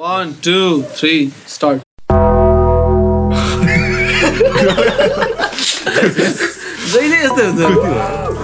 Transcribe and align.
One 0.00 0.32
two 0.44 0.60
three 0.96 1.14
start 1.54 1.80
जहिले 6.92 7.18
यस्तै 7.24 7.44
हुन्छ 7.48 8.39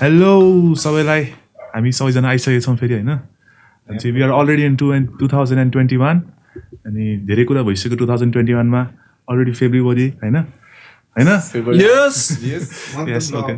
हेलो 0.00 0.74
सबैलाई। 0.80 1.24
हामी 1.72 1.90
सबैजना 1.92 2.28
आइसकेका 2.28 2.60
छौँ 2.64 2.76
फेरि 2.76 2.94
होइन? 2.94 3.16
चाहिँ 3.88 4.12
we 4.14 4.22
are 4.22 4.30
already 4.32 4.64
in 4.64 4.76
two 4.80 4.92
and 4.94 5.08
two 5.20 5.28
thousand 5.28 5.60
and 5.60 5.72
twenty 5.72 5.96
one 5.96 6.18
अनि 6.86 7.16
धेरै 7.28 7.44
कुरा 7.44 7.62
भइसक्यो 7.62 7.96
टु 8.00 8.06
थाउजन्ड 8.08 8.32
ट्वेन्टी 8.32 8.52
वानमा 8.54 8.80
अलरेडी 9.28 9.52
फेब्रुअरी 9.60 10.08
होइन? 10.22 10.36
होइन 11.16 11.28
यस 11.80 12.16
यस 12.44 13.32
ओके 13.36 13.52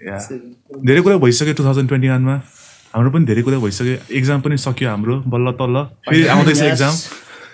या 0.00 0.18
धेरै 0.84 1.00
कुरा 1.02 1.16
भइसक्यो 1.24 1.54
टु 1.54 1.64
थाउजन्ड 1.64 1.88
ट्वेन्टी 1.88 2.08
वानमा 2.08 2.34
हाम्रो 2.94 3.10
पनि 3.16 3.24
धेरै 3.24 3.42
कुरा 3.48 3.58
भइसक्यो। 3.64 3.96
एक्जाम 4.12 4.40
पनि 4.40 4.56
सक्यो 4.60 4.88
हाम्रो 4.90 5.16
बल्ल 5.24 5.52
तल्ल। 5.56 5.84
फेरि 6.04 6.26
आउँदैछ 6.36 6.62
एक्जाम 6.62 6.94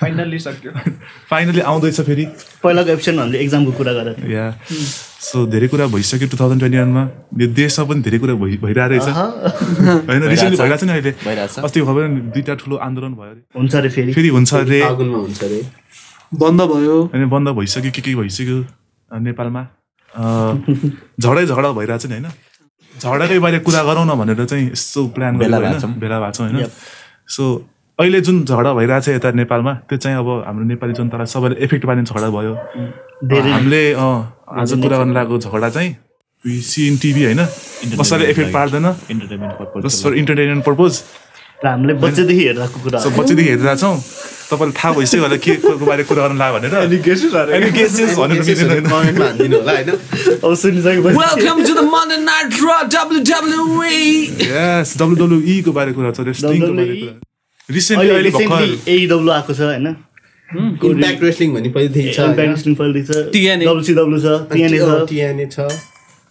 फाइनल्ली 0.02 0.38
सक्यो। 0.38 0.70
फाइनली 1.30 1.60
आउँदैछ 1.72 2.00
फेरि। 2.08 2.24
पहिलाको 2.62 2.90
एपिसोड 2.90 3.18
हामीले 3.18 3.38
एक्जामको 3.44 3.72
कुरा 3.78 3.92
गरेर। 3.98 4.30
या 4.32 4.44
सो 5.22 5.46
धेरै 5.54 5.68
कुरा 5.72 5.86
भइसक्यो 5.94 6.28
टु 6.28 6.36
थाउजन्ड 6.40 6.60
ट्वेन्टी 6.60 6.78
वानमा 6.78 7.02
यो 7.40 7.46
देशमा 7.54 7.84
पनि 7.88 8.02
धेरै 8.02 8.18
कुरा 8.18 8.34
भइ 8.42 8.56
भइरहेको 8.64 8.90
रहेछ 8.92 9.08
होइन 10.08 10.22
रिसेन्टली 10.28 10.58
भइरहेको 10.62 10.76
छ 10.76 10.84
नि 10.84 10.92
अहिले। 10.92 11.12
भइरहेछ। 11.26 11.58
अस्ति 11.58 11.80
खबर 11.80 12.08
दुईवटा 12.34 12.54
ठुलो 12.62 12.76
आन्दोलन 12.86 13.12
भयो 13.14 13.30
अरे। 13.30 13.42
हुन्छ 13.58 13.74
अरे 13.76 13.88
फेरि। 13.88 14.12
फेरि 14.12 14.28
हुन्छ 14.28 14.54
अरे 14.54 14.80
हुन्छ 14.84 15.44
अरे 15.44 15.60
बन्द 16.42 16.60
भयो। 16.72 16.96
होइन 17.12 17.28
बन्द 17.28 17.48
भइसक्यो 17.58 17.90
के 17.94 18.00
के 18.02 18.14
भइसक्यो 18.14 18.58
नेपालमा। 19.10 19.62
अ, 20.12 20.22
झगडै 21.20 21.46
झगडा 21.46 21.70
भइरहेको 21.72 22.02
छ 22.02 22.06
नि 22.06 22.14
होइन? 22.18 22.28
झगडाकै 22.92 23.38
बारे 23.38 23.58
कुरा 23.66 23.82
गरौँ 23.82 24.04
न 24.06 24.12
भनेर 24.20 24.44
चाहिँ 24.44 24.70
यस्तो 24.72 25.06
प्लान 25.16 25.36
होइन। 25.36 25.92
भेला 26.00 26.18
भएको 26.20 26.32
छ 26.32 26.40
होइन? 26.40 26.66
सो 27.28 27.44
अहिले 28.02 28.20
जुन 28.26 28.36
झगडा 28.44 28.70
भइरहेको 28.74 29.04
छ 29.06 29.08
यता 29.14 29.30
नेपालमा 29.38 29.72
त्यो 29.86 29.96
चाहिँ 30.02 30.16
अब 30.18 30.28
हाम्रो 30.46 30.64
नेपाली 30.66 30.92
जनतालाई 30.98 31.26
सबैले 31.32 31.56
इफेक्ट 31.64 31.84
पार्ने 31.86 32.02
झगडा 32.10 32.28
भयो। 32.34 32.52
हामीले 33.54 33.82
आज 33.94 34.70
कुरा 34.82 34.96
गर्न 34.98 35.12
लागेको 35.14 35.38
झगडा 35.38 35.68
चाहिँ 35.70 35.90
सिएन 36.44 36.96
टिभी 36.98 37.22
होइन 37.24 37.40
कसैले 38.02 38.24
इफेक्ट 38.34 38.52
पार्दैन। 38.52 38.86
Entertainment 39.14 39.54
purpose 39.58 39.80
just 39.86 40.04
for 40.04 40.12
entertainment 40.18 40.64
purpose 40.66 40.92
र 41.62 41.66
हामीले 41.68 41.94
बच्चैदेखि 42.02 42.42
हेरिरहेको 42.42 42.78
कुरा 42.82 42.98
सो 42.98 43.10
बच्चैदेखि 43.22 43.48
हेरिरहेको 43.48 43.80
छौँ। 43.80 43.96
तपाईँलाई 44.50 44.74
थाहा 44.78 44.92
भइसक्यो 44.98 45.22
होला 45.22 45.36
के 45.38 45.52
को 45.62 45.86
बारे 45.86 46.02
कुरा 46.10 46.26
गर्न 46.26 46.38
लाग्यो 46.42 46.58
भनेर। 46.58 46.72
Any 46.82 46.98
guesses 47.06 47.30
भनेर 48.18 48.42
मिल्दैन 48.42 48.86
होइन 48.92 49.14
कमेन्टमा 49.14 49.26
हानिदिनु 49.26 49.56
होला 49.62 49.72
होइन? 49.78 49.90
अब 50.42 50.54
सुनिसकेपछि 50.62 51.16
welcome 51.22 51.56
to 51.62 51.74
the 51.74 51.80
Monday 51.94 52.16
night 52.26 52.50
र 52.58 52.68
WWE 52.98 53.98
यस 54.50 54.98
डब्लुडब्लुई 54.98 55.56
को 55.62 55.72
बारे 55.78 55.92
कुरा 55.98 56.10
छ 56.10 56.26
रेस्लिङको 56.30 56.72
बारे 56.74 56.94
WWE 56.94 57.04
कुरा 57.04 57.30
एइडब्लु 57.72 59.30
आएको 59.32 59.52
छ 59.54 59.60
होइन? 59.60 59.86
इम्प्याक्ट 60.52 61.22
रेस्लिङ 61.22 61.48
भन्ने 61.54 61.68
पहिलेदेखि 61.76 62.10
छ 62.12 62.18
इम्प्याक्ट 62.20 62.52
रेस्लिङ 62.56 62.74
पहिलेदेखि 62.80 63.06
छ 63.08 63.14
TNA 63.34 63.64
डब्लुसिडब्लु 63.68 64.18
छ। 64.20 64.26
टिएनए 64.52 64.78
छ 64.78 65.08
टिएनए 65.08 65.46
छ। 65.54 65.58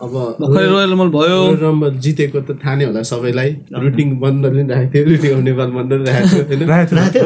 अब 0.01 0.13
रोयल 0.41 0.89
रम्बल 0.91 1.09
भयो। 1.13 1.39
रम्बल 1.61 1.91
जितेको 2.03 2.39
त 2.41 2.57
थाहा 2.61 2.73
नै 2.75 2.85
होला 2.89 3.01
सबैलाई। 3.05 3.49
रुटिङ 3.81 4.07
बन्द 4.21 4.43
पनि 4.49 4.63
राखेको 4.69 4.93
थियो 4.93 5.03
रुटिङ 5.09 5.31
अफ 5.37 5.41
नेपाल 5.45 5.69
बन्द 5.77 5.91
पनि 5.93 6.03
राखेको 6.09 6.41
थियो 6.49 7.17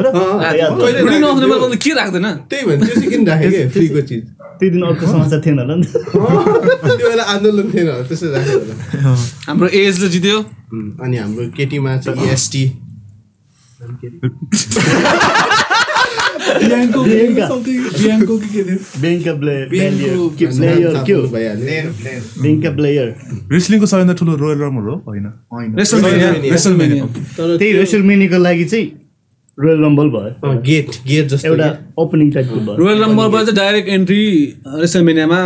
के 1.84 1.90
राख्दैन? 2.00 2.26
त्यही 2.50 2.62
भन्छ 2.68 2.84
त्यो 2.88 3.08
किन 3.10 3.22
क्या 3.24 3.36
फ्रीको 3.76 4.00
चिज। 4.08 4.22
त्यो 4.60 4.68
दिन 4.72 4.82
अर्को 4.88 5.04
समाचार 5.06 5.40
थिएन 5.44 5.58
होला 5.58 5.74
नि। 5.76 5.84
त 5.84 5.96
त्यो 6.84 7.06
बेला 7.08 7.24
आन्दोलन 7.32 7.66
थिएन 7.72 7.86
होला 7.88 8.04
त्यसै 8.08 8.26
राखेको 8.36 8.60
होला। 8.60 8.74
हाम्रो 9.48 9.68
एजले 9.80 10.08
जित्यो। 10.16 10.38
अनि 11.00 11.16
हाम्रो 11.16 11.44
केटीमा 11.56 11.96
चाहिँ 12.04 12.28
बिहानको 16.56 18.38
के 18.38 18.48
के 18.48 18.62
थियो 19.96 20.28
के 21.06 21.14
हो 21.14 21.24
रेस्लिङको 23.52 23.86
सबैभन्दा 23.86 24.14
ठुलो 24.14 24.32
रोयल 24.36 24.58
रमल 24.58 24.84
हो 24.90 24.96
होइन 25.08 25.26
रेसलमेनिया 25.78 26.30
रेसलमेनिया 26.52 27.06
तर 27.06 27.56
त्यही 27.56 27.72
रेसलमेनियाको 27.72 28.38
लागि 28.42 28.64
चाहिँ 28.64 28.86
रोयल 29.58 29.78
रम्बल 29.84 30.08
भयो 30.14 30.60
गेट 30.62 30.88
गेट 31.06 31.26
जस्तो 31.28 31.48
एउटा। 31.48 31.68
ओपनिङ 31.98 32.30
टाइपको 32.30 32.56
भयो 32.56 32.76
रोयल 32.76 32.98
रम्बलबाट 33.02 33.42
चाहिँ 33.44 33.56
डाइरेक्ट 33.56 33.88
एन्ट्री 33.88 34.24
रेसलमेनियामा 34.80 35.38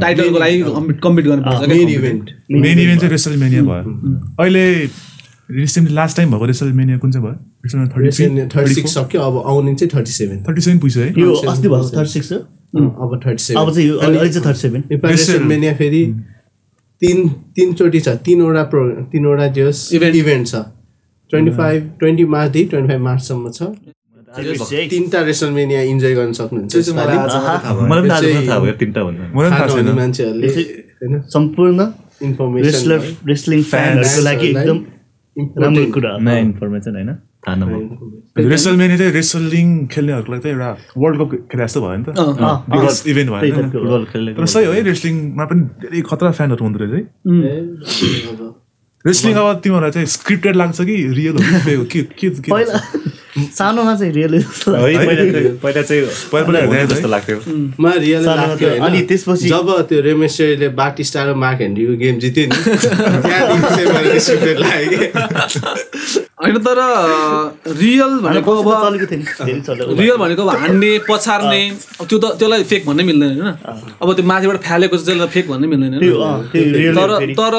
टाइटलको 0.00 0.38
लागि 0.38 0.62
कम्पिट 1.02 1.24
गर्नुपर्छ 1.24 1.68
मेन 1.68 1.86
क्या 1.86 1.98
इभेन्ट 1.98 2.30
मेन 2.50 2.78
इभेन्ट 2.78 3.00
चाहिँ 3.00 3.12
रेसलमेनिया 3.12 3.62
भयो 3.62 3.82
अहिले 4.40 4.64
रिसेन्टली 5.50 5.94
लास्ट 5.94 6.16
टाइम 6.16 6.30
भएको 6.30 6.46
रेसलमेनिया 6.46 6.98
कुन 6.98 7.12
चाहिँ 7.12 7.26
भयो? 7.26 7.36
थर्टी 7.64 8.74
सिक्स 8.74 8.90
सक्यो 8.94 9.20
अब 9.20 9.34
आउने 9.46 9.74
चाहिँ 9.74 9.90
थर्टी 9.94 10.12
सेभेन 10.12 10.42
थर्टी 10.48 10.60
सेभेन 10.60 10.78
पुग्छ 10.80 10.96
है? 10.96 11.08
यो 11.18 11.32
अस्ति 11.32 11.68
भएको 11.68 11.96
थर्टी 11.96 12.10
सिक्स 12.10 12.32
हो? 12.32 12.38
अब 12.38 13.10
थर्टी 13.26 13.42
सेभेन 13.44 13.62
अब 13.62 13.68
चाहिँ 13.74 13.88
यो 13.88 13.94
अहिले 13.96 14.28
चाहिँ 14.28 14.46
थर्टी 14.46 14.60
सेभेन 14.60 14.82
नेपाल 14.90 15.10
रेसलमेनिया 15.10 15.72
फेरि 15.76 16.02
तिन 17.02 17.28
तिनचोटि 17.56 18.00
छ। 18.00 18.08
तिनवटा 18.26 18.62
प्रो 18.72 18.82
तिनवटा 19.12 19.46
जस 19.56 19.78
Event. 19.94 20.14
इभेन्ट 20.16 20.46
छ। 20.48 20.54
ट्वेन्टी 21.30 21.52
फाइभ 21.56 21.80
ट्वेन्टी 22.00 22.24
मार्चदेखि 22.34 22.68
ट्वेन्टी 22.70 22.88
फाइभ 22.88 23.02
मार्चसम्म 23.02 23.50
छ। 23.50 23.62
तिनवटा 24.90 25.20
रेसलमेनिया 25.22 25.80
इन्जोय 25.92 26.14
गर्न 26.14 26.32
सक्नुहुन्छ 26.32 26.74
मान्छेहरूले 29.98 30.48
होइन। 30.48 31.20
सम्पूर्ण 31.32 31.80
इन्फर्मेसन 32.22 32.66
रेसलर 32.66 33.00
रेसलिङ 33.28 33.62
फ्यानहरूको 33.72 34.20
लागि 34.24 34.48
एकदम 34.48 34.78
राम्रो 35.62 35.84
कुरा 35.92 36.10
इन्फर्मेसन 36.38 36.92
होइन? 36.96 37.10
थाहा 37.42 37.56
नभएको 37.56 38.48
रेसलमेनिया 38.48 38.96
चाहिँ 38.98 39.12
रेसलिङ 39.12 39.68
खेल्नेहरूको 39.92 40.32
लागि 40.32 40.42
चाहिँ 40.42 40.56
एउटा 40.56 40.70
वर्ल्ड 40.96 41.16
कप 41.20 41.30
खेले 41.52 41.64
जस्तो 41.64 41.80
भयो 41.82 41.96
नि 41.96 42.04
त 42.06 42.08
इभेन्ट 43.06 43.30
भयो 43.30 44.34
तर 44.36 44.46
सही 44.46 44.64
हो 44.66 44.72
है 44.72 44.82
रेस्लिङमा 44.82 45.44
पनि 45.52 45.62
धेरै 45.82 46.02
खतरा 46.10 46.30
फ्यानहरू 46.38 46.62
हुँदो 46.64 46.78
रहेछ 46.84 46.92
है 46.94 47.02
रेस्लिङ 49.04 49.34
अब 49.34 49.60
तिमीहरूलाई 49.62 49.90
चाहिँ 49.90 50.06
स्क्रिप्टेड 50.06 50.56
लाग्छ 50.56 50.80
कि 50.80 50.96
रियल 51.14 51.36
हो 51.36 51.84
कि? 51.84 52.02
के 52.14 52.28
सानोमा 53.56 53.94
चाहिँ 53.96 54.12
रियल 54.12 54.32
पहिला 54.38 54.78
चाहिँ 55.02 55.56
पहिला 55.62 55.82
चाहिँ 55.82 56.02
पहिला 56.32 56.84
जस्तो? 56.84 57.08
लाग्थ्यो 57.08 57.38
मा 57.80 57.92
रियल 57.94 58.22
लाग्थ्यो? 58.24 58.68
अनि 58.84 59.00
त्यसपछि- 59.02 59.48
जब 59.48 59.70
त्यो 59.88 60.00
रेमेस्टरले 60.00 60.68
बाटिस्टा 60.78 61.24
र 61.24 61.34
मार्क 61.34 61.60
हेनरीको 61.60 61.94
गेम 61.98 62.18
जित्यो 62.18 62.44
नि 62.46 62.56
होइन 66.42 66.56
तर 66.66 66.78
रियल 67.80 68.12
भनेको 68.22 68.52
अब 68.62 68.68
रियल 69.98 70.16
भनेको 70.16 70.42
अब 70.42 70.56
हान्ने 70.62 70.90
पछार्ने 71.08 71.60
त्यो 72.02 72.18
त 72.18 72.24
त्यसलाई 72.38 72.62
फेक 72.70 72.82
भन्नै 72.86 73.04
मिल्दैन 73.04 73.40
होइन। 73.40 73.50
अब 74.02 74.08
त्यो 74.16 74.24
माथिबाट 74.26 74.58
फ्यालेको 74.66 74.96
चाहिँ 74.96 75.06
त्यसलाई 75.06 75.30
फेक 75.34 75.46
भन्नै 75.48 75.66
मिल्दैन 75.72 75.92
त्यो 76.00 76.14
होइन? 76.18 76.34
अँ, 76.34 76.50
त्यो 76.52 76.62
रियल 76.76 76.94
तर। 76.96 77.10
तर 77.38 77.52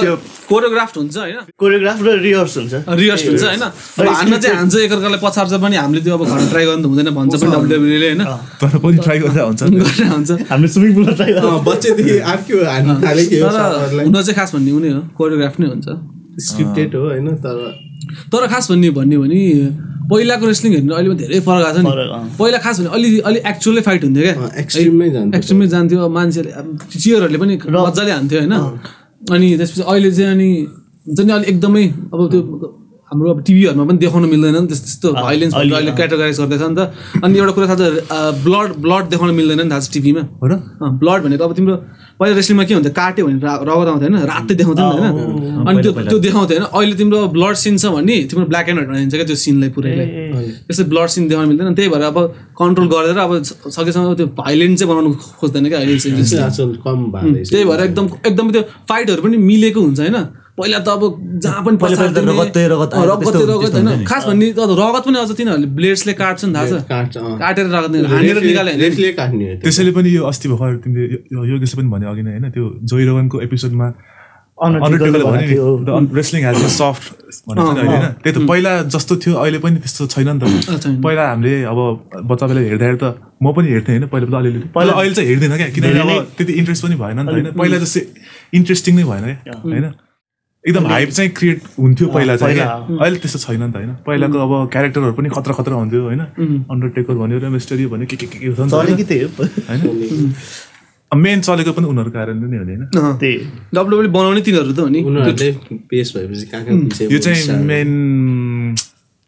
कोरियोग्राफ्ट 0.50 0.96
हुन्छ 0.98 1.16
होइन। 1.18 1.38
कोरियोग्राफ 1.60 1.98
र 2.04 2.10
रिहर्स 2.26 2.54
हुन्छ। 2.58 2.74
रिहर्स 3.02 3.24
हुन्छ 3.28 3.44
होइन। 3.44 3.64
अब 3.64 4.08
हान्न 4.20 4.34
चाहिँ 4.40 4.56
हान्छ 4.58 4.76
एकअर्कालाई 4.86 5.20
पछार्छ 5.24 5.54
पनि 5.64 5.76
हामीले 5.76 6.02
त्यो 6.04 6.14
अब 6.18 6.24
घरमा 6.26 6.48
ट्राई 6.50 6.66
गर्नु 6.66 6.84
त 6.84 6.88
हुँदैन 6.92 7.10
भन्छ 7.16 7.34
पनि 7.42 7.52
डब्लुडब्लुले 7.56 8.08
होइन। 8.10 8.22
तर 8.62 8.78
पनि 8.84 8.98
ट्राई 8.98 9.18
गर्दा 9.20 9.44
हुन्छ। 9.44 9.62
हुन्छ। 10.16 10.32
हामीले 10.52 10.68
स्विमिङ 10.68 10.92
पुलमा 10.96 11.14
ट्राई 11.16 11.32
बच्चैदेखि 11.70 12.16
अर्को 12.34 12.56
हुन 14.04 14.14
चाहिँ 14.14 14.36
खास 14.36 14.50
भन्ने 14.56 14.72
हुने 14.72 14.90
हो 14.90 15.02
कोरियोग्राफ 15.18 15.56
नै 15.60 15.68
हुन्छ। 15.68 15.88
स्क्रिप्टेड 16.44 16.96
हो 16.96 17.02
होइन 17.08 17.28
तर 17.46 17.58
तर 18.32 18.48
खास 18.54 18.72
भन्ने 18.72 18.90
भन्ने 18.98 19.18
भने 19.18 19.42
पहिलाको 20.12 20.46
रेस्लिङ 20.48 20.72
हेर्नु 20.74 20.94
अहिले 20.94 21.16
धेरै 21.22 21.40
फरक 21.48 21.66
आएको 21.66 21.80
छ 21.80 21.84
नि। 21.84 21.90
पहिला 22.40 22.58
खास 22.66 22.76
भने 22.80 22.90
अलि 22.98 23.10
अलि 23.30 23.40
एक्चुअलै 23.52 23.82
फाइट 23.88 24.02
हुन्थ्यो 24.04 24.24
क्या। 24.24 24.36
एक्सट्रिममै 24.62 25.68
जान्थ्यो 25.74 26.00
अब 26.04 26.18
चियरहरूले 26.94 27.40
पनि 27.44 27.54
मजाले 27.88 28.12
हान्थ्यो 28.12 28.40
होइन 28.40 28.56
अनि 29.34 29.48
त्यसपछि 29.58 29.84
अहिले 29.92 30.10
चाहिँ 30.12 30.32
अनि 30.36 30.50
हुन्छ 31.08 31.20
नि 31.20 31.32
अलिक 31.34 31.50
एकदमै 31.50 31.86
अब 32.14 32.20
त्यो 32.32 32.42
हाम्रो 33.14 33.30
अब 33.30 33.40
टिभीहरूमा 33.46 33.86
पनि 33.86 33.98
देखाउन 34.02 34.24
मिल्दैन 34.34 34.56
नि 34.58 34.68
त्यस्तो 34.68 34.84
त्यस्तो 34.84 35.08
भाइलेन्स 35.14 35.54
अहिले 35.54 35.92
क्याटेगराइज 35.94 36.40
गर्दैछ 36.42 36.62
नि 36.62 36.76
त। 36.76 36.82
अनि 37.24 37.38
एउटा 37.38 37.54
कुरा 37.54 37.68
थाहा 37.70 37.78
छ 37.78 38.42
ब्लड 38.46 38.70
ब्लड 38.84 39.04
देखाउन 39.14 39.30
मिल्दैन 39.40 39.60
नि 39.62 39.70
थाहा 39.70 39.82
छ 39.86 39.94
टिभीमा। 39.94 40.22
हो 40.42 40.46
र? 40.50 40.54
ब्लड 41.02 41.20
भनेको 41.24 41.44
अब 41.46 41.54
तिम्रो 41.54 41.76
पहिला 42.20 42.36
रेस्लिङमा 42.36 42.64
के 42.64 42.74
हुन्थ्यो 42.74 42.94
काट्यो 42.94 43.26
भने 43.26 43.38
रगत 43.38 43.70
आउँथ्यो 43.70 44.10
होइन 44.10 44.18
रातै 44.34 44.54
देखाउँथ्यो 44.56 44.86
नि 44.86 44.94
त 44.94 45.02
होइन। 45.06 45.68
अनि 45.68 45.78
त्यो 45.84 45.92
त्यो 46.10 46.20
देखाउँथ्यो 46.26 46.58
होइन। 46.58 46.66
अहिले 46.74 46.96
तिम्रो 46.98 47.20
ब्लड 47.38 47.56
सिन 47.64 47.78
छ 47.78 47.86
भने 47.96 48.18
तिम्रो 48.30 48.46
ब्ल्याक 48.52 48.66
एन्ड 48.70 48.78
व्हाइट 48.80 48.90
बनाइन्छ 48.90 49.14
क्या 49.16 49.26
त्यो 49.30 49.38
सिनलाई 49.46 49.70
पुरैलाई। 49.78 50.08
त्यस्तै 50.68 50.86
ब्लड 50.92 51.10
सिन 51.14 51.24
देखाउन 51.30 51.48
मिल्दैन। 51.52 51.74
त्यही 51.78 51.90
भएर 51.94 52.04
अब 52.10 52.18
कन्ट्रोल 52.62 52.88
गरेर 52.94 53.18
अब 53.18 53.32
सकेसम्म 53.78 54.14
त्यो 54.20 54.28
भाइलेन्ट 54.42 54.74
चाहिँ 54.80 54.90
बनाउनु 54.90 55.10
खोज्दैन 55.40 55.66
क्या 55.70 55.80
अहिले 55.80 55.96
त्यही 57.44 57.66
भएर 57.66 57.82
एकदम 57.90 58.06
एकदम 58.26 58.46
त्यो 58.52 58.64
फाइटहरू 58.90 59.22
पनि 59.22 59.38
मिलेको 59.50 59.80
हुन्छ 59.82 60.00
होइन। 60.00 60.18
पहिला 60.58 60.80
त 60.80 60.88
अब 60.88 61.02
जहाँ 61.44 61.62
पनि 61.66 61.78
पहिला 61.78 61.98
पहिला 61.98 62.12
त 62.12 62.14
पछाडिदिने, 62.14 62.44
रगतै 62.44 62.64
रगत 62.70 63.74
होइन। 63.74 64.06
खास 64.06 64.24
भन्ने 64.26 64.48
त 64.54 64.60
रगत 64.82 65.04
पनि 65.08 65.18
अझ 65.18 65.32
तिनीहरूले 65.38 65.68
ब्लेड्सले 65.68 66.14
काट्छ 66.14 66.46
नि 66.46 66.54
थाहा 66.54 66.66
छ। 66.66 66.74
काटेर 67.42 67.66
रगत 67.66 67.92
हानेर 68.14 68.38
निकाल्यो 68.46 68.74
भने। 68.74 68.90
त्यसैले 69.64 69.92
पनि 69.92 70.10
यो 70.16 70.22
अस्ति 70.24 70.48
भर्खर 70.50 70.76
तिमीले 70.78 71.06
यो- 71.34 71.46
योगेशले 71.50 71.78
पनि 71.82 71.90
भन्यो 71.90 72.10
अघि 72.10 72.22
नै 72.22 72.32
होइन 72.32 72.46
त्यो 72.54 72.66
जोइ 72.84 73.04
रोगनको 73.06 73.38
एपिसोडमा 73.42 73.88
रेस्लिङ 76.16 76.42
हेज 76.46 76.58
सफ्ट 76.78 77.04
नि। 77.50 77.62
अहिले 77.62 77.88
होइन। 77.90 78.06
त्यही 78.24 78.34
त 78.34 78.50
पहिला 78.50 78.72
जस्तो 78.94 79.14
थियो 79.18 79.34
अहिले 79.36 79.58
पनि 79.60 79.76
त्यस्तो 79.76 80.08
छैन 80.08 80.30
नि। 80.30 80.40
त। 80.40 81.02
पहिला 81.04 81.24
हामीले 81.30 81.54
अब 81.64 81.80
बच्चा 82.30 82.46
बेला 82.48 82.62
हेर्दाखेरि 82.62 82.98
त 83.02 83.06
म 83.44 83.52
पनि 83.58 83.68
हेर्थेँ 83.70 83.98
होइन 83.98 84.08
पहिला 84.08 84.28
त 84.30 84.34
अलिअलि। 84.34 84.60
पहिला 84.70 84.94
अहिले 84.94 85.14
चाहिँ 85.16 85.30
हेर्दिनँ 85.30 85.58
क्या 85.58 85.68
किनभने 85.68 86.00
अब 86.00 86.28
त्यति 86.38 86.54
इन्ट्रेस्ट 86.54 86.82
पनि 86.86 86.96
भएन 86.96 87.18
नि 87.18 87.26
त 87.26 87.30
होइन। 87.34 87.46
पहिला 87.58 87.78
जस्तै 87.78 88.02
इन्ट्रेस्टिङ 88.54 88.94
नै 88.96 89.04
भएन 89.04 89.26
क्या 89.34 89.54
होइन। 89.64 89.86
एकदम 90.68 90.86
हाइप 90.88 91.10
चाहिँ 91.10 91.30
क्रिएट 91.32 91.62
हुन्थ्यो 91.80 92.08
पहिला 92.08 92.36
चाहिँ 92.36 92.56
क्या? 92.56 92.68
अहिले 93.04 93.18
त्यस्तो 93.20 93.40
छैन 93.40 93.64
नि 93.64 93.72
त 93.72 93.76
होइन? 93.76 93.92
पहिलाको 94.08 94.38
अब 94.40 94.52
क्यारेक्टरहरू 94.72 95.14
पनि 95.14 95.30
खतरा 95.30 95.54
खतरा 95.54 95.76
हुन्थ्यो 95.76 96.02
होइन? 96.04 96.22
अन्डरटेकर 96.72 97.14
भन्यो 97.14 97.38
र 97.40 97.50
मिस्टरी 97.52 97.86
भन्यो 97.92 98.08
के 98.08 98.16
के 98.16 98.28
के 98.28 98.38
के 98.40 98.48
हुन्छ 98.48 98.74
होइन? 98.74 98.96
होइन? 99.70 99.82
मेन 101.12 101.42
चलेको 101.42 101.72
पनि 101.78 101.86
उनीहरूको 101.86 102.16
कारणले 102.16 102.48
नै 102.48 102.58
हो 102.58 102.64
नि 102.64 102.74
होइन? 102.74 102.84
अँ। 102.96 103.20
त्यही। 103.20 104.08
बनाउने 104.08 104.42
तिनीहरू 104.42 104.74
त 104.74 104.80
हो 104.80 104.88
नि। 104.88 105.00
भएपछि 106.16 106.46
कहाँ 106.52 106.64
कहाँ 106.66 107.10
यो 107.12 107.20
चाहिँ 107.20 107.60
मेन 107.64 107.90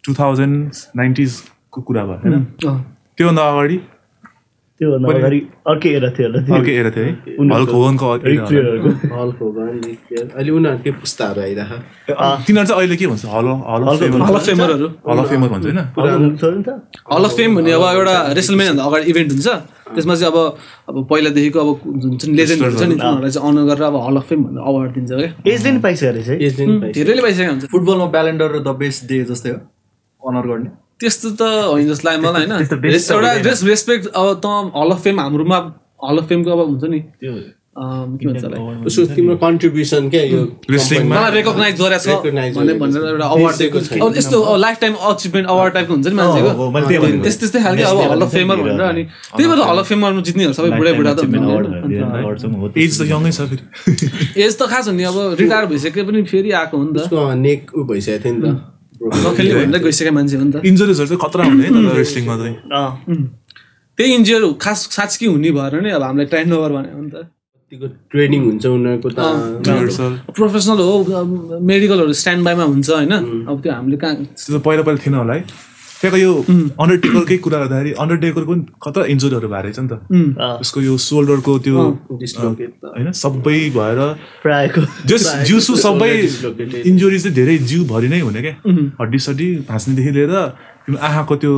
टु 0.04 0.14
थाउजन्ड 0.14 0.72
नाइन्टिजको 0.96 1.80
कुरा 1.82 2.04
भयो 2.06 2.20
होइन। 2.24 2.44
त्योभन्दा 3.18 3.44
अगाडि 3.52 3.78
त्योभन्दा 4.80 5.08
अगाडि 5.16 5.40
अर्कै 5.72 5.90
एरा 5.98 6.10
थियो 6.16 6.28
होला 6.28 6.40
अर्कै 6.56 6.74
एरा 6.80 6.90
थियो 6.96 7.06
है? 7.06 7.12
हल्क 7.56 7.70
होगनको 7.76 8.06
हल्क 8.12 9.38
होगन 9.42 9.68
अहिले 10.36 10.52
उनीहरूकै 10.52 10.92
पुस्ताहरू 11.04 11.40
आइरह 11.48 11.72
तिनीहरू 12.48 12.68
चाहिँ 12.68 12.80
अहिले 12.82 12.96
के 13.00 13.08
भन्छ? 13.08 13.24
हल 13.36 13.48
हल 13.72 13.82
हल 13.88 14.36
अफ 14.36 14.46
फेमरहरू 14.46 14.88
हल 15.08 15.18
अफ 15.24 15.28
फेमर 15.32 15.48
भन्छ 15.56 15.66
होइन? 15.66 16.36
छ 16.36 16.44
नि 16.44 16.64
त 16.68 16.70
हल 17.14 17.24
अफ 17.24 17.34
फेम 17.40 17.56
भन्ने 17.56 17.72
अब 17.72 17.84
एउटा 17.96 18.16
रेसलमेन 18.36 18.78
अगाडि 18.88 19.06
इभेन्ट 19.16 19.32
हुन्छ। 19.32 19.48
त्यसमा 19.96 20.16
चाहिँ 20.20 20.32
अब 20.34 20.38
अब 20.92 20.96
पहिलादेखिको 21.08 21.60
अब 21.64 21.70
हुन्छ 22.04 22.24
नि 22.28 22.34
लेजेन्डहरू 22.36 22.76
छ 22.76 22.84
नि 22.84 22.96
तिनीहरूलाई 23.00 23.32
चाहिँ 23.32 23.48
अनर 23.48 23.64
गरेर 23.72 23.84
अब 23.88 23.96
हल 24.08 24.16
अफ 24.20 24.26
फेम 24.30 24.40
भन्ने 24.44 24.62
अवार्ड 24.70 24.92
दिन्छ 24.96 25.12
क्या। 25.12 25.30
एजले 25.54 25.70
नि 25.72 25.80
पाइसक्यो 25.88 26.12
रहेछ 26.20 26.30
एजले। 26.48 26.64
धेरैले 27.00 27.22
पाइसकेको 27.28 27.52
हुन्छ। 27.52 27.64
फुटबलमा 27.72 28.08
ब्यालेन्डर 28.16 28.50
र 28.56 28.60
द 28.60 28.76
बेस्ट 28.82 29.08
डे 29.08 29.24
जस्तै 29.32 29.50
हो। 29.56 29.60
अनर 30.22 30.46
गर्ने। 30.52 30.70
त्यस्तो 31.06 31.28
त 31.40 31.42
होइन 31.72 31.88
जस्तो 31.90 32.10
लाग्यो 32.10 32.22
मलाई 32.26 32.46
होइन। 32.46 32.54
एउटा 32.62 33.34
रेस 33.50 33.60
रेस्पेक्ट 33.64 34.04
अब 34.14 34.28
त 34.46 34.46
हल 34.78 34.90
अफ 34.98 35.02
फेम 35.10 35.20
हाम्रोमा 35.26 35.60
हल 36.10 36.18
अफ 36.18 36.26
फेमको 36.30 36.50
अब 36.52 36.66
हुन्छ 36.70 36.84
नि। 36.96 37.02
अम, 37.76 38.16
के 38.16 38.28
भन्छ? 38.28 38.88
उसको 38.88 39.04
तिम्रो 39.16 39.36
कन्ट्रिब्युसन 39.38 40.04
क्या 40.10 40.22
यो 40.24 40.42
रेस्लिङमा 40.72 41.16
मलाई 41.16 41.32
रेकगनाइज 41.36 41.76
गरेको 41.82 42.00
छ। 42.00 42.32
भनेर 42.56 42.78
छ। 42.80 42.96
एउटा 42.96 43.28
अवार्ड 43.36 43.56
दिएको 43.58 43.80
छैन। 43.88 44.00
अब 44.00 44.16
यस्तो 44.18 44.38
लाइफ 44.64 44.78
टाइम 44.82 44.94
अचिभमेन्ट 45.10 45.48
अवार्ड 45.52 45.74
टाइपको 45.76 45.94
हुन्छ 45.94 46.08
नि 46.08 46.16
मान्छेको। 46.16 46.50
हो, 46.56 46.70
मैले 46.72 46.88
त्यही 46.88 47.00
भनेको। 47.04 47.24
त्यस्तै 47.24 47.40
त्यस्तै 47.42 47.60
खालको 47.64 47.84
अब 47.84 48.12
हल 48.12 48.22
अफ 48.22 48.32
फेमर 48.32 48.58
भनेर 48.64 48.82
अनि 48.82 49.04
त्यही 49.04 49.48
भएर 49.50 49.60
हल 49.70 49.80
अफ 49.84 49.88
फेमरमा 49.92 50.22
जित्नेहरू 50.30 50.54
सबै 50.56 50.70
बुढा 50.80 50.92
बुढा 51.00 51.12
त 51.14 51.22
नि। 51.28 51.38
हो 52.56 52.72
एज 52.80 52.92
त 52.96 53.02
यङै 53.12 53.32
छ 53.36 53.40
फेरि। 53.52 53.64
एज 54.40 54.54
त 54.56 54.62
खास 54.72 54.88
हुने 54.88 55.04
अब 55.12 55.36
रिटायर 55.44 55.66
भइसके 55.74 56.02
पनि 56.08 56.24
फेरि 56.32 56.50
आएको 56.62 56.76
हो 56.78 56.84
नि 56.88 56.92
त। 56.96 56.98
उसको 57.04 57.20
नेक 57.44 57.76
उ 57.76 57.84
भइसकेको 57.92 58.24
थियो 58.24 58.34
नि 58.40 58.42
त। 58.48 58.75
नखेल्ने 59.06 59.54
भनेर 59.56 59.84
गइसकेको 59.84 60.14
मान्छे 60.16 60.36
हो 60.38 60.44
नि 60.44 60.52
त 60.52 60.66
इन्जुरिजहरू 60.66 61.08
चाहिँ 61.08 61.22
खतरा 61.22 61.44
हुने 61.46 61.64
है 61.66 61.96
रेस्लिङमा 61.98 62.36
चाहिँ 62.38 62.56
त्यही 63.98 64.14
इन्जियर 64.14 64.52
खास 64.62 64.80
साँच्ची 64.92 65.26
हुने 65.28 65.52
भएर 65.52 65.82
नै 65.82 65.92
अब 65.92 66.04
हामीलाई 66.04 66.28
ट्राइन 66.28 66.54
ओभर 66.54 66.72
भने 66.72 66.92
हो 66.92 67.02
नि 67.02 67.12
त 67.12 67.16
कतिको 67.72 67.88
ट्रेनिङ 68.12 68.42
हुन्छ 68.46 68.66
उनीहरूको 68.68 69.10
त 69.12 70.34
प्रोफेसनल 70.34 70.80
हो 70.80 71.60
मेडिकलहरू 71.64 72.14
स्ट्यान्ड 72.16 72.46
बाईमा 72.46 72.64
हुन्छ 72.64 72.90
होइन 72.90 73.14
अब 73.46 73.62
त्यो 73.62 73.72
हामीले 73.74 73.98
कहाँ 73.98 74.60
पहिला 74.60 74.84
पहिला 74.84 75.00
थिएन 75.06 75.16
होला 75.16 75.34
है 75.34 75.74
त्यहाँको 76.02 76.18
यो 76.18 76.32
अन्डरटेकरकै 76.82 77.38
कुरा 77.46 77.58
गर्दाखेरि 77.60 77.92
अन्डरटेकरको 78.04 78.52
पनि 78.52 78.64
खतरा 78.84 79.04
इन्जुरीहरू 79.14 79.48
भएको 79.48 79.64
रहेछ 79.66 79.80
नि 79.80 79.88
त। 79.88 79.94
उसको 80.62 80.80
यो 80.82 80.94
सोल्डरको 81.00 81.52
त्यो 81.66 81.80
डिस्लोकेट 82.20 82.72
त 82.82 82.84
होइन 82.96 83.12
सबै 83.24 83.60
भएर 83.78 84.00
प्रायःको। 84.44 84.82
जस 85.10 85.24
जिउसु 85.48 85.76
सबै। 85.86 86.12
इन्जुरी 86.92 87.20
चाहिँ 87.20 87.36
धेरै 87.36 87.58
जिउभरि 87.72 88.08
नै 88.12 88.20
हुने 88.28 88.42
क्या। 88.46 88.56
हड्डी 89.02 89.20
सड्डी 89.28 89.50
भाँच्नेदेखि 89.70 90.12
लिएर 90.18 90.34
आँखाको 90.86 91.36
त्यो 91.42 91.54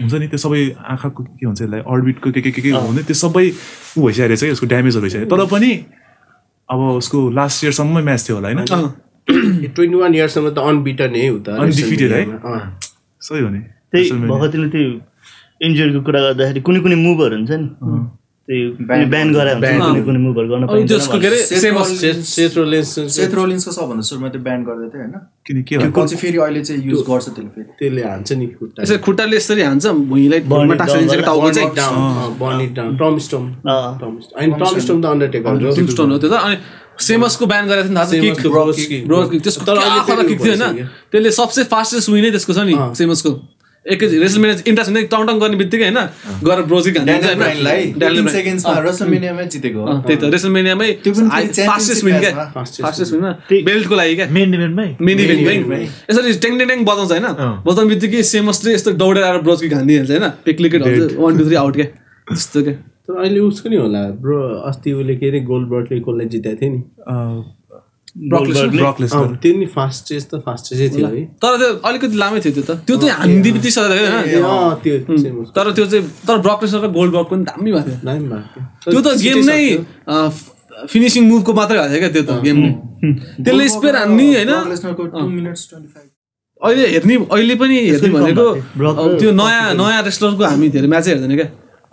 हुन्छ 0.00 0.14
नि 0.14 0.26
त्यो 0.32 0.38
सबै 0.44 0.60
आँखाको 0.96 1.22
के 1.22 1.46
भन्छ 1.46 1.62
यसलाई 1.62 1.80
अर्बिटको 1.86 2.28
के 2.32 2.40
के 2.40 2.50
के 2.50 2.60
के 2.62 2.70
हुने 2.70 3.02
त्यो 3.06 3.16
सबै 3.22 3.46
ऊ 3.98 4.06
भइसकेको 4.06 4.28
रहेछ 4.28 4.42
कि 4.42 4.50
उसको 4.56 4.66
ड्यामेजहरू 4.72 5.04
भइसक्यो 5.06 5.28
तर 5.30 5.44
पनि 5.52 5.70
अब 6.68 6.80
उसको 6.98 7.18
लास्ट 7.38 7.64
इयरसम्म 7.64 8.02
म्याच 8.08 8.20
थियो 8.28 8.36
होला 8.36 8.48
होइन? 8.48 8.64
ट्वेन्टी 9.76 9.96
वान 10.02 10.14
इयर्ससम्म 10.14 10.50
त 10.50 10.58
अनबिटन 10.72 11.14
है 11.14 11.28
हो 11.28 11.38
त 11.46 11.48
Undefeated 11.62 12.10
है? 12.16 12.24
सही 13.26 13.40
हो 13.40 13.48
नि। 13.54 13.60
त्यही। 13.92 14.04
भगतले 14.30 14.68
त्यो 14.74 14.84
इन्जुरीको 15.66 16.00
कुरा 16.06 16.20
गर्दाखेरि 16.26 16.60
कुनै 16.66 16.80
कुनै 16.84 16.96
मुभहरू 17.06 17.34
हुन्छ 17.36 17.50
नि। 17.50 17.66
त्यही 18.48 19.04
ब्यान 19.10 19.28
गरे 19.34 19.52
हुन्छ 19.52 19.66
नि, 19.66 19.78
कुनै 19.82 20.02
कुनै 20.06 20.20
मुभहरू 20.22 20.48
गर्न 20.48 20.64
पाइन्छ 20.70 20.86
त्यसको 20.90 21.18
के 21.18 21.26
अरे 21.26 21.38
सबभन्दा 23.58 24.04
सुरुमा 24.08 24.28
त्यो 24.30 24.40
ब्यान 24.46 24.60
गर्दै 24.68 24.86
थियो 24.92 25.02
होइन? 25.02 25.14
किन 25.46 25.56
के 25.66 25.74
त्यो 25.76 25.90
हो 25.90 26.06
चाहिँ 26.06 26.20
फेरि 26.22 26.38
अहिले 26.38 26.60
चाहिँ 26.62 26.80
युज 26.86 27.00
गर्छ 27.08 27.26
त्यसले 27.26 27.50
फेरि? 27.56 27.68
त्यसले 27.78 28.02
हान्छ 28.06 28.30
नि 28.38 28.46
खुट्टा। 28.58 28.78
यसरी 28.82 28.98
खुट्टाले 29.06 29.36
यसरी 29.36 29.62
हान्छ 29.66 29.84
भुइँलाई 30.12 30.40
भुइँमा 30.46 30.74
it 30.74 30.78
टाक्सिदिन्छ 30.78 31.10
down 31.10 31.18
कि 31.18 31.26
टाउको 31.26 31.48
चाहिँ 31.58 31.70
बर्न 32.38 32.58
इट 32.66 32.72
डाउन 32.78 32.92
टम 33.02 33.14
स्टोम 33.26 33.44
अँ। 33.66 33.90
टम 34.00 34.12
स्टोम 34.22 34.38
होइन 34.38 34.50
टम 34.62 34.78
स्टोम 34.78 34.98
त 35.02 35.04
अन्डरटेकर 35.06 35.50
हो। 35.50 35.74
टुम्स्टोन 35.76 36.08
हो 36.12 36.18
त्यो 36.18 36.30
त। 36.30 36.32
अनि 36.46 36.56
सेमसको 36.98 37.46
ब्यान 37.46 37.64
गरेको 37.68 37.88
थियो 37.88 37.94
नि 37.94 37.98
थियो 40.44 40.54
होइन। 40.56 40.88
त्यसले 41.12 41.30
सबसे 41.32 41.64
फास्टेस्ट 41.72 42.08
विनै 42.10 42.30
त्यसको 42.30 42.52
छ 42.52 42.58
नि 42.64 42.74
सेमसको 42.98 43.30
एकै 43.86 44.06
रेसलमेनिया 44.18 44.62
इन्ट्रेस्ट 44.66 44.90
हुँदै 44.90 45.02
टाउन 45.10 45.26
टाउन 45.26 45.38
गर्ने 45.40 45.56
बित्तिकै 45.56 45.84
होइन 45.84 45.98
गएर 46.42 46.62
ब्रोजी 46.62 46.90
त्यही 50.02 50.18
त 50.18 50.24
रेसलमेनियामै 50.32 50.88
फास्टेस्ट 51.68 52.04
विन 52.04 52.18
क्या 52.18 52.32
बेल्टको 53.62 53.94
लागि 53.94 54.14
क्या 54.16 54.26
मेन 54.30 54.54
इभेन्टमै 54.54 54.88
मेन 55.00 55.16
इभेन्ट 55.20 55.62
यसरी 56.10 56.32
टेङ 56.46 56.58
टेङ 56.58 56.68
टेङ 56.68 56.84
बजाउँछ 56.84 57.10
होइन 57.12 57.26
बजाउने 57.66 57.88
बित्तिकै 57.94 58.22
सेमसले 58.32 58.74
यस्तो 58.74 58.90
दौडेर 59.04 59.24
आएर 59.24 59.38
ब्रोजकी 59.46 59.68
घानिदिइहाल्छ 59.68 60.10
होइन 60.10 60.28
पिक्लिकेट 60.44 60.80
हुन्छ 60.82 61.22
वान 61.22 61.38
टू 61.38 61.44
थ्री 61.46 61.54
आउट 61.54 61.74
क्या 61.76 61.86
त्यस्तो 61.86 62.62
क्या 62.62 62.74
तर 63.06 63.12
अहिले 63.22 63.40
उसको 63.40 63.68
नि 63.68 63.76
होला। 63.76 64.02
ब्रो 64.22 64.38
अस्ति 64.68 64.92
उसले 64.92 65.14
के 65.16 65.26
अरे 65.28 65.40
गोल्ड 65.50 65.66
बर्डले 65.68 66.00
कसलाई 66.00 66.26
जिताएको 66.34 66.60
थियो 66.60 66.70
नि। 66.74 66.80
त्यो 69.42 69.52
नि 69.58 69.66
फास्टेस्ट 69.76 70.26
त 70.30 70.34
फास्टेस्टै 70.46 70.88
थियो 70.96 71.06
है। 71.06 71.24
तर 71.42 71.52
त्यो 71.60 71.68
अलिकति 71.88 72.16
लामै 72.16 72.40
थियो 72.40 72.52
त्यो 72.56 72.64
त। 72.64 72.70
त्यो 72.86 72.96
चाहिँ 72.96 73.14
हान्दी 73.20 73.50
बित्ति 73.52 73.70
सक्दा 73.70 73.94
होइन। 73.94 74.42
अँ, 74.42 74.80
त्यो 74.82 74.94
same 75.22 75.36
उसको। 75.42 75.52
तर 75.56 75.66
त्यो 75.76 75.86
चाहिँ 75.86 76.04
तर 76.26 76.36
ब्रकलेसर 76.46 76.78
र 76.84 76.88
गोल्ड 76.96 77.12
बर्गको 77.14 77.30
पनि 77.30 77.44
दामी 77.44 77.70
भएको 77.72 77.88
थियो। 77.88 77.98
दामी 78.08 78.26
भएको 78.32 78.48
थियो। 78.56 78.90
त्यो 78.92 79.00
त 79.04 79.08
गेम 79.22 79.38
नै। 79.46 79.60
फिनिसिङ 80.92 81.22
मुभको 81.28 81.52
मात्रै 81.52 81.76
भएको 81.78 81.88
थियो 81.92 82.00
क्या 82.00 82.10
त्यो 82.16 82.24
त 82.24 82.32
गेम 82.42 82.56
नै। 82.64 82.72
त्यसले 83.44 83.68
स्पेयर 83.76 83.94
हान्ने 83.96 84.26
होइन। 84.34 84.50
अहिले 86.56 86.84
हेर्ने 86.88 87.14
अहिले 87.36 87.54
पनि 87.60 87.76
हेर्ने 87.76 88.08
भनेको 88.16 88.46
त्यो 89.20 89.30
नयाँ 89.36 89.64
नयाँ 89.76 90.02
रेस्लरको 90.08 90.44
हामी 90.44 90.66
धेरै 90.72 90.88
म्याचै 90.88 91.10
हेर्दैन 91.12 91.34
क्या। 91.36 91.48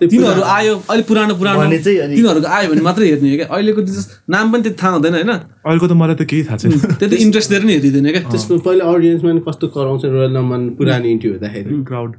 तिनीहरू 0.08 0.42
आयो 0.42 0.84
अलिक 0.90 1.08
पुरानो 1.08 1.36
पुरानो। 1.36 1.60
भने 1.60 1.80
चाहिँ 1.80 2.00
अनि- 2.00 2.16
तिनीहरूको 2.18 2.48
आयो 2.48 2.70
भने 2.70 2.82
मात्रै 2.82 3.08
हेर्ने 3.08 3.30
हो 3.30 3.36
क्या। 3.36 3.46
अहिलेको 3.46 3.82
नाम 4.30 4.52
पनि 4.54 4.64
त्यति 4.64 4.78
थाहा 4.84 4.94
हुँदैन 4.94 5.14
होइन। 5.14 5.30
अहिलेको 5.30 5.88
त 5.88 5.92
मलाई 5.92 6.16
त 6.16 6.24
केही 6.24 6.44
थाहा 6.44 6.58
छैन। 6.58 6.72
त्यति 6.80 7.16
इन्ट्रेस्ट 7.16 7.50
दिएर 7.50 7.64
नि 7.64 7.74
हेरिँदैन 7.74 8.12
क्या। 8.12 8.30
त्यसमा 8.32 8.58
पहिला 8.58 8.86
अडियन्समा 8.86 9.52
कस्तो 9.52 9.68
कराउँछ 9.68 10.06
रोयल 10.06 10.32
नम्बर 10.32 10.76
पुरानो 10.76 11.06
इन्ट्री 11.06 11.30
हुँदाखेरि 11.30 11.84
क्राउड 11.84 12.16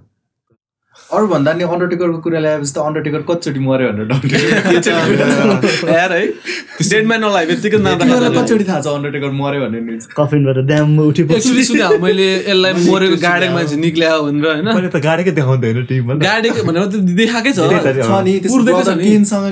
अरूभन्दा 1.14 1.52
नि 1.52 1.64
अन्डरटेकरको 1.64 2.18
कुरा 2.18 2.40
ल्याएपछि 2.40 2.72
त 2.72 2.78
अन्डरटेकर 2.78 3.20
कतिचोटि 3.28 3.60
मऱ्यो 3.60 3.88
भनेर 3.90 4.06
कतिचोटि 8.14 8.64
थाहा 8.68 8.80
छ 8.80 8.86
अन्डरटेकर 8.86 9.30
मऱ्यो 9.30 9.60
भनेर 9.60 9.82
न्युज 9.82 10.04
कफिनबाट 10.16 10.58
ड्याममा 10.66 11.02
उठेपछि 11.02 11.36
एक्चुली 11.36 11.64
सुने 11.64 11.82
अब 11.82 12.02
मैले 12.02 12.26
यसलाई 12.34 12.72
मरेको 12.72 13.16
गाडेको 13.16 13.54
मान्छे 13.54 13.76
निक्ल्या 13.76 14.10
भनेर 14.18 14.46
होइन? 14.46 14.68
मैले 14.74 14.88
त 14.88 14.96
गाडीकै 15.04 15.30
देखाउँदैन 15.30 15.84
टिममा। 15.84 16.14
गाडेको 16.24 16.62
भनेर 16.62 16.84
त 16.84 16.94
देखाएकै 17.20 17.52
छ। 17.52 17.58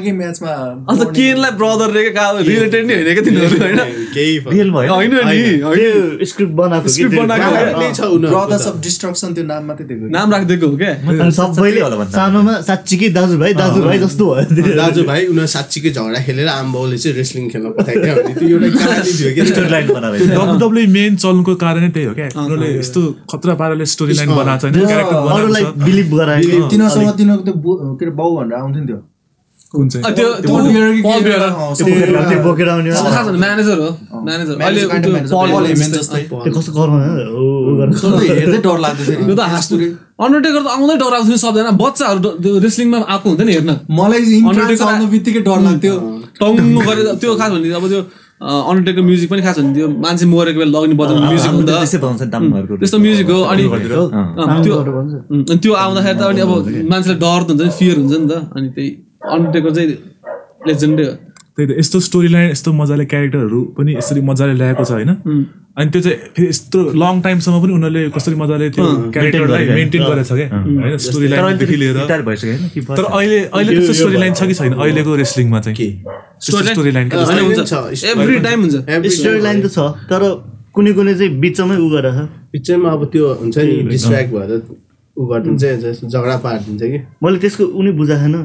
नि 0.02 0.12
म्याचमा 0.12 0.52
अन्त 0.88 1.02
केनलाई 1.16 1.50
ब्रदर 1.50 1.90
रे 1.90 2.10
का 2.10 2.24
रिलेटेड 2.40 2.86
नै 2.86 2.94
होइन 2.94 3.12
क्या 3.12 3.24
तिनीहरू 3.24 3.56
होइन? 3.58 3.78
केही 4.14 4.38
रियल 4.48 4.70
भयो। 4.70 4.94
होइन 4.94 5.14
नि 5.14 5.60
होइन। 5.60 5.74
त्यो 5.74 6.26
स्क्रिप्ट 6.26 6.52
बनाएको 6.52 6.84
कि 6.84 6.92
Script 6.92 7.14
त्यो 7.14 7.22
बनाएको 7.22 7.50
गाना- 7.50 7.68
क्या? 7.68 7.78
नै 7.78 7.92
छ 7.92 8.00
उनीहरूको 8.00 8.40
ब्रदर्स 8.40 8.64
त। 8.64 8.68
अफ 8.68 8.80
डिस्ट्रक्सन 8.82 9.34
त्यो 9.34 9.44
नाम 9.44 9.62
मात्रै 9.64 9.86
दिएको। 9.86 10.08
नाम 10.08 10.32
राखिदिएको 10.32 10.66
हो 10.66 10.76
क्या। 10.76 10.94
सानोमा 12.16 12.54
साँच्चीकै 12.68 13.08
दाजुभाइ 13.18 13.52
दाजुभाइ 13.62 13.96
जस्तो 14.04 14.24
भयो 14.32 14.74
दाजुभाई 14.82 15.22
उनीहरू 15.32 15.50
साँच्चीकै 15.56 15.90
झगडा 15.96 16.18
खेलेर 16.26 16.48
आम्बाउले 16.48 16.96
चाहिँ 17.02 17.14
रेस्लिङ 17.16 17.44
खेल्न 17.52 17.66
पठाइदियो 17.78 18.14
भने 18.16 18.32
त्यो 18.40 18.56
एउटा 18.58 18.68
मेन 20.96 21.12
चल्नुको 21.22 21.52
कारणै 21.64 21.88
त्यही 21.94 22.06
हो 22.06 22.12
क्या। 22.14 22.26
उनीहरूले 22.34 22.68
यस्तो 22.78 23.00
खतरा 23.32 23.52
पाराले 23.60 23.84
स्टोरी 23.94 24.12
लाइन 24.18 24.30
बनाएको 24.40 24.58
छ 24.58 24.60
होइन 24.72 24.86
क्यारेक्टर 24.86 25.16
अरूलाई 25.36 25.62
बनाएको 25.62 25.72
छ 25.72 25.74
बिलिभ 25.86 26.08
गरायो 26.18 26.46
तिनीहरूसँग 26.72 27.10
तिनीहरूको 27.18 27.44
त्यो 27.46 27.54
के 28.00 28.04
अरे 28.04 28.12
बाउ 28.20 28.30
भनेर 28.36 28.56
आउँथ्यो 28.60 28.82
नि 28.82 28.86
त्यो। 28.92 29.00
भने 33.26 33.38
म्यानेजर 33.44 33.78
हो 33.82 33.88
म्यानेजर। 34.26 34.54
डर 38.62 38.78
अन्डरटेकर 40.22 40.62
त 40.62 40.68
आउँदै 40.76 40.96
डराउँथ्यो 41.02 41.32
नि 41.32 41.38
सबजना। 41.44 41.70
बच्चाहरू 41.82 42.18
त्यो 42.42 42.52
रेस्लिङमा 42.66 42.98
आएको 43.12 43.26
हुन्छ 43.28 43.42
नि 43.42 43.52
हेर्न। 43.52 43.70
मलाई 43.98 44.22
बित्तिकै 45.14 45.42
डर 45.48 45.58
लाग्थ्यो। 45.66 45.94
टङ्ग 46.40 46.58
गरेर 46.86 47.06
त्यो 47.20 47.32
खास 47.40 47.50
भने 47.52 47.68
अब 47.72 47.86
त्यो 47.92 48.00
अन्डरटेकर 48.42 49.02
म्युजिक 49.08 49.28
पनि 49.30 49.42
खास 49.42 49.56
भने 49.58 49.72
त्यो 49.74 49.86
मान्छे 50.04 50.24
मरेको 50.26 50.58
बेला 50.60 50.70
लगाउने 50.70 50.94
बजाउने 51.00 51.26
म्युजिक 51.32 51.50
हो 51.52 51.60
नि 51.60 51.64
त 51.66 51.70
त्यसै 51.80 51.98
बनाउँछ 52.02 52.22
नि 52.22 52.30
दामहरूको 52.34 52.74
त्यस्तो 52.82 52.98
म्युजिक 52.98 53.28
हो। 53.30 53.38
अनि 53.52 53.62
त्यो 54.64 54.74
त्यो 55.62 55.72
आउँदाखेरि 55.82 56.18
त 56.18 56.22
अनि 56.30 56.40
अब 56.44 56.50
मान्छेलाई 56.92 57.18
डर 57.24 57.40
त 57.42 57.50
हुन्छ 57.50 57.62
नि 57.62 57.72
फियर 57.78 57.96
हुन्छ 58.02 58.14
नि 58.20 58.26
त। 58.30 58.32
अनि 58.56 58.68
त्यही। 58.76 58.90
अन्डरटेकर 59.30 59.70
चाहिँ 59.76 59.88
लेजेन्डै 60.68 61.04
हो। 61.04 61.14
त्यही 61.56 61.66
त 61.68 61.70
यस्तो 61.78 61.98
स्टोरी 62.08 62.28
लाइन 62.32 62.50
यस्तो 62.50 62.72
मजाले 62.72 63.04
क्यारेक्टरहरू 63.12 63.60
पनि 63.76 63.90
यसरी 63.96 64.20
मजाले 64.30 64.54
ल्याएको 64.60 64.84
छ 64.84 64.92
होइन? 64.92 65.10
अनि 65.78 65.88
त्यो 65.92 66.00
चाहिँ 66.02 66.16
फेरि 66.36 66.48
यस्तो 66.48 66.78
लङ 67.02 67.20
टाइमसम्म 67.26 67.56
पनि 67.62 67.72
उनीहरूले 67.72 68.10
कसरी 68.16 68.36
मजाले 68.42 68.68
त्यो 68.76 68.84
क्यारेक्टरलाई 69.14 69.64
मेन्टेन 69.78 70.02
गरेको 70.02 70.24
छ 70.28 70.32
क्या? 70.38 70.48
होइन 70.52 70.96
स्टोरी 71.06 71.26
तर 71.28 71.42
लाइनदेखि 71.44 71.76
लिएर। 71.82 71.96
अहिले 72.00 73.38
अहिले 73.52 73.70
त्यस्तो 73.76 73.94
स्टोरी 74.00 74.16
लाइन 74.22 74.34
छ 74.34 74.42
कि 74.48 74.54
छैन? 74.60 74.72
अहिलेको 74.80 75.12
रेस्लिङमा 75.22 75.60
चाहिँ। 75.60 75.76
स्टोरी 76.40 76.90
लाइन 76.96 77.06
एभ्री 77.12 78.38
टाइम 78.46 78.58
हुन्छ। 78.64 78.76
स्टोरी 79.18 79.40
लाइन 79.46 79.58
त 79.62 79.66
छ 79.76 79.78
तर 80.08 80.22
कुनै 80.74 80.92
कुनै 80.96 81.14
चाहिँ 81.20 81.32
बिचमै 81.40 81.76
उ 81.76 81.88
गरेर 81.92 82.18
पिक्चरमा 82.52 82.88
अब 82.96 83.02
त्यो 83.12 83.24
हुन्छ 83.44 83.56
नि 83.58 83.74
डिस्ट्र्याक्ट 83.92 84.30
भएर 84.32 84.50
उ 85.16 85.22
गरिदिन्छ 85.30 85.62
झगडा 86.08 86.36
पारिदिन्छ 86.44 86.82
कि। 86.82 86.98
मैले 87.22 87.38
त्यसको 87.44 87.64
उनी 87.76 87.90
बुझाएको 88.00 88.24
छैन 88.24 88.36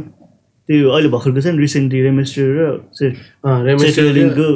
त्यो 0.69 0.89
अहिले 0.91 1.09
भर्खरको 1.09 1.41
छ 1.41 1.47
नि 1.47 1.57
रिसेन्टली 1.57 2.01
रेमेस्टर 2.01 2.45
र 2.57 2.61
से- 2.93 3.13
अँ, 3.45 3.63
रेमेस्टर 3.65 4.03
र- 4.03 4.07
सेटलिङको 4.07 4.47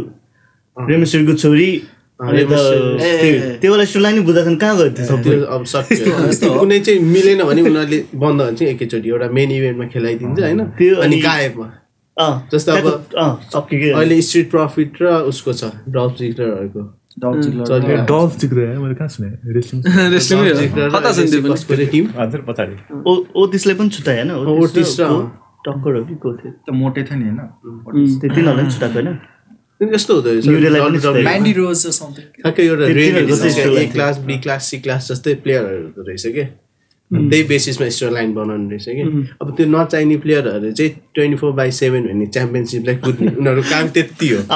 रेमेस्टरको 0.78 1.34
छोरी 1.34 1.70
त्यो- 2.22 3.60
त्यो 3.62 3.72
बेला 3.72 3.86
स्टोरी 3.86 4.04
लाइन 4.04 4.24
बुझाएको 4.24 4.50
छैन 4.50 4.58
कहाँ 4.58 4.76
गयो 4.78 4.90
त्यो 4.90 5.06
सबै 5.06 5.24
त्यो 5.24 5.42
अब 5.46 5.64
सक्यो। 5.66 6.12
कुनै 6.60 6.80
चाहिँ 6.80 7.00
मिलेन 7.02 7.40
भने 7.44 7.62
उनीहरूले 7.62 8.00
बन्द 8.16 8.42
हुन्छ 8.42 8.62
एकैचोटि 8.62 9.10
एउटा 9.10 9.28
मेन 9.32 9.52
इभेन्टमा 9.52 9.86
खेलाइदिन्छ 9.88 10.40
होइन? 10.40 10.60
त्यो 10.78 10.96
अनि 11.02 11.18
गायबमा। 11.22 11.68
अँ। 12.18 12.34
जस्तो 12.54 12.72
अब 12.72 12.86
अहिले 13.92 14.22
स्ट्रिट 14.22 14.48
प्रफिट 14.52 14.90
र 15.02 15.06
उसको 15.32 15.54
छ 15.54 15.64
ड्रप 15.90 16.12
नि 16.22 16.28
त्यो 16.34 16.48
पनि। 16.56 16.84
कसको 24.86 25.41
को- 25.68 26.08
कि 26.08 26.16
थियो? 26.16 26.52
त्यो 26.52 26.74
मोटे 26.74 27.04
थियो 27.04 27.18
नि 27.20 27.26
होइन? 27.26 27.38
त्यो 28.20 28.30
तिनीहरूलाई 28.30 28.64
पनि 28.64 28.74
छुट्याएको 28.74 29.00
होइन। 29.00 29.20
यस्तो 29.94 30.14
हुँदो 30.14 30.30
रहेछ। 30.30 30.48
A 33.78 33.86
class 33.94 34.18
B 34.18 34.38
class 34.38 34.66
C 34.66 34.80
class 34.80 35.12
जस्तै 35.12 35.34
प्लेयरहरू 35.34 35.82
हुँदो 35.82 36.02
रहेछ 36.02 36.28
कि? 36.28 36.44
त्यही 37.30 37.44
बेसिसमा 37.44 37.90
स्टोर 37.90 38.12
लाइन 38.12 38.34
बनाउनु 38.34 38.70
रहेछ 38.70 38.86
कि? 38.90 39.02
अब 39.42 39.56
त्यो 39.58 39.66
नचाहिने 39.66 40.18
प्लेयरहरू 40.18 40.72
चाहिँ 40.72 40.92
ट्वेन्टी 41.16 41.38
फोर 41.38 41.52
बाई 41.52 41.72
सेभेन 41.72 42.08
भन्ने 42.08 42.26
च्याम्पियनसिपलाई 42.26 42.96
कुद्ने। 42.96 43.32
उनीहरू 43.32 43.62
काम 43.62 43.88
त्यति 43.88 44.30
हो। 44.30 44.44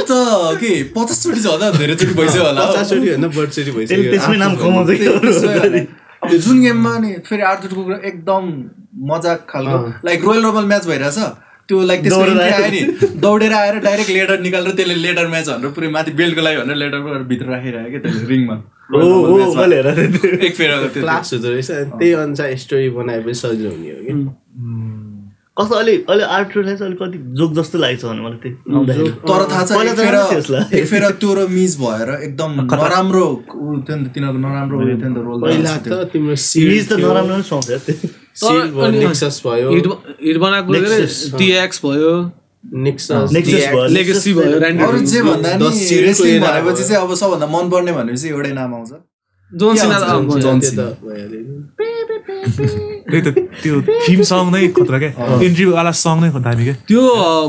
त 0.00 0.60
के 0.60 0.82
पचासचोटि 0.82 1.40
छ 1.40 1.46
होला 1.46 1.70
धेरैचोटि 1.70 2.14
भइसक्यो 2.14 2.42
होला। 2.42 2.60
पचासचोटि 2.72 3.08
होइन 3.08 3.22
बढचोटि 3.22 3.70
भइसक्यो। 3.70 3.96
अब 6.24 6.36
जुन 6.44 6.60
गेममा 6.60 6.98
नि 6.98 7.12
फेरि 7.26 7.42
आर्थरको 7.52 7.82
कुरा 7.84 7.98
एकदम 8.08 8.44
मजाक 9.12 9.46
खालको 9.48 9.78
लाइक 10.06 10.24
रोयल 10.24 10.46
रबल 10.46 10.64
म्याच 10.66 10.86
भइरहेछ। 10.88 11.18
त्यो 11.68 11.82
लाइक 11.82 12.00
entry 12.02 12.40
आयो। 12.40 12.70
नि। 12.70 12.80
दौडेर 13.20 13.52
आएर 13.52 13.78
डाइरेक्ट 13.80 14.10
लेडर 14.10 14.40
निकालेर 14.40 14.74
त्यसले 14.76 14.94
लेडर 14.94 15.26
म्याच 15.28 15.48
भनेर 15.48 15.70
पुरै 15.76 15.88
माथि 15.88 16.10
बेल्टको 16.20 16.42
लागि 16.44 16.56
भनेर 16.56 16.76
लेडर 16.76 17.22
भित्र 17.30 17.46
राखिरहेको 17.46 17.90
क्या 17.90 18.00
त्यसले 18.04 18.26
रिङमा 18.28 18.56
त्यो। 18.92 20.36
एक 20.46 20.54
फेर 20.56 20.70
त्यो। 20.76 21.00
क्लास 21.00 21.32
हुँदो 21.32 21.48
रहेछ। 21.48 21.70
अनि 21.70 21.90
त्यही 21.98 22.12
अनुसार 22.22 22.56
स्टोरी 22.64 22.88
बनाएपछि 22.98 23.34
सजिलो 23.40 23.70
हुने 23.70 23.90
हो 23.90 24.00
कि। 24.06 24.12
कस्तो 25.56 25.74
अलि 25.74 25.94
अलि 26.10 26.22
आर्टलाई 26.36 26.76
चाहिँ 26.76 26.90
अलिक 26.90 26.98
कति 27.02 27.18
जोक 27.38 27.50
जस्तो 27.54 27.78
लागेको 27.78 28.00
छ 28.00 28.04
भने 28.10 28.22
मलाई 28.26 28.38
त्यो 28.42 28.50
आउँदाखेरि। 28.74 29.10
तर 29.22 29.42
थाहा 29.50 29.62
छ 29.64 29.70
एक 30.74 30.84
फेर 30.90 31.04
त्यो 31.22 31.30
र 31.34 31.46
मिस 31.48 31.72
भएर 31.78 32.08
एकदम 32.26 32.50
नराम्रो 32.74 33.26
ऊ 33.30 33.86
थियो 33.86 33.96
नि 33.96 34.04
त 34.04 34.06
तिनीहरूको 34.14 34.40
नराम्रो 34.46 34.74
उयो 34.82 34.96
थियो 34.98 35.08
नि 35.08 35.14
त 35.14 35.18
रोल 35.26 35.38
पहिला 35.46 35.72
त 35.86 36.10
तिम्रो 36.12 36.34
सिरिज 36.48 36.84
त 36.90 36.92
नराम्रो 36.98 37.34
नै 37.38 37.46
सुहाउँछ 37.46 37.68
त्यो। 37.86 37.94
भयो 41.86 42.12
टिएक्स। 42.74 43.06
लेगेसी 43.94 44.30
भयो। 44.34 44.58
ऱ्यान्डी 44.58 44.84
अरू 44.84 44.98
जे 45.06 45.20
भन्दा 45.22 45.48
नि 45.54 45.64
दस 45.64 45.74
सिडको 45.88 46.06
रेस्लिङ 46.06 46.34
era 46.34 46.50
भनेपछि। 46.50 46.84
चाहिँ 46.88 47.02
अब 47.06 47.14
सबभन्दा 47.14 47.46
मनपर्ने 47.54 47.92
भनेपछि 47.92 48.26
एउटै 48.28 48.52
नाम 48.58 48.74
आउँछ। 48.74 48.90
John 49.52 49.74
Cena 49.76 49.96
John 50.42 50.60
Cena. 50.60 50.86
त्यही 53.10 53.22
त 53.22 53.28
त्यो 53.62 53.74
थिम 54.02 54.20
सङ 54.30 54.50
नै 54.54 54.62
खतरा 54.76 54.98
क्या 55.02 55.10
इन्ट्रीवाला 55.46 55.92
सङ 56.04 56.16
नै 56.24 56.28
दामी 56.40 56.64
क्या 56.64 56.76
त्यो 56.90 57.02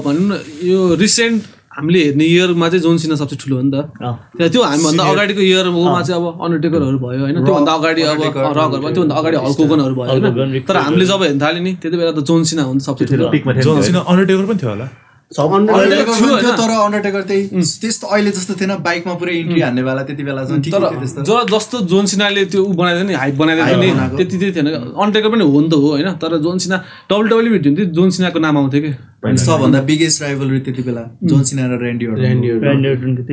भनौँ 0.06 0.26
न 0.30 0.40
यो 0.70 0.80
रिसेन्ट 1.04 1.54
हामीले 1.78 2.00
हेर्ने 2.04 2.26
इयरमा 2.26 2.68
चाहिँ 2.70 2.82
जोन 2.84 2.98
सिना 3.04 3.16
सबसे 3.22 3.36
ठुलो 3.42 3.56
हो 3.56 3.62
नि 3.62 3.72
त 3.72 4.52
त्यो 4.52 4.62
हामीभन्दा 4.64 5.04
अगाडिको 5.14 5.42
इयरमा 5.48 6.02
चाहिँ 6.02 6.20
अब 6.20 6.44
अन्डरटेकरहरू 6.46 6.98
भयो 7.06 7.22
होइन 7.24 7.38
त्योभन्दा 7.46 7.74
अगाडि 7.80 8.02
अब 8.12 8.22
रकहरू 8.28 8.68
भयो 8.76 8.92
त्योभन्दा 8.96 9.16
अगाडि 9.22 9.38
हल्कोगनहरू 9.46 9.96
भयो 9.96 10.08
होइन 10.12 10.64
तर 10.70 10.76
हामीले 10.86 11.06
जब 11.12 11.24
हेर्न 11.26 11.40
थाल्यो 11.42 11.64
नि 11.64 11.72
त्यति 11.82 11.98
बेला 12.00 12.12
त 12.12 12.24
जोन 12.30 12.44
सिना 12.52 12.64
हो 12.68 12.74
नि 12.74 12.80
त 12.80 12.88
सबसे 12.88 13.04
ठुलो 13.12 13.26
जोन। 13.62 13.82
सिना 13.82 14.00
अन्डरटेकर 14.12 14.46
पनि 14.52 14.60
थियो 14.62 14.72
होला 14.72 14.88
तर 15.34 16.70
अन्डरटेकर 16.72 17.22
त्यही 17.22 17.42
त्यस्तो 17.82 18.08
अहिले 18.08 18.32
जस्तो 18.32 18.54
थिएन। 18.62 18.72
बाइकमा 18.86 19.14
पुरै 19.20 19.34
इन्ट्री 19.36 19.62
हान्ने 19.62 19.84
बेला 19.84 20.04
त्यति 20.06 20.24
बेला 20.24 20.44
चाहिँ 20.46 20.62
ठिक 20.62 20.74
तर 20.74 20.80
थियो 20.86 21.00
त्यस्तो। 21.00 21.22
जो 21.26 21.36
जस्तो 21.50 21.80
जोन 21.92 22.06
सिनाले 22.06 22.46
त्यो 22.46 22.62
ऊ 22.62 22.74
बनाइदियो 22.74 23.06
नि 23.08 23.14
हाइप 23.14 23.36
बनाइदियो 23.36 23.78
नि। 23.82 23.90
त्यति 24.18 24.38
त्यति 24.38 24.52
थिएन। 24.56 24.68
अन्डरटेकर 24.70 25.30
पनि 25.34 25.44
हो 25.44 25.60
नि 25.62 25.70
त 25.70 25.74
हो 25.74 25.90
होइन? 25.90 26.10
तर 26.22 26.38
जोन 26.46 26.58
सिना 26.62 26.78
डबल 27.10 27.26
डबल 27.30 27.46
भेट्यो 27.50 27.72
भने 27.74 27.86
जोन 27.98 28.10
सिनाको 28.16 28.40
नाम 28.40 28.58
आउँथ्यो 28.58 28.82
कि? 28.86 28.92
सबभन्दा 29.26 29.80
बिगेस्ट 29.82 30.22
राइभलरी 30.22 30.60
त्यति 30.70 30.82
बेला 30.86 31.04
जोन 31.26 31.42
सिना 31.50 31.64
र 31.66 31.82
रेन्डी 31.84 32.06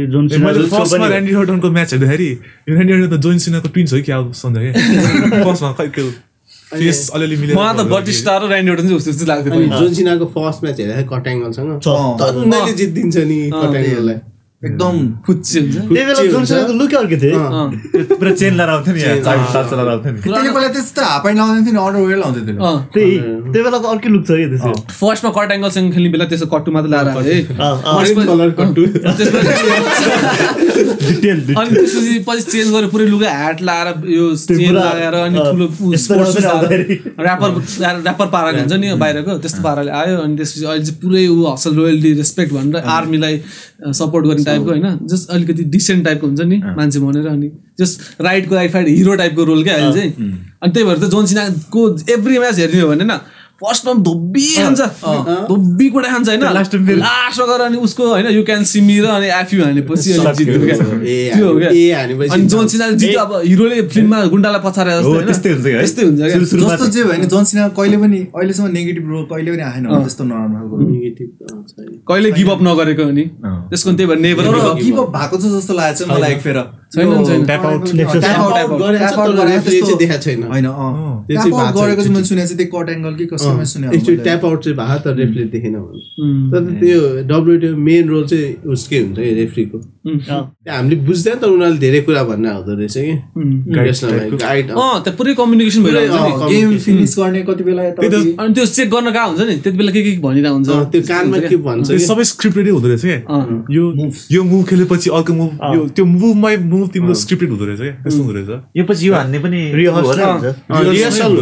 जोन 0.09 0.25
फर्स्टमा 0.29 1.07
हर्टनको 1.07 1.69
म्याच 1.71 1.93
हेर्दाखेरि 1.95 2.31
हर्टन 2.73 3.09
त 3.13 3.21
जोइन 3.21 3.39
सिनाको 3.45 3.69
ट्विन्स 3.69 3.93
हो 3.93 3.99
कि 3.99 4.05
क्या 4.09 4.19
सम्झ 4.43 4.57
क्या 4.59 4.73
फर्स्टमा 5.45 5.73
खै 5.79 5.89
त्यो 5.97 6.07
फेस 6.79 6.99
अलिअलि 7.15 7.37
मिलेर 7.37 7.57
मलाई 7.57 7.77
त 7.79 7.89
बटिस्टा 7.93 8.33
र 8.39 8.53
अर्टन 8.53 8.85
चाहिँ 8.87 8.97
उस्तो 8.97 9.11
जस्तो 9.13 9.27
लाग्थ्यो 9.31 9.53
अनि 9.53 9.61
पहिला। 9.63 9.79
जोन 9.81 9.93
सिनाको 9.95 10.27
फर्स्ट 10.37 10.63
म्याच 10.65 10.77
हेर्दाखेरि 10.81 11.09
कटाङ्गलसँग 11.15 11.71
जितिदिन्छ 12.79 13.17
नि 13.31 13.39
कटाङ्गललाई 13.55 14.19
एकदम 14.63 14.95
फुच्ची 15.27 15.59
हुन्छ। 15.59 15.75
त्यही 15.75 16.05
बेला 16.07 16.23
जोन 16.33 16.45
सिनाको 16.47 16.73
लुकै 16.79 16.97
अर्कै 16.97 17.17
थियो 17.23 17.35
है। 17.35 17.47
अँ, 17.51 17.67
त्यो 17.93 18.15
पुरा 18.15 18.33
चेन 18.41 18.55
लगाएर 18.55 18.71
आउँथ्यो 18.71 18.95
नि 18.95 19.01
यहाँ। 19.03 19.19
चाबी 19.27 19.47
सात 19.53 19.73
लगाएर 19.75 19.91
आउँथ्यो 19.91 20.13
नि। 20.13 20.19
त्यसले 20.23 20.51
पहिला 20.55 20.69
त्यस्तो 20.77 21.01
हाफ 21.03 21.21
प्यान्ट 21.23 21.39
लगाउँदैन 21.39 21.63
थियो 21.67 21.75
नि 21.75 21.81
अन्डरवेयर 21.83 22.19
लाउँदै 22.23 22.43
थियो 22.47 22.63
अँ। 22.63 22.79
त्यही 22.95 23.15
त्यही 23.53 23.63
बेलाको 23.67 23.87
अर्कै 23.93 24.09
लुक 24.15 24.23
छ 24.23 24.31
कि 24.39 24.47
त्यसो। 24.53 24.71
फर्स्टमा 25.03 25.31
कट 25.35 25.51
एङ्गलसँग 25.53 25.87
खेल्ने 25.93 26.11
बेला 26.15 26.27
त्यसो 26.31 26.47
कट्टु 26.55 26.71
मात्र 26.73 26.89
लगाएर 26.95 27.11
डिटेल 31.03 31.39
अनि 31.59 31.71
त्यसपछि 31.75 32.19
पछि 32.27 32.43
चेन्ज 32.53 32.69
गरेर 32.73 32.89
पुरै 32.95 33.07
लुगा 33.11 33.29
ह्याट 33.35 33.59
लगाएर 33.67 33.89
यो 34.15 34.25
चेन 34.37 34.63
पुरा, 34.63 34.79
लगाएर 34.79 35.15
अनि 35.27 35.39
ठुलो। 35.43 35.67
ऱ्यापर 37.19 37.49
ऱ्यापर 37.83 38.27
पाराले 38.31 38.59
हुन्छ 38.63 38.75
नि 38.79 38.95
बाहिरको 39.03 39.33
त्यस्तो 39.43 39.61
पाराले 39.63 39.91
आयो। 39.91 40.17
अनि 40.23 40.35
त्यसपछि 40.39 40.65
अहिले 40.65 40.85
चाहिँ 40.87 40.99
पुरै 41.03 41.27
ऊ 41.27 41.51
हसल 41.51 41.73
रोयल्टी 41.75 42.11
रेस्पेक्ट 42.23 42.51
भनेर 42.55 42.87
आर्मीलाई 42.87 43.35
सपोर्ट 43.83 44.25
गर्ने 44.27 44.45
टाइपको 44.53 44.71
होइन? 44.71 44.99
जस्ट 45.07 45.31
अलिकति 45.31 45.65
डिसेन्ट 45.75 46.05
टाइपको 46.05 46.27
हुन्छ 46.27 46.41
नि 46.41 46.63
मान्छे 46.77 46.99
भनेर 47.01 47.27
अनि 47.27 47.51
जस्ट 47.81 48.01
राइटको 48.21 48.55
राइट 48.55 48.73
फाइट 48.73 48.89
हिरो 48.89 49.15
टाइपको 49.17 49.45
रोल 49.45 49.63
क्या 49.65 49.75
अहिले 49.75 49.93
चाहिँ। 49.93 50.33
अनि 50.63 50.73
त्यही 50.73 50.87
भएर 50.87 50.99
त 50.99 51.11
जोनसिनाको 51.11 51.89
एभ्री 52.13 52.39
म्याच 52.39 52.59
हेर्ने 52.59 52.81
हो 52.81 52.89
भने 52.89 53.05
न 53.05 53.21
फर्स्टमा 53.63 53.93
धोब्बी 54.03 54.47
खान्छ। 54.57 54.81
धोब्बी 55.49 55.87
कुटा 55.91 56.09
खान्छ 56.13 56.29
होइन। 56.29 56.43
लास्टमा 56.53 57.47
गएर 57.47 57.61
अनि 57.63 57.79
उसको 57.87 58.03
होइन 58.09 58.27
यु 58.35 58.43
क्यान 58.45 58.65
सिमी 58.67 58.97
र 59.01 59.07
अनि 59.13 59.29
एफयु 59.33 59.65
हानेपछि 59.65 60.09
अनि 60.13 60.23
Shot 60.23 60.35
जित्यो। 60.39 60.59
क्या 60.63 60.77
ए 61.03 61.31
त्यो 61.35 61.47
हो 61.47 61.55
क्या। 61.59 61.71
ए 61.71 61.85
हानेपछि 61.93 62.31
अनि 62.35 62.45
जोनसिना 62.53 62.91
जित्यो 62.91 63.21
अब 63.21 63.33
हिरोले 63.45 63.83
फिल्ममा 63.95 64.19
गुन्डालाई 64.35 64.61
पछारे 64.65 64.91
जस्तो 64.93 65.09
हो, 65.09 65.15
होइन? 65.15 65.27
त्यस्तै 65.27 66.03
हुन्छ 66.03 66.21
जस्तो 66.53 66.87
जे 66.87 67.05
भयो 67.05 67.19
नि 67.23 67.27
जनसिना 67.33 67.69
कहिले 67.79 67.97
पनि 68.03 68.19
अहिलेसम्म 68.35 68.69
नेगेटिभ 68.73 69.05
रोल 69.11 69.25
कहिले 69.33 69.51
पनि 69.53 69.63
आएन 69.63 69.85
त्यस्तो 69.89 70.25
नर्मल 70.25 70.85
नेगेटिभ 70.91 71.29
कहिले 72.09 72.31
गिभ 72.33 72.49
अप 72.51 72.61
नगरेको 72.63 73.05
अनि। 73.09 73.25
त्यसको 73.71 73.89
त्यही 73.93 74.07
भएर 74.11 74.19
नेभर 74.19 74.45
गिभ 74.83 74.99
अप 75.01 75.09
भएको 75.17 75.37
छ 75.37 75.45
जस्तो 75.57 75.73
लागेको 75.75 76.05
छ 76.05 76.11
मलाई 76.11 76.33
एक 76.33 76.41
फेर। 76.43 76.59
ट्याप 84.25 84.45
आउट 84.45 84.65
चाहिँ 84.65 84.77
भएको 84.79 84.99
तर 85.05 85.15
रेफ्रीले 85.17 85.45
देखेन 85.55 85.75
तर 86.53 86.61
त्यो 86.81 87.01
डब्लुटिओ 87.31 87.77
मेन 87.77 88.09
रोल 88.09 88.27
चाहिँ 88.27 88.55
उसकै 88.73 88.99
हुन्छ 88.99 89.19
कि 89.19 89.31
रेफ्रीको 89.35 89.79
हामीले 90.73 90.97
बुझ्दैन 91.07 91.35
तर 91.43 91.49
उनीहरूले 91.49 91.79
धेरै 91.79 92.01
कुरा 92.07 92.23
भन्न 92.25 92.47
हुँदो 92.53 92.73
रहेछ 92.79 92.95
कि। 92.97 93.13
पुरै 95.19 95.35
कम्युनिकेसन 95.35 95.83
भइरहेको 95.85 96.15
हुन्छ 96.17 96.43
नि। 96.51 96.57
गेम 96.57 96.79
फिनिस 96.79 97.15
गर्ने 97.19 97.43
कति 97.43 97.65
बेला 97.65 97.83
यताउति- 97.83 98.39
अनि 98.41 98.55
त्यो 98.55 98.67
चेक 98.67 98.91
गर्न 98.91 99.11
कहाँ 99.13 99.27
हुन्छ 99.29 99.41
नि? 99.41 99.55
त्यति 99.63 99.77
बेला 99.79 99.93
के 99.93 100.03
के 100.03 100.11
भनिरहेको 100.19 100.55
हुन्छ? 100.55 100.69
अँ, 100.69 100.91
त्यो 100.91 101.01
कानमा 101.09 101.37
के 101.49 101.57
भन्छ 101.57 101.91
सबै 102.09 102.25
स्क्रिप्टेडै 102.25 102.71
हुँदो 102.71 102.89
रहेछ 102.89 103.03
क्या। 103.03 103.19
यो 103.71 103.85
यो 104.33 104.43
मुभ 104.45 104.67
खेलेपछि 104.69 105.11
अर्को 105.11 105.33
मुभ 105.35 105.51
यो 105.75 105.89
त्यो 105.89 106.05
मुभमै 106.05 106.57
मुभ 106.57 106.82
तिम्रो 106.89 107.15
स्क्रिप्टेड 107.15 107.51
हुँदो 107.51 107.65
रहेछ 107.65 107.81
क्या? 107.81 107.91
त्यस्तो 107.91 108.23
हुँदो 108.23 108.39
रहेछ? 108.39 108.61
यो 108.77 108.85
पछि 108.85 109.09
यो 109.09 109.15
हान्ने 109.15 109.39
पनि 109.39 109.73
रिहर्सल 109.75 111.33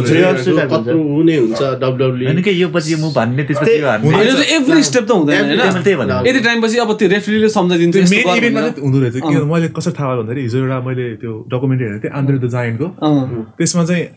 हुने 0.91 1.37
हुन्छ 1.37 1.61
डब्लुडब्लु 1.61 2.25
होइन 2.25 2.41
कि 2.41 2.63
यो 2.63 2.69
पछि 2.69 2.95
मुभ 2.95 3.17
हान्ने 3.17 3.43
त्यसपछि 3.43 3.81
यो 3.81 3.87
हान्ने। 3.87 4.55
एभ्री 4.55 4.83
स्टेप 4.83 5.07
त 5.07 5.11
हुँदैन 5.11 5.45
होइन। 5.45 5.83
त्यही 5.83 5.95
भनेको। 5.95 6.29
यति 6.29 6.39
टाइम 6.39 6.61
पछि 6.61 6.77
अब 6.77 6.97
त्यो 6.97 7.09
रेफ्रीले 7.09 7.49
सम्झाइदिन्छ 7.49 7.95
मेन 7.95 8.37
इभेन्टमा। 8.37 8.61
चाहिँ 8.61 8.81
हुँदो 8.81 8.99
रहेछ। 8.99 9.13
किनभने 9.13 9.53
मैले 9.53 9.67
कसरी 9.67 9.93
थाहा 9.99 10.09
भयो 10.09 10.23
भन्दाखेरि 10.23 10.41
हिजो 10.41 10.57
एउटा 10.57 10.79
मैले 10.79 11.15
त्यो 11.15 11.45
डकुमेन्ट्री 11.53 11.87
हेरेको 11.87 12.03
थिएँ 12.03 12.13
आन्ध्र 12.17 12.47
द 12.47 12.49
जायन्टको। 12.49 12.85
त्यसमा 13.57 13.85
चाहिँ 13.85 14.07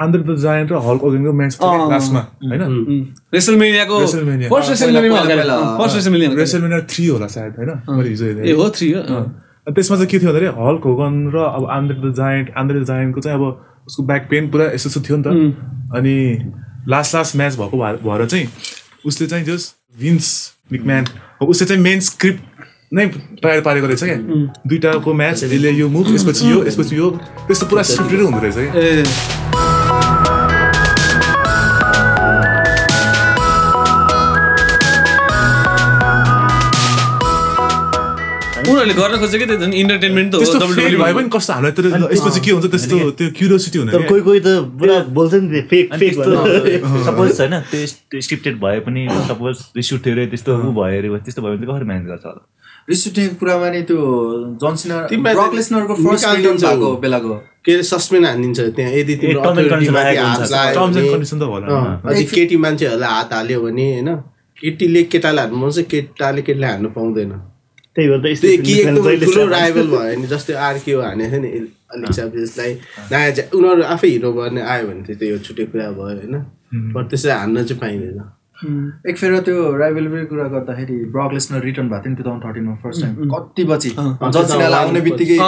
आन्ध्र 0.00 0.20
द 0.20 0.36
जायन्ट 0.36 0.72
र 0.72 0.74
हल्क 0.74 1.04
ओगेनको 1.04 1.32
म्याच। 1.32 1.58
लास्टमा 1.62 2.20
होइन? 2.20 3.14
रेसलमेनियाको 3.34 4.00
रेसलमेनिया। 4.00 4.48
फर्स्ट 4.48 4.82
पहिला- 4.82 5.80
फर्स्ट 5.80 5.96
रेसलमेनिया 5.96 6.30
रेसलमेनिया 6.34 6.80
थ्री 6.80 7.06
होला 7.06 7.26
सायद 7.26 7.52
होइन? 7.58 7.96
मैले 7.96 8.08
हिजो 8.08 8.24
हेरेँ। 8.24 8.46
ए 8.46 8.52
हो 8.52 8.70
थ्री 8.70 8.92
हो? 8.92 9.00
अँ। 9.00 9.06
अनि 9.06 9.51
त्यसमा 9.66 9.96
चाहिँ 9.96 10.10
के 10.10 10.18
थियो 10.18 10.32
भन्दाखेरि 10.32 10.66
हल्क 10.66 10.82
होगन 10.84 11.30
र 11.34 11.38
अब 11.38 11.66
Andre 11.70 11.94
the 11.94 12.14
giant 12.14 12.50
Andre 12.56 12.80
the 12.80 12.84
जायन्टको 12.84 13.20
चाहिँ 13.20 13.38
अब 13.38 13.66
उसको 13.86 14.02
ब्याक 14.02 14.26
पेन 14.30 14.50
पुरा 14.50 14.64
यस्तो 14.72 14.88
यस्तो 14.90 15.00
थियो 15.00 15.16
नि 15.16 15.22
त। 15.22 15.26
अनि 15.96 16.16
लास्ट 16.88 17.14
लास्ट 17.14 17.36
म्याच 17.36 17.56
भएको 17.56 17.76
भए- 17.78 18.00
भएर 18.02 18.26
चाहिँ 18.26 18.48
उसले 19.06 19.26
चाहिँ 19.26 19.44
जस 19.44 19.74
विन्स 20.00 20.28
मिकम्यान 20.72 21.04
अब 21.42 21.48
उसले 21.48 21.66
चाहिँ 21.66 21.82
मेन 21.82 22.00
स्क्रिप्ट 22.00 22.42
नै 22.94 23.06
तयार 23.42 23.60
पारेको 23.60 23.86
रहेछ 23.86 24.02
क्या। 24.04 24.16
दुइटाको 24.66 25.14
म्याच 25.14 25.44
यसले 25.44 25.70
यो 25.70 25.88
मुभ 25.88 26.14
यसपछि 26.14 26.50
यो 26.50 26.64
यसपछि 26.66 26.96
यो 26.96 27.10
त्यस्तो 27.46 27.66
पुरा 27.66 27.82
स्क्रिप्टेडै 27.82 28.22
हुँदो 28.22 28.38
रहेछ 28.38 28.54
क्या। 28.54 29.41
उनीहरूले 38.72 38.94
गर्न 39.00 39.14
खोजेको 39.22 39.44
त्यही 39.46 39.60
झन् 39.64 39.74
इन्टरटेनमेन्ट 39.82 40.28
त 40.32 40.34
हो 40.36 40.40
फेक 40.72 40.92
भयो 41.02 41.14
पनि 41.16 41.28
कस्तो 41.36 41.52
हामीलाई 41.52 41.72
तर 41.76 41.84
यसपछि 42.14 42.40
के 42.44 42.50
हुन्छ 42.56 42.66
त्यस्तो 42.72 42.96
त्यो 43.18 43.26
क्युरियोसिटी 43.38 43.78
हुने। 43.78 43.90
कोही 44.08 44.22
कोही 44.28 44.40
त 44.40 44.48
पुरा 44.80 44.96
बोल्छ 45.18 45.32
नि 45.34 45.46
त्यो 45.52 45.62
फेक 45.72 45.86
फेक 46.00 46.14
सपोज 47.06 47.28
होइन 47.40 47.54
त्यो 47.70 47.84
त्यो 48.10 48.20
स्क्रिप्टेड 48.26 48.54
भए 48.64 48.78
पनि 48.88 49.02
सपोज 49.28 49.54
रिस 49.76 49.92
उठ्यो 49.92 50.12
अरे 50.14 50.24
त्यस्तो 50.32 50.50
ऊ 50.56 50.72
भयो 50.80 50.98
अरे 50.98 51.08
त्यस्तो 51.28 51.40
भयो 51.42 51.52
भने 51.52 51.66
चाहिँ 51.66 51.76
कसरी 51.76 51.86
म्यानेज 51.92 52.08
गर्छ 52.10 52.24
होला? 52.26 52.42
रिस 52.90 53.00
उठ्नेको 53.08 53.34
कुरामा 53.40 53.68
नि 53.70 53.80
त्यो 53.88 53.98
जनसिना 54.62 54.96
तिमीलाई 55.12 55.34
ब्रक 55.34 55.52
लेसनरको 55.54 55.94
फर्स्ट 55.94 56.26
भएको। 56.64 56.88
बेलाको। 57.04 57.34
के 57.64 57.70
अरे 57.74 57.84
सस्पेन्ड 57.92 58.24
हानिदिन्छ 58.26 58.60
त्यहाँ। 58.76 58.92
यदि 58.92 59.14
तिम्रो 59.22 59.40
केटी 62.34 62.56
मान्छेहरूलाई 62.64 63.10
हात 63.12 63.32
हाल्यो 63.32 63.58
भने 63.62 63.86
होइन? 63.92 64.08
केटीले 64.58 65.02
केटालाई 65.12 65.44
हान्नु 65.44 65.60
पाउँछ 65.60 65.78
केटाले 65.92 66.42
केटीलाई 66.42 66.70
हान्नु 66.70 66.88
पाउँदैन। 66.98 67.32
त्यही 67.96 68.08
भएर 68.08 68.62
कि 68.62 68.72
एकदम 68.80 69.24
ठुलो 69.24 69.46
राइभल 69.46 69.86
भयो 69.92 69.98
भने 69.98 70.26
जस्तै 70.26 70.52
आर्कियो 70.52 71.00
हानेको 71.02 71.30
थियो 71.30 71.40
नि 71.40 71.48
अलिक्सा 71.94 72.26
बेसलाई 72.26 72.72
नयाँ 73.12 73.32
उनीहरू 73.54 73.82
आफै 73.82 74.08
हिरो 74.08 74.32
गर्ने 74.32 74.60
आयो 74.62 74.86
भने 74.86 75.02
चाहिँ 75.02 75.18
त्यो 75.18 75.38
छुट्टै 75.38 75.64
कुरा 75.64 75.90
भयो 75.90 76.02
होइन। 76.02 76.38
तर 76.94 77.08
त्यसरी 77.08 77.30
हान्न 77.30 77.64
चाहिँ 77.64 77.80
पाइँदैन। 77.80 78.20
एक 79.10 79.16
फेर 79.18 79.38
त्यो 79.46 79.56
राइभलरी 79.76 80.24
कुरा 80.26 80.46
गर्दाखेरि 80.48 80.96
ब्रक 81.14 81.32
लेसनर 81.32 81.60
रिटर्न 81.64 81.88
भएको 81.88 82.02
थियो 82.02 82.10
नि 82.10 82.16
टु 82.16 82.24
थाउजन्ड 82.24 82.44
थर्टिनमा 82.44 82.74
फर्स्ट 82.82 83.02
टाइम 83.02 83.14
कति 83.32 83.64
पछि 83.70 83.90
जनसिनालाई 83.90 84.78
आउने 84.80 85.00
बित्तिकै। 85.06 85.38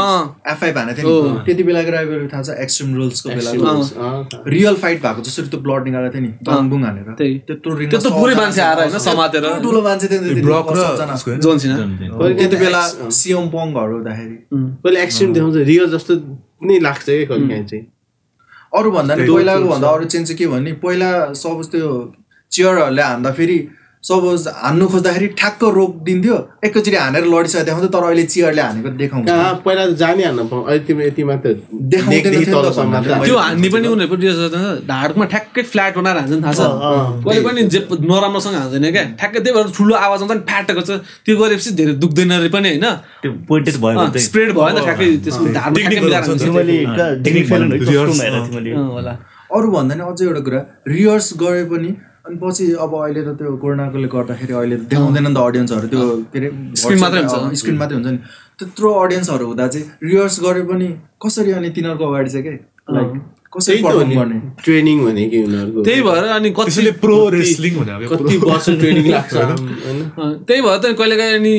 एफआई 0.52 0.72
भएको 0.72 0.92
थियो 0.98 1.12
नि। 1.24 1.44
त्यति 1.46 1.62
बेलाको 1.68 1.90
राइभलरी 1.96 2.28
थाहा 2.32 2.42
छ 2.42 2.58
एक्सट्रिम 2.64 2.94
रुल्सको 2.96 3.28
बेलाको। 3.30 3.64
अँ, 3.64 4.20
रियल 4.56 4.76
फाइट 4.82 4.98
भएको 5.02 5.20
जसरी 5.28 5.46
त्यो 5.54 5.60
ब्लड 5.66 5.82
निकालेको 5.88 6.12
थियो 6.14 6.24
नि 6.26 6.30
बङबुङ 6.48 6.80
हानेर 6.84 7.08
त्यही। 7.22 7.34
त्यत्रो 7.46 7.70
त्यत्रो 7.94 8.10
पुरै 8.18 8.34
मान्छे 8.34 8.60
आएर 8.60 8.78
होइन, 8.78 8.98
समातेर। 9.06 9.44
ठुलो 9.64 9.80
मान्छे 9.88 10.06
थियो 10.08 10.20
नि 10.20 10.30
त्यति 12.34 12.56
बेला। 12.56 12.82
सिएम 13.14 13.48
पङहरू 13.54 13.94
हुँदाखेरि 13.96 14.36
कहिले 14.52 14.98
एक्सट्रिम 15.02 15.32
देखाउँछ 15.32 15.56
रियल 15.72 15.86
जस्तो 15.96 16.12
नै 16.66 16.78
लाग्छ 16.80 17.04
क्या 17.04 17.24
कहिले 17.30 17.48
काहीँ 17.48 17.66
चाहिँ। 17.66 17.84
अरू 18.74 18.90
भन्दा 18.90 19.14
नि 19.14 19.22
पहिलाको 19.30 19.66
भन्दा 19.68 19.88
अरू 19.88 20.04
चेन्ज 20.12 20.26
चाहिँ 20.28 20.38
के 20.38 20.46
भने 20.52 20.72
पहिला 20.82 21.10
सपोज 21.40 21.66
त्यो 21.70 21.88
चेयरहरूले 22.54 23.02
हान्दाखेरि 23.12 23.58
सपोज 24.04 24.42
हान्नु 24.62 24.84
खोज्दाखेरि 24.92 25.26
ठ्याक्क 25.40 25.62
रोकिदिन्थ्यो 25.76 26.36
एकैचोटि 26.66 26.96
हानेर 26.96 27.24
लडिसकेको 27.24 27.64
देखाउँथ्यो 27.64 27.88
तर 27.94 28.04
अहिले 28.04 28.24
चेयरले 28.34 28.62
हानेको 28.62 28.88
देखाउँछ 29.00 29.24
कहाँ? 29.28 29.52
पहिला 29.64 29.82
त 29.86 29.88
जाने 29.96 30.22
हान्न 30.24 30.40
पाउँ 30.52 30.62
अहिले 30.68 30.84
तिम्रो 30.84 31.04
यति 31.08 31.22
मात्र। 31.24 31.48
त्यो 33.24 33.36
हान्ने 33.38 33.68
पनि 33.72 33.86
उनीहरू 33.88 34.10
पनि 34.12 34.20
रिहर्सल 34.24 34.44
गर्दैन। 34.44 34.84
ढाडमा 34.92 35.24
ठ्याक्कै 35.32 35.62
फ्ल्याट 35.72 35.92
बनाएर 35.96 36.16
हान्छ 36.20 36.32
नि 36.36 36.42
थाहा 36.44 36.52
छ। 36.52 36.60
कहिले 37.24 37.40
पनि 37.48 37.60
जे 37.72 37.80
नराम्रोसँग 38.04 38.56
हान्दैन 38.60 38.86
क्या। 38.92 39.04
ठ्याक्कै 39.24 39.40
त्यही 39.40 39.56
भएर 39.56 39.68
ठुलो 39.72 39.94
आवाज 40.04 40.20
आउँछ 40.20 40.32
नि 40.36 40.44
फ्याट 40.52 40.68
गर्छ 40.76 40.90
त्यो 41.24 41.34
गरेपछि 41.40 41.70
धेरै 41.80 41.94
दुख्दैन 42.04 42.32
अरे 42.44 42.50
पनि 42.52 42.68
होइन। 42.76 42.86
त्यो 43.24 43.30
पोइन्टेड 43.48 43.76
भयो 43.80 43.96
भने 44.04 44.12
चाहिँ। 44.12 44.26
स्प्रेड 44.28 44.48
भयो 44.52 44.68
नि 44.68 44.80
त 44.80 44.84
ठ्याक्कै 44.84 45.06
त्यसको 45.24 45.44
ढाडमा 45.56 45.72
होला। 48.96 49.12
अरू 49.56 49.66
भन्दा 49.76 49.92
नि 49.96 50.02
अझै 50.12 50.24
एउटा 50.28 50.42
कुरा 50.44 50.60
रिहर्स 50.92 51.28
गरे 51.40 51.64
पनि 51.72 51.90
अनि 52.24 52.36
पछि 52.40 52.64
अब 52.80 52.92
अहिले 52.96 53.22
त 53.22 53.36
त्यो 53.38 53.56
कोरोनाकोले 53.62 54.08
गर्दाखेरि 54.14 54.52
अहिले 54.56 54.76
त 54.76 54.88
देखाउँदैन 54.90 55.26
नि 55.28 55.34
त 55.34 55.40
अडियन्सहरू 55.44 55.86
त्यो 55.92 56.04
के 56.32 56.38
अरे 56.38 56.48
Screen 56.80 57.00
मात्रै 57.04 57.20
हुन्छ। 57.20 57.58
स्क्रिन 57.60 57.76
मात्रै 57.76 57.96
हुन्छ 57.96 58.08
नि। 58.08 58.18
त्यत्रो 58.58 58.88
अडियन्सहरू 59.04 59.44
हुँदा 59.46 59.66
चाहिँ 59.72 59.84
रिहर्स 60.08 60.36
गरे 60.44 60.62
पनि 60.70 60.88
कसरी 61.20 61.52
अनि 61.58 61.68
तिनीहरूको 61.76 62.04
अगाडि 62.10 62.30
चाहिँ 62.34 62.44
के? 62.46 62.54
लाइक 62.96 63.10
कसरी 63.54 63.82
पर्फर्म 63.84 64.10
गर्ने? 64.18 64.38
ट्रेनिङ 64.64 64.96
उनीहरूको? 65.04 65.82
त्यही 65.84 66.00
भएर 66.08 66.24
अनि 66.38 66.50
कति 66.56 66.64
त्यसैले 66.64 66.92
प्रो 67.04 67.16
रेस्लिङ 67.36 67.72
कति 68.08 68.36
वर्ष 68.48 68.66
ट्रेनिङ 68.80 69.04
लाग्छ। 69.14 69.34
होइन। 69.34 70.00
त्यही 70.48 70.60
भएर 70.64 70.78
त 70.80 70.96
कहिले 70.96 71.16
काहीँ 71.20 71.34
अनि 71.38 71.54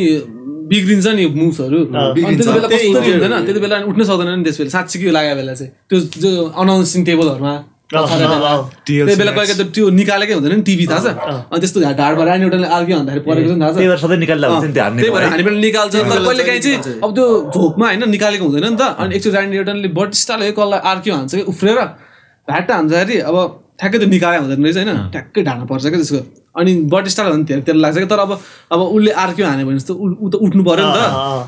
बिग्रिन्छ 0.65 1.07
नि 1.13 1.25
मुभ्सहरू 1.29 1.79
त्यति 1.93 2.41
बेला 2.41 2.67
कस्तो 2.73 2.99
हुँदैन 3.05 3.33
त्यति 3.45 3.59
बेला 3.61 3.75
अनि 3.77 3.85
उठ्न 3.93 4.01
सक्दैन 4.09 4.29
नि 4.33 4.43
त्यस 4.49 4.57
बेला 4.59 4.71
साँच्ची 4.73 4.97
के 4.99 5.11
लागेको 5.13 5.35
बेला 5.39 5.53
चाहिँ। 5.53 5.71
त्यो 5.89 5.97
जो 6.25 6.29
अनाउन्सिङ 6.57 7.05
टेबलहरूमा। 7.05 7.53
त्यही 7.85 9.15
बेला 9.15 9.31
कहिले 9.31 9.53
काहीँ 9.53 9.57
त 9.61 9.73
त्यो 9.75 9.89
निकालेकै 9.93 10.33
हुँदैन 10.33 10.53
नि 10.57 10.63
टिभी 10.65 10.85
थाहा 10.89 10.99
छ? 11.05 11.07
अनि 11.53 11.59
त्यस्तो 11.61 11.79
ढाडमा 11.85 12.23
रानी 12.25 12.43
एउटाले 12.45 12.67
अर्को 12.77 12.93
भन्दाखेरि 12.97 13.21
परेको 13.27 13.49
छ 13.49 13.53
नि 13.53 13.61
थाहा 13.61 13.71
छ। 13.71 13.75
त्यही 13.77 13.89
भएर 13.89 13.99
सधैँ 14.01 14.19
निकाल्दा 14.25 14.45
हुन्छ 14.49 14.65
नि 14.65 14.73
त्यो 14.73 14.83
हान्ने 14.83 15.01
त्यही 15.01 15.13
भएर 15.13 15.21
भयो 15.21 15.25
है। 15.25 15.31
हामीबाट 15.31 15.55
निकाल्छ। 15.65 15.93
तर 15.95 16.01
कहिले 16.25 16.43
काहीँ 16.49 16.61
चाहिँ 16.65 16.77
अब 17.05 17.09
त्यो 17.15 17.25
झोकमा 17.53 17.85
होइन 17.85 18.03
निकालेको 18.09 18.43
हुँदैन 18.45 18.65
नि 18.65 18.77
त। 18.81 18.83
अनि 18.97 19.11
एकचोटि 19.15 19.35
रानी 19.37 19.55
एउटाले 19.55 19.89
बटिस्टाले 19.99 20.45
कसलाई 20.57 20.79
अर्क्यो 20.91 21.13
हान्छ 21.15 21.31
कि 21.35 21.43
उफ्रेर 21.53 21.77
भ्याट्टा 22.49 22.73
हान्दाखेरि 22.75 23.15
अब 23.29 23.35
ठ्याक्कै 23.79 23.97
त्यो 24.01 24.09
निकाले 24.15 24.37
हुँदैन 24.41 24.59
रहेछ 24.65 24.77
होइन। 24.81 24.91
ठ्याक्कै 25.13 25.41
ढाँडा 25.45 25.65
पर्छ 25.69 25.85
क्या 25.85 25.99
त्यसको। 26.01 26.21
अनि 26.57 26.71
बटिस्टाल 26.93 27.31
भने 27.31 27.43
धेरै 27.49 27.61
तेल 27.67 27.77
लाग्छ 27.81 27.97
कि 27.97 28.05
तर 28.11 28.19
अब 28.19 28.31
अब 28.71 28.79
उसले 28.81 29.11
अर्क्यो 29.23 29.45
हान्यो 29.47 29.65
भने 29.67 29.77
जस्तो 29.77 29.93
उ 29.93 30.05
उ 30.23 30.29
त 30.29 30.35
उठ्नु 30.45 30.63
पऱ्यो 30.63 30.85
नि 30.85 30.93
त। 30.95 31.01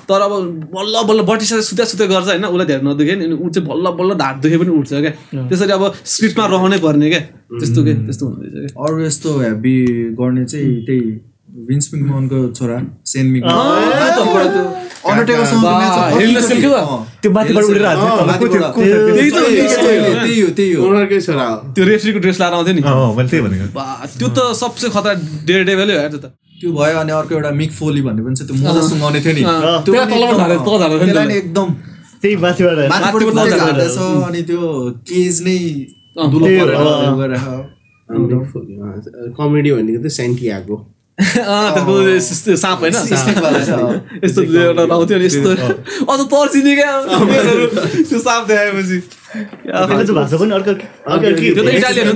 तर 0.10 0.22
अब 0.22 0.34
बल्ल 0.76 0.96
बल्ल 1.10 1.22
बटिस्टा 1.32 1.62
सुत्या 1.70 1.86
सुत्या 1.92 2.08
गर्छ 2.08 2.28
होइन 2.28 2.46
उसलाई 2.46 2.68
धेरै 2.72 2.84
नदुखे 2.88 3.16
नि 3.16 3.24
अनि 3.26 3.36
ऊ 3.36 3.50
चाहिँ 3.50 3.68
बल्ल 3.70 3.86
बल्ल 4.00 4.12
ढाड 4.24 4.36
दुखे 4.42 4.58
पनि 4.64 4.72
उठ्छ 4.80 4.92
क्या। 4.94 5.14
त्यसरी 5.48 5.72
अब 5.78 5.84
स्क्रिप्टमा 6.14 6.46
रहनै 6.56 6.78
पर्ने 6.86 7.10
क्या 7.10 7.22
त्यस्तो 7.60 7.80
के 7.86 7.94
त्यस्तो 8.06 8.26
हुँदैछ 8.28 8.54
क्या। 8.54 8.84
अरू 8.84 8.96
यस्तो 9.06 9.30
हेभी 9.40 9.76
गर्ने 10.20 10.44
चाहिँ 10.52 10.70
त्यही 10.86 11.02
विन्स 11.68 11.86
मिकमनको 11.94 12.40
छोरा 12.58 12.78
सेन 13.12 13.26
बा, 13.42 13.52
त? 15.08 16.80
त्यो 17.22 17.30
माथिबाट 17.32 17.64
उडेर 17.66 17.84
त 17.84 17.98
हो, 17.98 18.08
कुद्यो। 18.40 18.60
त्यही 19.10 19.30
त 19.30 19.38
हो। 19.38 19.48
त्यही 19.48 20.40
हो 20.42 20.50
त्यही 20.58 20.72
हो 20.74 20.82
उनीहरूकै 20.88 21.20
छोरा 21.22 21.46
हो 21.48 21.56
त्यो 21.76 21.84
रेफ्रीको 21.86 22.20
ड्रेस 22.20 22.38
लाएर 22.40 22.54
आउँथ्यो 22.54 22.74
नि 22.74 22.82
अँ, 22.82 23.16
मैले 23.18 23.30
त्यही 23.30 23.42
भनेको 23.46 23.66
बा 23.74 23.86
त्यो 24.14 24.28
त 24.30 24.40
सबसे 24.56 24.86
खतरा 24.90 25.14
डेयर 25.48 25.62
डेभलै 25.66 25.94
हो 25.96 26.08
त्यो 26.10 26.20
त 26.20 26.28
त्यो 26.60 26.70
भयो 26.74 26.98
अनि 27.00 27.12
अर्को 27.14 27.32
एउटा 27.36 27.52
मिक 27.54 27.72
फोली 27.74 28.02
भन्ने 28.02 28.22
पनि 28.24 28.36
छ 28.36 28.42
त्यो 28.48 28.56
मोजा 28.58 28.82
सुँगाउने 28.90 29.20
थियो 29.22 29.34
नि 29.34 29.44
त्यो 29.86 29.94
एकदम- 31.38 31.76
त्यही 32.22 32.36
माथिबाट 32.38 32.78
अनि 34.28 34.42
त्यो 34.44 34.62
केज 35.06 35.36
नै 35.44 35.58
कमेडी 39.38 39.70
भनेको 39.72 40.00
चाहिँ 40.00 40.10
सेन्टियाको 40.12 40.76
अँ, 40.76 40.86
त्यसको 41.18 42.56
साँप 42.56 42.80
होइन। 42.80 42.96
यस्तो 44.24 44.42
एउटा 44.44 44.84
लाउँथ्यो 44.86 45.18
नि 45.18 45.26
यस्तो 45.26 45.50
अझ 46.06 46.20
तर्सिने 46.34 46.74
क्या 46.76 46.92
त्यो 48.10 48.20
साँप 48.20 48.44
देखाएपछि 48.48 48.98
इटालियन 51.78 52.16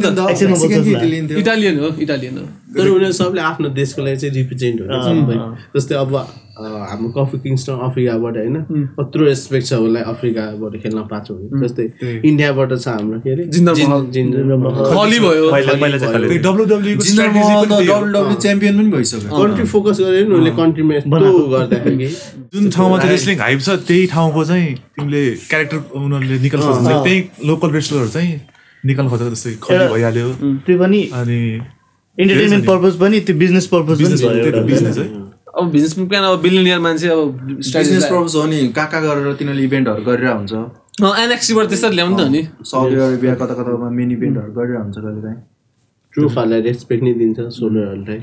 हो। 1.30 1.38
इटालियन 1.40 1.76
हो 1.80 1.88
इटालियन 2.02 2.38
हो 2.38 2.46
तर 2.78 2.88
उनीहरू 2.88 3.14
सबले 3.14 3.42
आफ्नो 3.42 3.68
देशको 3.82 4.00
लागि 4.06 4.18
चाहिँ 4.18 4.34
रिप्रेजेन्ट 4.36 4.78
हुन्छ 4.82 5.08
जस्तै 5.76 5.96
अब 5.96 6.12
हाम्रो 6.62 7.10
कफी 7.17 7.38
किङ्स्टन 7.43 7.74
अफ्रिकाबाट 7.88 8.36
होइन 8.38 8.56
कत्रो 9.00 9.21
रेस्पेक्ट 9.26 9.65
छ 9.67 9.74
उसलाई 9.86 10.04
अफ्रिकाबाट 10.13 10.74
खेल्न 10.84 11.00
पाएको 11.12 11.32
भने 11.34 11.62
जस्तै 11.63 11.86
इन्डियाबाट 12.30 12.69
छ 12.76 12.88
हाम्रो 12.88 13.17
के 13.21 13.30
अरे? 13.32 13.43
जिन्दर 13.56 13.74
स्ट्राटेजी 13.76 14.21
महल। 17.82 18.13
पनि 18.13 18.36
च्याम्पियन 18.41 18.91
भइसक्यो। 18.91 19.30
कन्ट्री 19.32 19.65
फोकस 19.74 19.97
गरेर 20.02 20.28
नि 20.28 20.34
उसले 20.36 20.52
कन्ट्रीमा 20.62 20.93
यस्तो 20.95 21.47
गर्दाखेरि। 21.56 22.08
जुन 22.54 22.69
ठाउँमा 22.69 22.97
चाहिँ 22.97 23.12
रेस्लिङ 23.12 23.38
हाइप 23.39 23.60
छ 23.60 23.69
त्यही 23.88 24.06
ठाउँको 24.13 24.41
चाहिँ 24.45 24.69
तिमीले 24.76 25.24
क्यारेक्टर 25.50 25.78
उनीहरूले 25.97 26.38
निकाल्न 26.39 26.63
खोज्छ 26.67 26.88
त्यही 26.91 27.17
लोकल 27.47 27.69
रेस्लरहरू 27.71 28.10
चाहिँ 28.15 28.32
निकाल्न 28.84 29.10
खोजेको 29.10 29.30
जस्तै 29.32 29.52
खली 29.63 29.86
भइहाल्यो। 29.93 30.28
त्यो 30.65 30.76
पनि 30.80 31.00
अनि 31.21 31.39
इन्टरटेनमेन्ट 32.17 32.65
पर्पज 32.67 32.93
पनि 33.02 33.19
त्यो 33.28 33.36
बिजनेस 33.43 33.65
पर्पज। 33.74 33.95
बिजनेस 34.02 34.97
है। 34.97 35.08
अब 35.60 35.72
बिजनेस 35.72 35.94
प्लान 36.10 36.24
अब 36.24 36.42
बिलिनियर 36.42 36.80
मान्छे 36.80 37.08
अब 37.12 37.22
बिजनेस 37.44 38.06
पर्पज 38.12 38.36
हो 38.36 38.46
नि। 38.52 38.60
कहाँ 38.76 38.90
कहाँ 38.92 39.02
गरेर 39.04 39.34
तिनीहरूले 39.40 39.64
इभेन्टहरू 39.68 40.04
गरिरहेको 40.04 40.38
हुन्छ? 40.38 40.54
एनएक्सीबाट 41.24 41.66
त्यसरी 41.72 41.96
ल्याउनु 41.96 42.16
त 42.18 42.20
हो 42.22 42.30
नि। 42.32 42.42
साउदी 42.72 42.96
अरेबिया 43.08 43.34
कता 43.42 43.54
कतामा 43.60 43.90
मेन 43.98 44.12
इभेन्टहरू 44.12 44.52
गरिरहेको 44.58 44.84
हुन्छ 44.84 44.98
कहिले 44.98 45.22
काहीँ 45.22 45.40
ट्रुफहरूलाई 46.14 46.62
रेस्पेक्ट 46.68 47.04
नै 47.04 47.14
दिन्छ 47.22 47.40
सोलरहरूलाई 47.58 48.20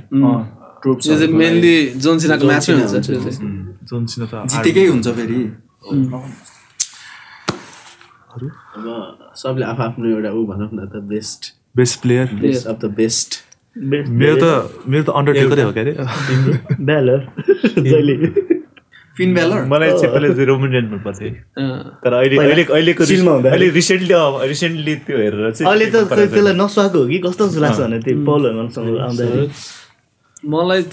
ट्रुप्स 0.83 1.07
मेनली 1.43 1.75
जोन 2.05 2.17
सिनाको 2.23 2.45
म्याचमै 2.47 2.75
हुन्छ। 2.87 2.97
जोन 3.89 4.03
सिना 4.13 4.27
त 4.33 4.35
जितेकै 4.53 4.87
हुन्छ 4.89 5.07
फेरि। 5.19 5.41
अब 8.39 8.43
सबले 9.43 9.65
आफ्नो 9.73 10.07
एउटा 10.17 10.31
ऊ 10.33 10.41
भनौँ 10.51 10.71
न 10.73 10.87
त 10.87 10.95
best 11.13 11.41
best 11.77 11.95
player 12.03 12.27
best 12.41 12.67
of 12.67 12.77
the 12.83 12.85
best 13.01 13.31
मेरो 13.79 14.37
त 14.37 14.71
मेरो 14.89 15.03
त 15.03 15.09
अन्डरटेकरै 15.09 15.63
हो। 15.63 15.73
जहिले। 17.83 18.17
फिन 19.17 19.39
मलाई 19.69 19.91
चाहिँ 19.91 20.15
पहिला 20.15 20.29
चाहिँ 20.29 20.47
रोमन 20.47 20.73
रेन्ज 20.73 20.93
मनपर्छ 20.93 21.23
है 21.23 21.47
अँ। 21.59 22.01
तर 22.05 22.13
अहिले 22.13 22.37
पहिला 22.37 22.55
अहिले 22.55 22.65
अहिलेको 22.65 23.05
सिलमा 23.05 23.33
हुँदाखेरि। 23.33 23.55
अहिले 23.55 23.75
रिसेन्टली 23.75 24.49
रिसेन्टली 24.49 24.95
त्यो 24.95 25.19
हेरेर 25.19 25.51
चाहिँ 25.51 25.73
अहिले 25.73 25.91
त 25.91 26.09
खोइ 26.09 26.27
त्यसलाई 26.27 26.55
नसुहाएको 26.55 26.99
हो 26.99 27.09
कि? 27.09 27.19
कस्तो 27.19 27.49
जस्तो 27.49 27.61
लाग्छ 27.61 27.81
भने 27.81 27.99
त्यो 27.99 28.27
पल 28.27 28.47
हर्मनसँग 28.47 28.99
आउँदाखेरि 28.99 29.51
मलाई 30.47 30.83
त 30.83 30.93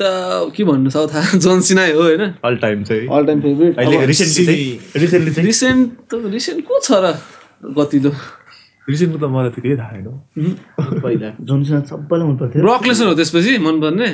के 0.56 0.64
भन्नु 0.64 0.90
छ 0.90 0.96
थाहा? 0.96 1.22
हो 1.94 2.02
होइन? 2.02 2.34
अल 2.46 2.56
टाइम 2.56 2.84
चाहिँ। 2.84 3.08
अल 3.08 3.26
टाइम 3.26 3.42
फेभरेट 3.42 3.78
अहिले 3.78 4.06
रिसेन्टली 4.06 4.46
चाहिँ। 4.46 4.80
रिसेन्टली 4.96 5.34
चाहिँ। 5.34 5.48
रिसेन्ट 5.48 5.92
त 6.10 6.22
रिसेन्ट 6.34 6.66
को 6.66 6.80
छ 6.80 6.92
र 6.92 7.18
गतिलो? 7.78 8.12
रिसेन्टको 8.88 9.18
त 9.18 9.26
मलाई 9.28 9.50
त 9.50 9.58
केही 9.60 9.76
थाहा 9.78 9.92
छैन 9.96 11.00
पहिला 11.00 11.30
जोनसन 11.44 11.82
सबैलाई 11.86 12.26
मन 12.28 12.36
पर्थ्यो 12.38 12.62
ब्रकलेसन 12.64 13.06
हो 13.06 13.14
त्यसपछि 13.16 13.54
मनपर्ने 13.60 14.08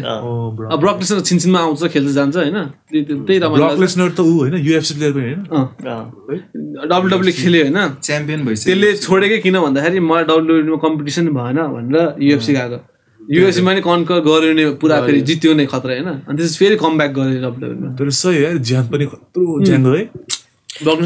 ब्रकलेसन 0.78 1.22
छिनछिनमा 1.22 1.60
आउँछ 1.62 1.84
खेल्दै 1.94 2.14
जान्छ 2.14 2.36
होइन 2.38 2.58
त्यही 2.58 3.04
त्यही- 3.04 3.26
त्यही 3.26 3.40
ब्रक 3.40 3.52
रमाइलो 3.52 3.82
लेसनर 3.82 4.10
त 4.12 4.20
ऊ 4.22 4.34
होइन 4.38 4.56
युएफसी 4.62 4.94
प्लेयर 4.96 5.12
पनि 5.14 5.26
होइन 5.26 6.88
डब्लु 6.88 7.10
डब्लु 7.10 7.32
खेल्यो 7.34 7.62
होइन 7.64 7.80
च्याम्पियन 8.02 8.40
भइसक्यो 8.46 8.70
त्यसले 8.72 8.90
छोडेकै 9.02 9.38
किन 9.42 9.60
भन्दाखेरि 9.62 10.00
मलाई 10.06 10.24
डब्लुडब्लुमा 10.26 10.80
कम्पिटिसन 10.82 11.28
भएन 11.34 11.60
भनेर 11.70 11.98
युएफसी 12.22 12.54
गएको 12.54 12.80
युएफसीमा 13.20 13.72
नि 13.74 13.82
कन्कर 13.84 14.20
गर्यो 14.24 14.54
नि 14.56 14.64
पुरा 14.80 14.96
फेरि 15.06 15.22
जित्यो 15.28 15.54
नै 15.54 15.66
खतरा 15.68 15.94
होइन 15.94 16.08
अनि 16.10 16.36
त्यसपछि 16.38 16.58
फेरि 16.60 16.76
कम 16.80 16.98
ब्याक 16.98 17.12
गर्यो 17.14 17.40
डब्लुडब्लुमा 17.44 17.96
तर 17.98 18.10
सही 18.18 18.44
है 18.44 18.58
ज्यान 18.66 18.88
पनि 18.90 19.06
कत्रो 19.08 19.64
ज्यान 19.64 19.86
हो 19.86 19.96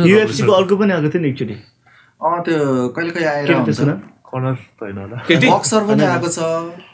युएफसीको 0.10 0.52
अर्को 0.54 0.76
पनि 0.78 0.94
आएको 0.94 1.10
थियो 1.10 1.22
नि 1.22 1.30
एकचोटि 1.30 1.56
त्यो 2.46 2.58
कहिले 2.96 3.12
कहिले 3.12 3.28
आएर 3.28 3.46
होला। 5.00 5.18
बक्सर 5.56 5.82
पनि 5.88 6.04
आएको 6.04 6.28
छ। 6.28 6.40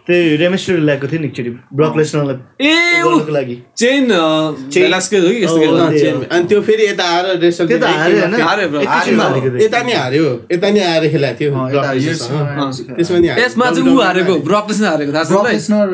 त्यही 0.07 0.35
रेमेस्टर 0.37 0.73
ल्याएको 0.87 1.05
थियो 1.09 1.19
नि 1.21 1.27
एकचोटि। 1.27 1.51
लेसनरलाई 1.97 2.37
ए 2.61 2.69
लागि। 3.33 3.55
चेन 3.77 4.11
हो 4.11 5.29
कि 5.29 5.41
यस्तो 5.43 5.57
अनि 6.35 6.43
त्यो 6.49 6.59
फेरि 6.61 6.83
यता 6.85 7.05
आएर 7.13 7.25
रेसल 7.41 7.65
त्यो 7.67 7.77
त 7.77 7.83
हार्यो 7.83 8.65
यता 9.61 9.79
नि 9.81 9.93
हार्यो 9.93 10.25
यता 10.51 10.69
नि 10.69 10.79
आएर 10.91 11.03
खेलाएको 11.13 11.37
थियो 11.39 11.49
त्यसमा 12.97 13.19
नि 13.19 13.27
चाहिँ 13.75 13.89
ऊ 13.89 13.99
हारेको 14.01 14.33
ब्रकलेसन 14.49 14.85
हारेको 14.85 15.11
थाहा 15.13 15.23
छ? 15.23 15.31
लेसनर 15.47 15.89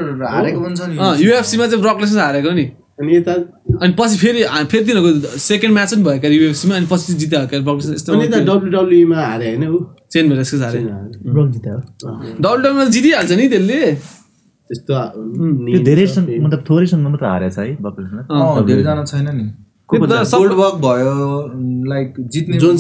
युएफसीमा 1.24 1.66
चाहिँ 1.68 2.20
हारेको 2.20 2.52
नि। 2.60 2.66
अनि 3.00 3.16
यता 3.16 3.34
अनि 3.82 3.94
पछि 4.00 4.18
फेरि 4.18 4.44
फेरि 4.44 4.86
तिनीहरूको 4.86 5.38
सेकेन्ड 5.38 5.74
म्याच 5.74 5.94
पनि 5.94 6.04
भयो 6.04 6.20
क्या 6.20 6.32
युएफसीमा 6.32 6.76
अनि 6.76 6.88
पछि 6.92 7.14
जित्यो 7.14 7.48
क्या 7.48 7.60
ब्रकलेसन 7.60 7.94
यस्तो 7.94 8.14
अनि 8.14 8.24
यता 8.26 8.40
डब्लुडब्लुईमा 8.40 9.20
हारे 9.22 9.56
होइन 9.56 9.68
ऊ। 9.70 9.80
चेन 10.12 10.30
भेलास्केज 10.30 10.62
हारे। 10.62 10.80
ब्रक 10.80 11.52
जित्यो। 11.52 11.76
डब्लुडब्लुमा 12.42 12.86
जितिहाल्छ 12.86 13.32
नि 13.32 13.48
त्यसले। 13.48 13.80
त्यस्तो 14.70 14.94
त्यो 14.94 15.80
धेरै 15.84 16.06
मतलब 16.40 16.64
थोरैसँग 16.70 17.08
मात्र 17.08 17.26
हारेछ 17.26 17.60
है 17.60 17.78
बक्रेसमा 17.82 18.22
अँ 18.32 18.66
धेरैजना 18.66 19.04
छैन 19.04 19.30
नि। 19.36 19.46
सब- 20.24 20.40
गोल्डबर्ग 20.40 20.76
भयो 20.82 21.14
लाइक 21.90 22.14
जित्ने 22.20 22.58
जोन 22.58 22.78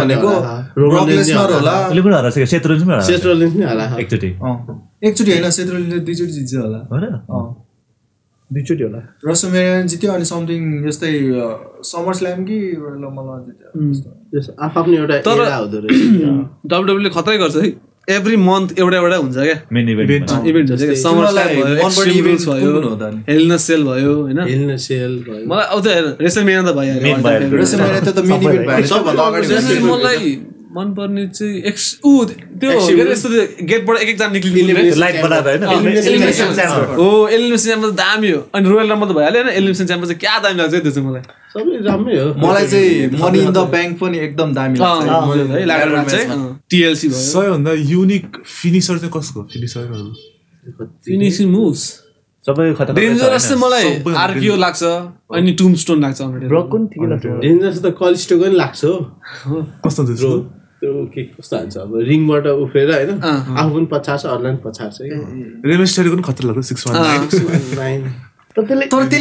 भनेको 0.00 0.28
होला। 0.28 0.54
ब्रक 0.78 1.08
लेसनर 1.08 1.52
पनि 2.02 2.14
हराएको 2.14 2.30
छ 2.30 2.54
पनि 2.74 3.64
हराएको 3.64 4.00
छ 4.06 4.08
एकचोटि 5.04 5.30
होइन 5.32 6.04
दुईचोटि 6.04 6.32
जित्छ 6.32 6.54
होला। 6.54 6.78
हो 6.92 6.96
र? 6.96 7.04
अँ। 7.30 7.69
दुईचोटि 8.52 8.82
होला 8.84 9.00
रसोमेरियन 9.28 9.86
जित्यो 9.86 10.10
अनि 10.12 10.24
समथिङ 10.24 10.62
यस्तै 10.88 11.12
समर 11.90 12.14
स्ल्याम 12.20 12.44
कि 12.48 12.58
आफ्नो 14.66 14.94
एउटा 15.02 15.16
तर- 15.28 15.46
डब्लुडब्लुले 16.70 17.10
खतरै 17.16 17.36
गर्छ 17.38 17.56
है। 17.56 17.68
एभ्री 18.16 18.36
मन्थ 18.36 18.68
एउटा 18.78 18.96
एउटा 18.96 19.16
हुन्छ 19.16 19.36
क्या। 19.36 19.56
मेन 19.72 19.88
इभेन्ट 19.88 20.30
इभेन्ट 20.50 20.70
हुन्छ 20.70 20.82
क्या 20.82 20.94
समर 21.02 21.24
भयो? 21.30 21.64
हेल्न 23.28 23.56
सेल 23.66 23.82
भयो 23.90 24.14
होइन? 24.22 24.38
हेल्न 24.50 24.76
सेल 24.86 25.12
भयो। 25.28 25.46
मलाई 25.50 25.66
अब 25.76 25.78
त 25.86 26.16
रेसलमेनिया 26.20 26.62
त 26.62 26.74
भइहाल्यो 26.76 27.16
भइहाल्यो। 27.24 27.56
रेसोमेरियन 27.58 28.04
त 28.04 28.18
मेन 28.30 28.42
इभेन्ट 28.42 28.66
भएर 28.68 28.86
सबभन्दा 28.92 29.22
अगाडि 29.22 29.46
त्यसपछि 29.48 29.76
हुन्छ। 29.78 29.92
मलाई 29.92 30.26
मनपर्ने 30.70 31.26
चाहिँ 31.28 31.62
एक्स 31.68 31.84
ऊ 32.06 32.24
त्यो 32.24 32.70
यस्तो 33.10 33.28
गेटबाट 33.66 33.96
एक 33.96 34.08
एकजना 34.08 34.28
निक्लिने 34.32 34.90
लाइट 34.96 35.16
बनाएर 35.22 35.46
होइन? 35.46 35.62
एलिमिनेसन 36.06 36.48
हो 36.96 37.08
एलिमिनेसन 37.28 37.66
च्याम्बर 37.66 37.90
त 37.90 37.92
दामी 38.00 38.30
हो। 38.30 38.40
अनि 38.54 38.68
रोयल 38.70 38.88
नम्बर 38.92 39.06
त 39.08 39.10
भइहाल्यो 39.16 39.42
होइन? 39.42 39.54
एलिमिनेसन 39.56 39.86
च्याम्बर 39.86 40.06
चाहिँ 40.06 40.20
क्या 40.20 40.38
दामी 40.44 40.56
लाग्छ 40.58 40.74
है 40.74 40.80
त्यो 40.80 40.92
चाहिँ 40.92 41.08
मलाई? 41.08 41.22
सबै 41.52 41.78
राम्रै 41.86 42.18
हो। 42.18 42.26
मलाई 42.42 42.66
चाहिँ 42.66 42.90
मनी 43.22 43.38
इन 43.40 43.52
द 43.52 43.58
ब्याङ्क 43.72 43.98
पनि 44.00 44.16
एकदम 44.26 44.48
दामी 44.54 44.76
लाग्छ। 44.78 46.14
टिएलसी 46.70 47.08
भयो। 47.08 47.24
सबैभन्दा 47.30 47.72
युनिक 47.94 48.26
फिनिसर 48.60 48.98
चाहिँ 48.98 49.12
कसको 49.16 49.40
फिनिसरहरू 49.52 50.06
फिनिसिङ 51.06 51.46
मुभ्स 51.50 51.82
डेन्जरस 52.44 53.48
चाहिँ 53.48 53.60
मलाई 53.60 54.14
आर्कियो 54.16 54.54
लाग्छ 54.56 54.82
अनि 55.36 55.52
टुम 55.58 55.74
स्टोन 55.82 55.98
लाग्छ 56.02 56.20
पनि। 56.22 56.46
डेन्जरस 57.42 57.78
त 57.82 57.86
कलिस्टोको 57.98 58.46
नि 58.46 58.56
लाग्छ 58.56 58.80
हो। 58.84 58.94
कस्तो 59.84 60.02
त्यो 60.80 60.90
के 61.14 61.22
कस्तो 61.36 61.54
हान्छ 61.56 61.76
अब 61.76 61.92
रिङबाट 62.08 62.46
उफ्रेर 62.64 62.88
होइन। 62.90 63.10
आफू 63.20 63.70
पनि 63.76 63.86
पछार्छ 63.92 64.22
अरूलाई 64.26 64.52
पनि 64.52 64.62
पछार्छ 64.64 64.96
कि 65.02 65.16
रेमेस्टरीको 65.68 66.14
पनि 66.16 66.24
खतरा 66.28 66.44
लाग्छ 66.48 66.66
सिक्स 66.68 66.82
वान 66.88 66.96
नाइन 67.78 68.02
दुख्ने 68.50 69.04
चाहिँ 69.06 69.20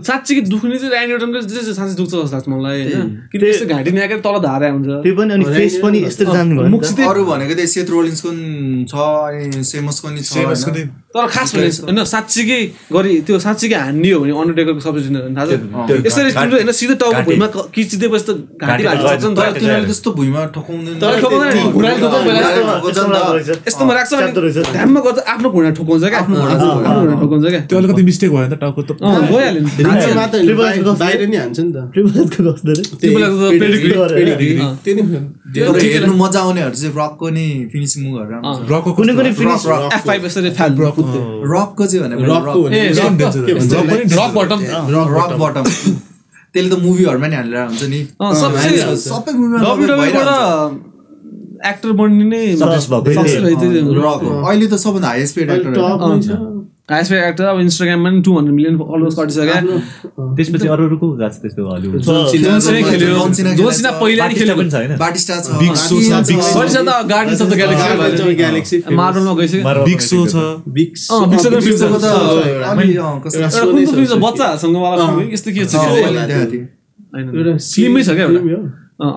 साँच्चै 0.00 1.94
दुख्छ 1.94 2.12
जस्तो 2.14 2.32
लाग्छ 2.32 2.48
मलाई 2.48 2.78
होइन? 2.82 3.28
कि 3.32 3.36
त्यस्तो 3.38 3.66
घाँटी 3.68 3.90
न्याकेर 3.90 4.20
तल 4.24 4.36
धारा 4.48 4.68
हुन्छ? 4.72 4.88
त्यो 5.04 5.12
पनि 5.16 5.30
अनि 5.34 5.44
फेस 5.44 5.74
पनि 5.84 5.98
यस्तो 6.08 6.24
जानु 6.32 6.52
भयो 6.56 6.68
नि 6.72 6.78
त। 6.80 7.04
अरू 7.04 7.22
भनेको 7.28 7.54
त्यही 7.54 7.68
सेथ 7.68 7.88
रोलिन्सको 7.92 8.28
पनि 8.32 8.84
छ 8.88 8.94
अनि 8.96 9.60
सेमसको 9.60 10.08
नि 10.08 10.20
छ 10.24 10.32
तर 11.14 11.26
खास 11.28 11.54
भने 11.54 11.68
होइन 11.86 12.04
साँच्चीकै 12.04 12.60
गरी 12.90 13.12
त्यो 13.22 13.38
साँच्चीकै 13.38 13.76
हान्ने 13.76 14.10
हो 14.10 14.20
भने 14.20 14.32
अन्डरटेकरको 14.34 14.80
सब्सिडी 14.82 15.14
थाहा 15.30 15.46
छ? 15.46 15.52
यसरी 16.02 16.30
तिम्रो 16.34 16.56
होइन 16.58 16.70
सिधै 16.74 16.94
टाउको 16.96 17.20
भुइँमा 17.24 17.46
क- 17.46 17.66
किचिदिएपछि 17.70 18.24
त 18.24 18.30
घाँटी 18.58 18.82
भाग्न 18.84 18.98
सक्छ 19.14 19.24
नि 19.24 19.34
तर 19.34 19.42
त 19.44 19.54
तिनीहरूले 19.54 19.86
त्यस्तो 19.86 20.10
भुइँमा 20.12 20.40
ठोकाउँदैन। 20.54 20.94
नि, 21.46 21.60
यस्तोमा 23.64 23.92
राख्छ 23.94 24.12
भने 24.14 24.32
ध्यानमा 24.74 25.00
गर्छ 25.00 25.18
आफ्नो 25.24 25.48
घुँडा 25.50 25.70
ठोकाउँछ 25.70 26.02
क्या? 26.04 26.18
आफ्नो 26.18 26.34
घुँडा 26.34 26.54
आफ्नो 26.54 27.00
घुँडा 27.00 27.14
ठोकाउँछ। 27.20 27.44
क्या? 27.44 27.60
त्यो 27.60 27.76
अलिकति 27.78 28.02
मिस्टेक 28.02 28.30
भयो 28.30 28.38
भने 28.40 28.50
त 28.50 28.58
टाउको 28.60 28.80
त। 28.82 28.90
गइहाल्यो 29.30 29.60
नि। 29.62 29.70
बाहिर- 30.94 31.28
नि 31.30 31.36
हान्छ 31.36 31.58
नि 31.60 31.72
त। 31.72 31.78
नि 35.74 35.88
हेर्नु 35.94 36.14
मजा 36.14 36.40
आउनेहरू 36.40 36.74
चाहिँ 36.74 36.92
रकको 36.98 37.26
नि 37.30 37.44
फिनिसिङ 37.72 38.00
मुभहरू 38.04 38.30
राम्रो 38.30 38.50
रकको 38.66 38.90
कुनै 38.98 39.12
कुनै 39.14 39.32
फिनिस 39.32 39.62
रक 39.66 39.92
एफ 39.94 40.02
फाइभ 40.06 40.24
यसरी 40.24 40.50
फ्याल 40.50 40.70
रकको 41.54 41.86
चाहिँ 41.86 42.00
भनेको 42.04 42.22
रकको 42.24 42.58
रक 42.58 42.64
भने 42.64 42.78
ए, 42.78 42.88
रक- 42.90 43.18
danger 43.20 43.42
के 43.46 43.52
भन्छ? 43.54 43.72
रक 43.72 43.84
पनि 43.90 44.02
रक 44.14 44.30
बटम 44.34 44.58
रक 45.16 45.32
बटम 45.38 45.64
त्यसले 46.54 46.70
त 46.70 46.78
मुभीहरूमा 46.82 47.26
नि 47.26 47.36
हालेर 47.36 47.58
हुन्छ 47.60 47.82
नि। 47.84 48.00
सबै 48.34 49.32
मुभीमा 49.32 49.58
एक्टर 51.68 51.90
बन्ने 51.92 52.24
नै 52.24 52.40
अहिले 54.44 54.66
त 54.66 54.74
सबभन्दा 54.76 55.08
highest 55.08 55.34
paid 55.36 55.50
actor 55.50 55.70
highest 56.90 57.12
actor 57.12 57.44
अब 57.44 57.60
इन्स्टाग्राममा 57.60 58.10
पनि 58.10 58.22
टू 58.22 58.36
हन्ड्रेड 58.38 58.54
मिलियन 58.54 58.78
फलोवर्स 58.78 59.14
कटिसक्यो 59.18 59.78
त्यसपछि 60.36 60.68
अरू 60.68 60.86
अरू 60.86 60.96
को 60.98 61.12
गएको 61.12 61.28
छ। 61.28 61.38
त्यस्तो 61.38 61.74
हलिउड। 61.74 62.02
बच्चाहरूसँग 74.18 74.76
यस्तो 75.32 75.50
के 75.50 75.64
छ? 75.64 75.74
फिल्मै 77.74 78.02
छ 78.02 78.08
क्या 78.08 78.26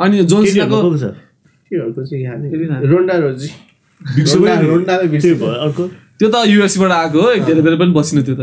अनि 0.01 0.23
जोन 0.23 0.45
सिनाको 0.45 0.75
केटीहरूको 0.75 0.97
छ? 0.97 1.01
केहरूको 1.01 2.05
चाहिँ 2.05 2.23
याद 2.25 2.35
केटी 2.35 2.65
नै- 2.65 2.71
थाहा। 2.71 2.91
रोन्डा 2.91 3.13
रोजी। 3.13 3.47
रोन्डा 4.67 4.95
अर्को। 5.61 5.91
त्यो 6.19 6.27
त 6.29 6.31
युएससीबाट 6.53 6.91
आएको 6.91 7.17
हो 7.21 7.27
धेरै 7.47 7.61
धेरै 7.65 7.77
पनि 7.81 7.91
बसिनु 7.97 8.21
त्यो 8.27 8.35
त। 8.35 8.37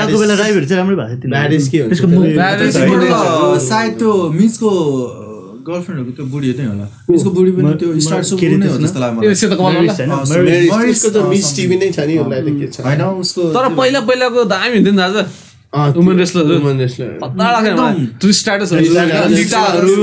आएको 0.00 0.16
बेला 0.20 0.34
ड्राइभहरू 0.40 0.66
चाहिँ 0.68 0.80
राम्रै 0.80 0.96
भएको 1.00 1.16
थियो 1.72 1.84
सायद 3.70 3.92
त्यो 4.00 4.12
मिसको 4.38 4.70
गर्लफ्रेन्डहरूको 5.68 6.12
त्यो 6.16 6.24
बुढी 6.32 6.48
नै 6.58 6.64
होला। 6.68 6.86
मिसको 7.10 7.28
बुढी 7.36 7.50
पनि 7.56 7.68
त्यो 7.80 7.88
स्टार 8.04 8.22
सो 8.28 8.34
हो 8.36 8.38
जस्तो 8.84 8.98
उसको 13.24 13.40
तर 13.56 13.64
पहिला 13.80 14.00
पहिलाको 14.08 14.40
दामी 14.52 14.74
हुन्थ्यो 14.76 14.92
नि 14.92 14.98
दाजु। 15.02 15.22
पत्ता 17.22 17.44
स्ट्याटसहरू 18.32 18.80
लिटाहरू 19.34 19.96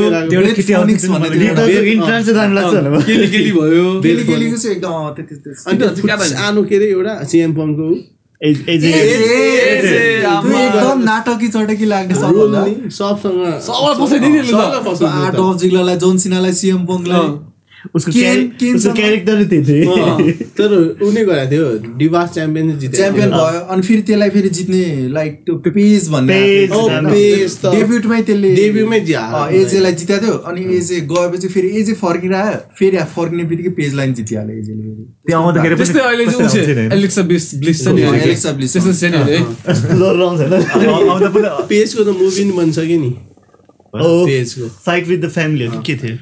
भन्ने 1.13 1.30
थियो 1.39 1.47
एउटा। 1.47 1.91
इन्ट्रान्स 1.93 2.25
चाहिँ 2.25 2.39
दामी 2.39 2.56
लाग्छ 2.56 2.73
भनेर 2.75 3.01
केली 3.06 3.28
केली 3.32 3.51
भयो 3.51 3.86
केली 4.01 4.23
केलीको 4.23 4.58
चाहिँ 4.58 4.75
एकदम 4.75 4.91
अँ, 4.91 5.13
त्यति- 5.15 5.38
त्यति- 5.43 5.67
अनि 5.67 5.78
त्यो 5.80 5.89
त्यो 5.89 6.06
क्या 6.06 6.15
भन्छ? 6.15 6.32
सानो 6.34 6.63
के 6.69 6.75
अरे 6.75 6.89
एउटा 6.91 7.13
CM 7.32 7.54
पम्पको 7.56 7.89
as 8.41 8.65
as 8.69 8.84
a, 8.86 8.89
a, 8.89 8.93
a, 8.93 10.19
a, 10.19 10.23
आमा। 10.23 10.41
त्यो 10.41 10.60
एकदम 10.60 11.04
नाटकी 11.04 11.47
चटकी 11.47 11.86
लाग्ने 11.86 12.13
रोल 12.13 12.21
सबभन्दा 12.21 12.65
नि 12.65 12.89
सबसँग 12.91 13.60
सबलाई 13.67 15.25
आर्ट। 15.25 15.36
अफ 15.45 15.58
जिग्लालाई 15.62 15.95
जोन 15.97 16.17
सिनालाई 16.25 16.54
सिएम 16.62 16.86
पोङलाई 16.86 17.19
उसको 17.95 18.12
क्यारेक्टर 18.12 19.43
त्यही 19.52 19.63
थियो 19.65 19.95
तर 20.58 20.69
उनी 21.06 21.21
गएको 21.26 21.45
थियो 21.52 21.65
डिभास 21.98 22.30
च्याम्पियन 22.34 22.65
जिते 22.80 22.98
च्याम्पियन 22.98 23.30
भयो 23.32 23.60
अनि 23.76 23.82
फेरि 23.88 24.02
त्यसलाई 24.10 24.30
फेरि 24.36 24.50
जित्ने 24.58 24.84
लाइक 25.13 25.32
त्यो 25.45 25.56
पेज 25.67 26.10
भन्ने। 26.13 26.39
डेब्युटमै 27.76 28.21
त्यसले 28.30 28.50
डेब्युटमै 28.56 29.00
एजेलाई 29.62 29.93
जितेको 30.02 30.19
थियो 30.26 30.36
अनि 30.52 30.62
एजे 30.78 30.95
गएपछि 31.12 31.48
फेरि 31.56 31.69
एजे 31.80 31.93
फर्किरह्यो 32.02 32.58
फेरि 32.80 32.98
फर्किने 33.15 33.43
बित्तिकै 33.52 33.71
पेजलाई 33.80 34.06
पनि 34.06 34.15
जितिहाल्यो 34.21 34.56
एजेले 34.60 34.82
फेरि। 34.84 35.04
त्यो 35.28 35.36
आउँदाखेरि 35.39 35.76
पनि 35.76 35.84
त्यस्तै 35.86 36.02
अहिले 36.02 36.24
चाहिँ 36.26 36.76
नि, 36.76 36.84
एलेक्सा 36.95 37.21
ब्लिस 37.30 37.45
ब्लिस 37.62 37.78
छ 37.84 37.88
नि। 37.88 38.02
एलेक्सा 38.02 38.52
ब्लिस, 38.58 38.71
त्यस्तो 38.74 38.93
छ। 38.93 39.04
नि 39.13 39.17
है। 39.30 39.39
पनि 41.36 41.48
पेजको 41.69 42.02
त 42.04 42.08
मुभी 42.19 42.43
नि 42.45 42.54
बनिसक्यो 42.60 42.98
नि? 43.02 43.12
ओ 43.95 44.26
पेजको। 44.28 44.65
फाइट 44.86 45.04
विथ 45.08 45.19
द 45.19 45.30
फ्यामिली 45.36 45.65
हो 45.65 45.71
कि 45.71 45.82
के 45.88 45.95
थियो? 46.04 46.15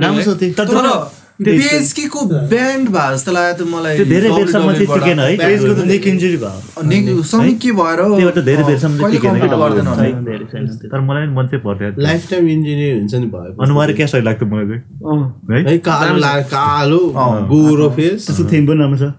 राम्रो 0.00 0.22
छ 0.22 1.22
पेज 1.44 1.92
के 1.92 2.06
को 2.08 2.20
ब्यान्ड 2.26 2.88
भयो 2.88 3.16
जस्तो 3.16 3.32
लाग्यो 3.32 3.64
त 3.64 3.68
मलाई 3.68 3.96
त्यो 3.96 4.04
धेरै 4.06 4.30
बेरसम्म 4.30 4.72
चाहिँ 4.72 4.86
टिकेन 4.86 5.18
है। 5.20 5.36
पेजको 5.36 5.74
त 5.74 5.86
नेक 5.86 6.06
इन्जुरी 6.06 6.36
भयो। 6.36 6.82
ने- 6.88 7.24
सबै 7.24 7.52
के 7.52 7.72
भएर 7.72 8.00
हो? 8.00 8.16
त्यो 8.16 8.30
त 8.30 8.38
धेरै 8.38 8.64
बेरसम्म 8.64 8.98
चाहिँ 8.98 9.12
टिकेन 9.12 9.38
क्या 9.38 9.56
गर्दैन। 9.56 10.88
तर 10.92 11.00
मलाई 11.00 11.26
मन 11.26 11.46
चाहिँ 11.46 11.62
पर्थ्यो 11.64 12.02
लाइफ 12.02 12.30
टाइम 12.30 12.48
इन्जिनियर 12.48 12.96
हुन्छ 12.96 13.14
नि 13.14 13.26
भयो 13.26 13.62
अनुहार 13.62 13.92
क्या 13.92 14.06
सही 14.06 14.22
लाग्थ्यो 14.22 14.48
मलाई 14.48 14.66
चाहिँ। 14.66 15.64
है? 15.64 15.70
है 15.70 15.78
कालो 15.78 16.40
कालो। 16.42 16.98
गोरो 17.52 17.90
फेस। 17.90 18.26
त्यसको 18.26 18.44
थिम 18.52 18.66
पनि 18.66 18.78
राम्रो 18.78 18.98
छ। 18.98 19.12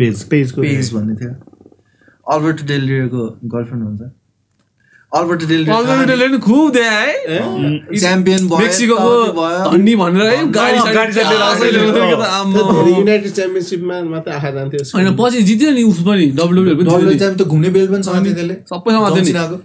पेज 0.00 0.22
पेजको 0.22 0.62
पेज 0.62 0.94
भन्ने 0.94 1.14
थियो। 1.14 1.30
अल्बर्ट 2.32 2.62
डेलरियोको 2.62 3.38
गर्लफ्रेन्ड 3.44 3.84
हुन्छ 3.84 4.00
अल्बर्ट 4.00 4.10
अल्बर्ट 4.10 4.10
डेलरियो 4.10 4.10
डेलले 4.10 4.10
नि 4.10 5.01
खुब 5.12 6.76
है। 6.76 7.06
च्याम्पियन 7.98 8.48
भयो 8.48 9.08
भयो। 9.32 9.70
धन्नी 9.70 9.94
भनेर 9.96 10.26
है 10.26 10.36
गाडी 10.52 10.78
गाडी। 10.96 11.12
युनाइटेड 12.90 13.32
च्याम्पियनसिपमा 13.32 13.96
मात्रै 14.12 14.34
आँखा 14.34 14.50
जान्थ्यो। 14.50 14.80
होइन 14.94 15.08
पछि 15.20 15.38
जित्यो 15.50 15.70
नि 15.76 15.82
उस 15.84 15.98
पनि 16.08 16.26
डब्लुडब्लु 16.40 16.74
पनि 16.76 16.84
डब्लु 16.88 17.10
जित्यो 17.10 17.12
नि। 17.12 17.18
च्याम्प 17.18 17.36
त 17.40 17.42
घुम्ने 17.44 17.68
बेल 17.76 17.86
पनि 17.92 18.02
समात्यो 18.02 18.32
त्यसले 18.32 18.54
सबै 18.72 18.90
समात्यो 18.92 19.16
जोन 19.16 19.24
नि 19.24 19.26
सिनाको। 19.28 19.56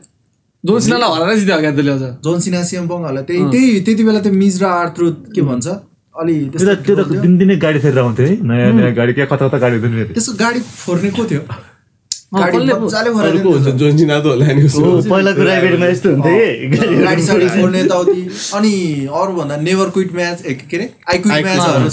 जोन 0.64 0.80
सिनालाई 0.86 1.10
हराएर 1.16 1.38
जित्यो 1.40 1.58
क्या 1.64 1.72
त्यसले 1.72 1.92
अझ। 1.92 2.04
जोन 2.26 2.38
सिना 2.46 2.60
सिएम 2.68 2.86
पङहरूलाई 2.92 3.24
त्यही 3.24 3.42
त्यही 3.52 3.68
त्यति 3.88 4.04
बेला 4.04 4.20
त्यो 4.28 4.34
मिज 4.44 4.54
र 4.64 4.66
आर्थ्रुथ 4.66 5.16
के 5.36 5.42
भन्छ? 5.48 5.68
अलि 6.16 6.36
त्यो 6.58 6.94
त 6.98 7.00
दिनदिनै 7.24 7.56
गाडी 7.64 7.80
फेरेर 7.80 8.00
आउँथ्यो 8.04 8.26
है। 8.28 8.34
नयाँ 8.52 8.72
नयाँ 8.74 8.94
गाडी 9.00 9.12
क्या 9.16 9.26
कता 9.32 9.44
कता 9.48 9.58
गाडी 9.64 9.78
त्यसको 10.12 10.32
गाडी 10.44 10.60
फोर्ने 10.60 11.10
को 11.16 11.24
थियो? 11.32 11.42
पहिलाको 12.32 12.88
यस्तो 15.92 16.10
हुन्थ्यो 16.12 16.34
कि? 16.38 16.62
अनि 18.58 18.74
अरू 19.22 19.34
भन्दा 19.38 19.56
नेभर 19.68 19.90
क्विट 19.96 20.14
म्याच 20.16 20.42
के 20.42 20.78
अरे 20.78 20.90
I 21.12 21.18
quit 21.24 21.34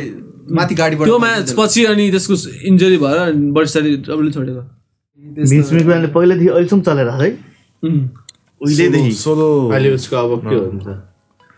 माथि 0.58 0.74
गाडीबाट 0.82 1.06
त्यो 1.08 1.18
म्याच 1.18 1.54
पछि 1.58 1.84
अनि 1.94 2.10
त्यसको 2.10 2.34
इन्जरी 2.70 2.96
भएर 3.06 3.32
बडिस्टाले 3.58 3.96
डब्लु 4.10 4.30
छोडेको। 4.36 4.62
पहिल्यैदेखि 6.14 6.48
अहिलेसम्म 6.54 6.82
चलेर 6.88 7.08
है। 7.22 7.28
उहिलेदेखि। 8.60 9.12
सोलो 9.24 9.48
अहिले 9.72 9.90
उसको 9.94 10.16
अब 10.16 10.40
के 10.50 10.54
हुन्छ? 10.56 10.86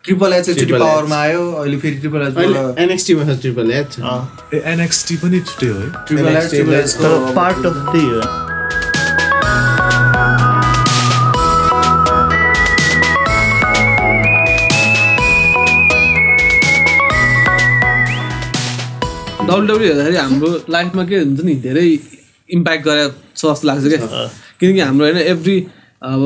ट्रिपल 0.05 0.33
एच 0.33 0.49
एकचोटि। 0.49 0.73
पावरमा 0.73 1.17
आयो 1.23 1.41
अहिले 1.53 1.79
फेरि 1.79 1.97
ट्रिपल 2.03 2.23
एच 2.27 2.79
एनएक्सटीमा 2.79 3.25
छ 3.25 3.41
ट्रिपल 3.41 3.71
एच 3.79 3.97
एनएक्सटी 4.73 5.17
पनि 5.25 5.41
छुट्यो 5.49 5.75
है 5.75 5.89
ट्रिपल 6.09 6.37
एच 6.37 6.51
ट्रिपल 6.51 6.75
एच 6.75 6.95
तर 6.99 7.33
पार्ट 7.37 7.67
अफ 7.67 7.77
त्यही 7.93 8.07
हो 8.07 8.21
डब्लुडब्लु 19.49 19.85
हेर्दाखेरि 19.87 20.17
हाम्रो 20.17 20.49
लाइफमा 20.71 21.05
के 21.11 21.19
हुन्छ 21.19 21.41
नि 21.45 21.55
धेरै 21.67 21.87
इम्प्याक्ट 22.49 22.85
गरेर 22.87 23.09
छ 23.11 23.45
जस्तो 23.45 23.69
लाग्छ 23.69 23.85
क्या 23.87 24.29
किनकि 24.61 24.81
हाम्रो 24.81 25.07
होइन 25.07 25.19
एभ्री 25.35 25.57
अब 26.03 26.21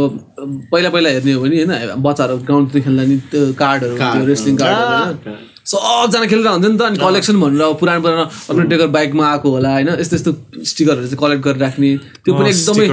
पहिला 0.72 0.88
पहिला 0.94 1.08
हेर्ने 1.10 1.32
हो 1.32 1.40
भने 1.42 1.62
होइन 1.64 2.02
बच्चाहरू 2.06 2.36
ग्राउन्डतिर 2.48 2.82
खेल्दा 2.82 3.02
नि 3.10 3.16
त्यो 3.32 3.40
कार्डहरू 3.62 3.96
त्यो 3.96 4.24
रेस्लिङ 4.26 4.56
कार्डहरू 4.56 5.04
होइन। 5.04 5.40
सबजना 5.72 6.26
खेलेर 6.30 6.46
हुन्छ 6.48 6.64
नि 6.66 6.76
त 6.78 6.82
अनि 6.82 6.98
कलेक्सन 6.98 7.36
भनेर 7.40 7.62
अब 7.62 7.76
पुरानो 7.80 8.00
पुरानो 8.04 8.22
आफ्नो 8.50 8.62
टेकर 8.70 8.86
बाइकमा 8.96 9.26
आएको 9.32 9.48
होला 9.54 9.70
होइन 9.72 9.88
यस्तो 10.00 10.16
यस्तो 10.16 10.30
स्टिकरहरू 10.70 11.06
चाहिँ 11.06 11.18
कलेक्ट 11.22 11.42
गरेर 11.44 11.60
राख्ने 11.62 11.90
त्यो 12.24 12.34
पनि 12.38 12.48
एकदमै 12.50 12.86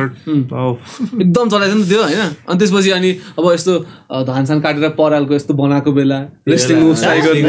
एकदम 1.23 1.49
चलाएको 1.49 1.75
नि 1.79 1.85
त्यो 1.89 2.01
होइन। 2.03 2.21
अनि 2.49 2.57
त्यसपछि 2.59 2.91
अनि 2.97 3.11
अब 3.39 3.51
यस्तो 3.53 3.73
अ, 4.11 4.23
धान 4.29 4.45
सान 4.45 4.59
काटेर 4.65 4.89
परालको 4.99 5.33
यस्तो 5.35 5.53
बनाएको 5.61 5.91
बेला 5.99 6.19
रेस्लिङ 6.47 6.77
मुभ 6.83 6.95
ट्राई 7.03 7.21
गर्ने 7.27 7.41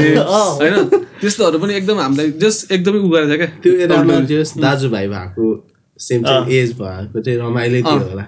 होइन। 0.61 0.75
त्यस्तोहरू 1.21 1.59
पनि 1.59 1.75
एकदम 1.81 2.01
हामीलाई 2.01 2.31
जस्ट 2.45 2.73
एकदमै 2.73 2.99
उ 2.99 3.09
गरेको 3.15 3.29
थियो 3.29 3.39
क्या। 3.39 3.51
त्यो 3.63 4.39
दाजुभाइ 4.63 5.07
भएको 5.15 5.47
सेम 6.01 6.21
एज 6.61 6.73
भएको 6.81 7.21
चाहिँ 7.21 7.39
रमाइलो 7.41 7.83
थियो 7.91 8.09
होला। 8.09 8.25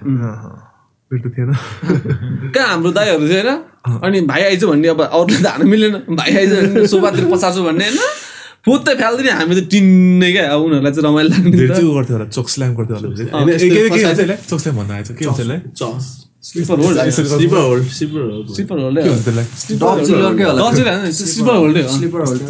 भेट्नु 1.11 1.29
थिएन। 1.35 1.49
कहाँ 2.55 2.67
हाम्रो 2.67 2.91
दाईहरू 2.97 3.27
चाहिँ 3.27 3.43
होइन 3.43 3.99
अनि 4.05 4.17
भाइ 4.31 4.41
आइज 4.43 4.63
भन्ने 4.71 4.87
अब 4.95 5.01
अरूले 5.03 5.39
त 5.43 5.45
हाल्नु 5.45 5.65
मिलेन। 5.69 5.93
भाइ 6.19 6.31
आइज 6.37 6.51
भने 6.53 6.87
सोफातिर 6.93 7.25
पचासो 7.33 7.59
भन्ने 7.63 7.85
होइन? 7.85 7.99
फुत्तै 8.65 8.93
फ्याल्दैन 8.95 9.27
हामी 9.37 9.53
त 9.55 9.61
टिन्ने 9.71 10.29
क्या। 10.31 10.43
अब 10.55 10.61
उनीहरूलाई 10.63 10.93
चाहिँ 10.95 11.05
रमाइलो 11.07 11.29
लाग्ने 11.29 11.51
त। 11.51 11.59
गर्थ्यो 11.59 12.15
होला 12.15 12.25
चोक 12.35 12.47
स्ल्याम 12.49 12.71
गर्थ्यो 12.79 12.95
होला 12.97 13.07
स्ल्याम 14.57 14.75
भन्न 14.77 14.91
आएछ। 14.91 15.09
के 15.11 15.23
भन्छ 15.27 15.39
यसलाई 15.39 15.59
चस 15.79 16.05
sleeper 16.43 16.77
hold 16.83 16.97
sleeper 17.15 17.57
hold 17.57 17.83
sleeper 17.87 18.19
hold 18.19 18.47
sleeper 18.53 18.77
होल्डै 18.83 19.01
के 19.03 19.07
हो 19.07 19.13
हुन्छ 19.15 19.23
त्यसलाई 19.25 19.45
होला 20.43 20.93
स्लिपर 21.11 21.55
होल्डै 21.55 21.83
स्लिपर 21.97 22.19
होल्ड 22.27 22.41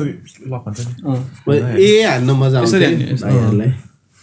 ए 1.79 2.01
हान्न 2.03 2.29
मजा 2.41 2.57
आउँछ। 2.59 2.73
भाइहरूलाई? 2.73 3.71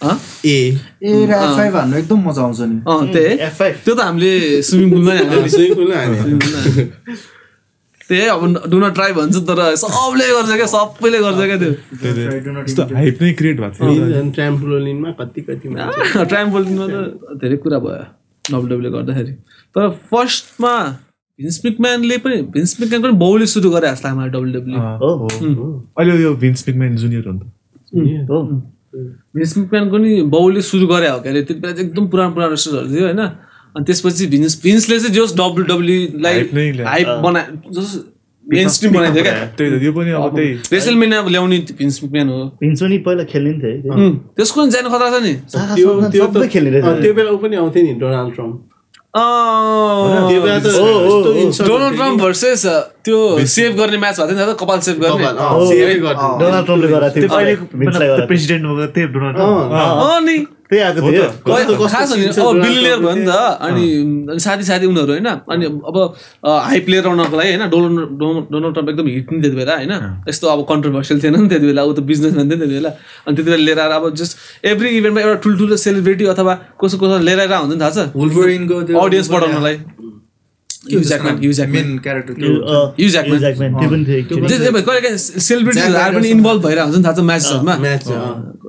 ए 0.03 0.57
ए 1.05 1.27
र 1.27 1.31
एफ 1.31 1.57
फाइभ 1.57 1.77
हान्नु 1.77 1.97
एकदम 1.97 2.29
मजा 2.29 2.43
आउँछ 2.43 2.61
नि 2.61 2.81
अँ 2.87 3.01
त्यही 3.13 3.73
त्यो 3.85 3.95
त 3.95 4.01
हामीले 4.01 4.63
स्विमिङ 4.63 4.91
पुलमा 4.91 5.47
स्विमिङ 5.49 5.75
पुलमा 5.75 5.99
त्यही 8.11 8.27
अब 8.29 8.71
डु 8.71 8.79
नट 8.79 8.95
ट्राई 8.95 9.13
भन्छ 9.13 9.43
तर 9.51 9.61
सबले 9.83 10.29
गर्छ 10.29 10.55
क्या 10.55 10.67
सबैले 10.67 11.19
गर्छ 11.27 11.41
क्या 11.51 11.59
त्यो 11.59 12.87
हाइप 12.95 13.23
नै 13.23 13.33
क्रिएट 13.43 13.61
भएको 13.61 13.93
थियो 13.93 14.31
ट्राम्पोलिनमा 14.31 15.13
कति 15.21 15.41
कति 15.51 15.75
ट्राम्पोलिनमा 16.25 16.87
त 16.87 17.39
धेरै 17.45 17.57
कुरा 17.67 17.79
भयो 17.85 18.01
डब्लुडब्लुले 18.45 18.91
गर्दाखेरि 18.97 19.33
तर 19.77 19.89
फर्स्टमा 20.11 20.75
भिन्स 21.39 21.61
मिकम्यानले 21.65 22.17
पनि 22.25 22.43
भिन्स 22.57 22.77
मिकम्यान 22.81 23.03
पनि 23.03 23.19
बाउले 23.19 23.47
सुरु 23.53 23.71
गरे 23.71 23.91
जस्तो 23.91 24.09
लाग्छ 24.09 24.19
मलाई 24.19 24.31
डब्लुडब्लु 24.31 24.77
हो 25.05 25.13
अहिले 25.99 26.21
यो 26.23 26.35
भिन्स 26.43 26.63
पिकमेन 26.63 26.97
जुनियर 27.05 27.29
हो 27.29 27.33
नि 27.33 28.19
त 28.27 28.71
भिन्स 28.95 29.57
मिकम्यानको 29.59 29.99
नि 29.99 30.23
बाउले 30.35 30.61
सुरु 30.63 30.87
गरे 30.87 31.09
हो 31.09 31.19
क्या? 31.21 31.33
अरे 31.33 31.43
त्यति 31.43 31.61
बेला 31.61 31.73
चाहिँ 31.75 31.89
एकदम 31.89 32.07
पुरानो 32.11 32.31
पुरानो 32.35 32.51
रेस्टरहरू 32.51 32.89
थियो 32.91 33.07
होइन। 33.07 33.21
अनि 33.21 33.85
त्यसपछि 33.87 34.27
भिन्स 34.27 34.63
भिन्सले 34.63 34.99
चाहिँ 34.99 35.15
जोस 35.15 35.35
नै 35.39 35.99
ल्यायो। 36.23 36.85
हाइप 36.87 37.09
बना 37.23 37.41
जस 37.71 37.91
मेन 38.47 38.69
स्ट्रिम 38.69 38.93
बनाइदियो 38.93 39.23
क्या। 39.25 39.45
त्यही 39.55 39.79
त 39.79 39.83
यो 39.83 39.93
पनि 39.93 40.11
अब 40.11 40.35
त्यही। 40.37 40.53
रेसलमेनिया 40.73 41.21
ल्याउने 41.31 41.59
भिन्स 41.79 42.03
मिकम्यान 42.03 42.29
हो 42.29 42.41
भिन्सो 42.61 42.87
नि 42.87 42.99
पहिला 43.07 43.25
खेल्ने 43.31 43.53
उम्, 43.95 44.17
त्यसको 44.37 44.67
जानु 44.75 44.89
खतरा 44.91 45.09
छ 45.15 45.23
नि। 45.23 45.35
त्यो 45.77 45.89
त्यो 46.11 46.27
सबै 46.27 46.47
त 46.47 46.51
खेल्ने 46.51 46.71
अँ, 46.71 46.83
रहेछ 46.83 47.03
त्यो 47.03 47.15
बेला 47.15 47.31
ऊ 47.31 47.37
पनि 47.39 47.57
आउँथ्यो 47.63 47.83
नि 47.87 47.93
Donald 48.01 48.35
Trump. 48.35 48.57
Donald 51.67 51.97
Trump 51.97 52.17
versus 52.23 52.63
त्यो 53.05 53.19
सेभ 53.55 53.73
गर्ने 53.77 53.99
म्याच 53.99 54.17
भएको 54.21 54.31
थियो 54.31 54.47
नि 54.47 54.53
त 54.53 54.55
कपाल 54.61 54.79
सेभ 54.87 54.97
गर्ने। 55.03 55.27
डोनाल्ड 56.39 56.67
ट्रम्पले 56.67 56.89
गराएको 56.89 57.17
थियो। 57.19 58.27
प्रेसिडेन्ट 58.27 58.65
त्यही 60.71 60.83
आएको 60.83 61.01
थियो। 61.11 61.23
खास 61.89 62.09
बिलिनियर 62.63 62.99
भयो 62.99 63.15
नि 63.15 63.25
त 63.27 63.33
अनि 63.61 63.85
अनि 64.31 64.41
साथी 64.41 64.65
साथी 64.65 64.87
उनीहरू 64.87 65.13
होइन 65.13 65.27
अनि 65.49 65.67
अब 65.67 65.97
हाई 66.65 66.81
प्लेयर 66.81 67.07
आउनको 67.07 67.37
लागि 67.37 67.51
होइन 67.51 67.65
डोनाल्ड 67.71 67.99
डो- 68.21 68.45
डोनाल्ड 68.53 68.75
ट्रम्प 68.75 68.89
एकदम 68.89 69.07
हिट 69.09 69.33
नि 69.33 69.41
त्यति 69.43 69.57
बेला 69.57 69.75
होइन 69.77 69.93
यस्तो 70.29 70.47
अब 70.49 70.61
कन्ट्रोभर्सियल 70.69 71.23
थिएन 71.23 71.35
नि 71.37 71.49
त्यति 71.49 71.67
बेला 71.67 71.83
ऊ 71.85 71.93
त 71.93 72.01
बिजनेसम्यान 72.07 72.47
थियो 72.49 72.57
नि 72.57 72.61
त्यति 72.61 72.75
बेला 72.75 72.91
अनि 73.27 73.35
त्यति 73.37 73.51
बेला 73.51 73.63
लिएर 73.65 73.79
आएर 73.81 73.93
अब 73.93 74.05
जस्ट 74.15 74.33
एभ्री 74.67 74.89
इभेन्टमा 74.99 75.21
एउटा 75.21 75.39
ठुल्ठुलो 75.41 75.77
सेलिब्रेटी 75.79 76.25
अथवा 76.35 76.55
कसो 76.79 76.97
कसो 76.99 77.19
लिएर 77.21 77.41
आएर 77.41 77.53
हुन्छ 77.55 77.75
नि 77.75 77.81
थाहा 77.81 77.91
छ? 77.91 78.09
अडियन्स 78.97 79.29
बढाउनलाई। 79.31 79.77
कहिले 84.81 85.01
काहीँ 85.01 85.17
सेलिब्रिटीहरू 85.41 85.93
Jack 85.95 86.15
पनि 86.15 86.29
इन्भल्भ 86.31 86.63
भएर 86.67 86.79
हुन्छ 86.81 86.97
नि 86.97 87.05
थाहा 87.05 87.15
छ 87.15 87.21
म्याचहरूमा 87.23 87.75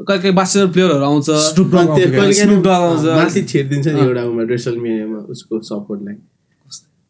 कहिले 0.08 0.22
काहीँ 0.22 0.36
बास्टर 0.36 0.68
प्लेयरहरू 0.74 1.06
आउँछ। 1.06 1.30
कहिले। 2.16 2.46
माथि 3.22 3.42
छेडिदिन्छ 3.52 3.88
नि 3.88 4.00
एउटा 4.02 4.24
उमा 4.32 4.44
रेसल 4.50 4.76
मिडियामा 4.84 5.20
उसको 5.32 5.54
सपोर्टलाई 5.70 6.18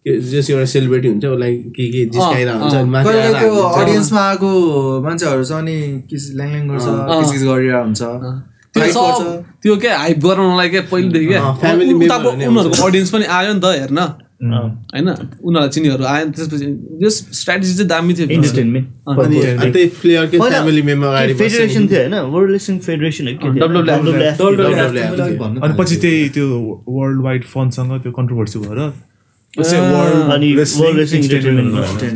जस 0.05 0.49
एउटा 0.49 0.65
सेलिब्रेटी 0.65 1.07
हुन्छ 1.07 1.25
उसलाई 1.25 1.53
के 1.77 1.85
के 1.93 2.01
जिस्काइरहेको 2.13 2.59
हुन्छ 2.59 2.75
कहिले 3.05 3.31
त्यो। 3.39 3.53
अडियन्समा 3.81 4.21
आएको 4.29 4.49
मान्छेहरू 5.05 5.43
छ 5.43 5.51
अनि 5.61 5.77
किस 6.09 6.23
ल्याङ 6.37 6.61
गर्छ 6.69 6.87
किस 7.19 7.29
किस 7.31 7.43
गरिरहेको 7.49 7.83
हुन्छ। 7.85 8.01
त्यो 9.61 9.73
क्या 9.83 9.93
हाइप 9.97 10.17
गराउनलाई 10.25 10.69
क्या 10.73 10.81
पहिलेदेखि 10.91 11.27
क्या 11.27 11.39
नै 11.75 11.85
उनीहरूको 12.49 12.81
अडियन्स 12.87 13.09
पनि 13.13 13.25
आयो 13.37 13.51
नि 13.53 13.59
त 13.61 13.65
हेर्न। 13.77 13.99
होइन? 14.41 15.09
उनीहरूलाई 15.09 15.69
चिनीहरू 15.69 16.03
आयो 16.13 16.25
नि 16.25 16.31
त्यसपछि 16.37 16.65
यस 17.05 17.15
स्ट्राटेजी 17.39 17.73
चाहिँ 17.73 17.87
दामी 17.89 18.13
थियो. 18.13 18.27
अनि 18.27 18.35
फेडरेसन 21.33 21.87
थियो 21.87 22.01
होइन? 22.01 22.15
वर्ल्ड 22.33 22.51
फेडरेसन 22.87 23.27
पछि 25.79 25.95
त्यही 26.01 26.29
त्यो 26.29 26.47
वर्ल्ड 26.87 27.21
वाइड 27.21 27.43
फन्डसँग 27.53 27.91
त्यो 28.01 28.11
कन्ट्रोभर्सी 28.19 28.59
भएर 28.59 28.79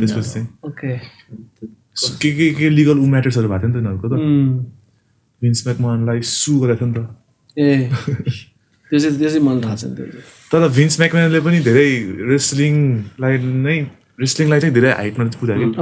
त्यसपछि 0.00 0.40
के 2.22 2.30
के 2.38 2.46
के 2.54 2.66
लिगल 2.70 2.98
ऊ 2.98 3.06
म्याटर्सहरू 3.06 3.48
भएको 3.48 3.62
थियो 3.62 3.68
नि 3.68 3.74
त 3.74 3.76
उनीहरूको 3.82 4.08
त? 4.08 4.10
विन्स 5.42 5.66
म्याकमनलाई 5.66 6.20
सु 6.22 6.58
गरेको 6.60 6.86
थियो 6.86 6.90
नि 6.90 6.96
त। 6.96 6.98
ए। 7.58 7.90
त्यो 8.90 8.98
चाहिँ 8.98 9.18
त्यो 9.18 9.28
चाहिँ 9.30 9.44
मलाई 9.46 9.60
थाहा 9.64 9.76
छैन 9.76 9.94
त्यो 9.94 10.06
चाहिँ। 10.06 10.22
तर 10.50 10.68
भिन्स 10.68 10.98
म्याकम्यानले 11.00 11.40
पनि 11.40 11.58
धेरै 11.60 11.88
रेसलिङलाई 12.32 13.34
नै 13.66 13.76
रेसलिङलाई 14.20 14.60
चाहिँ 14.60 14.74
धेरै 14.74 14.90
हाइटमा 14.92 15.24
पुऱ्यायो 15.40 15.68
कि 15.70 15.80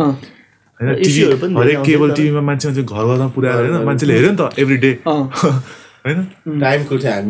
होइन 0.81 0.95
टिभी 1.05 1.23
हरेक 1.59 1.79
केबल 1.87 2.13
टिभीमा 2.13 2.41
मान्छे 2.41 2.69
मान्छे 2.69 2.83
घर 2.83 3.05
घरमा 3.05 3.27
पुऱ्याएर 3.37 3.65
होइन 3.65 3.85
मान्छेले 3.85 4.13
हेऱ्यो 4.15 4.31
नि 4.31 4.37
त 4.37 4.59
एभ्री 4.59 4.77
डे। 4.77 4.93
होइन? 6.05 6.19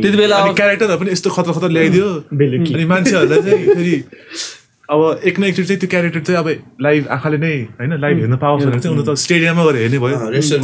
त्यति 0.03 0.16
बेला 0.16 0.37
क्यारेक्टरहरू 0.53 0.99
पनि 1.01 1.11
यस्तो 1.11 1.31
खतरा 1.31 1.53
खतरा 1.53 1.68
ल्याइदियो। 1.68 2.07
अनि 2.75 2.85
मान्छेहरूलाई 2.85 3.42
चाहिँ 3.42 3.75
फेरि 3.75 3.94
अब 4.88 5.20
एक 5.25 5.38
न 5.40 5.44
एकचोटि 5.44 5.66
चाहिँ 5.68 5.81
त्यो 5.81 5.88
क्यारेक्टर 5.90 6.20
चाहिँ 6.20 6.38
अब 6.40 6.49
लाइभ 6.83 7.07
आँखाले 7.16 7.38
नै 7.38 7.55
होइन 7.79 7.92
लाइभ 8.01 8.16
हेर्न 8.18 8.37
पाओस् 8.37 8.64
भनेर 8.64 8.81
चाहिँ 8.81 8.97
उनीहरू 8.97 9.12
त 9.12 9.18
स्टेडियममा 9.18 9.64
गएर 9.64 9.77
हेर्ने 9.83 9.99
भयो। 9.99 10.16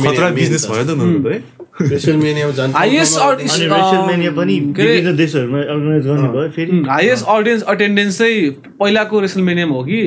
खतरा 0.07 0.31
बिजनेस 0.41 0.67
त। 0.67 0.71
भयो 0.71 0.83
नि 0.83 0.89
त 0.89 0.91
उनीहरूको 0.91 1.29
त 1.29 1.33
है? 1.33 1.60
हाइएस्ट 6.91 7.25
अडियन्स 7.29 7.63
अटेन्डेन्स 7.63 8.19
चाहिँ 8.19 8.51
पहिलाको 8.81 9.21
रेसलमेनियम 9.21 9.71
हो 9.71 9.83
कि 9.85 10.01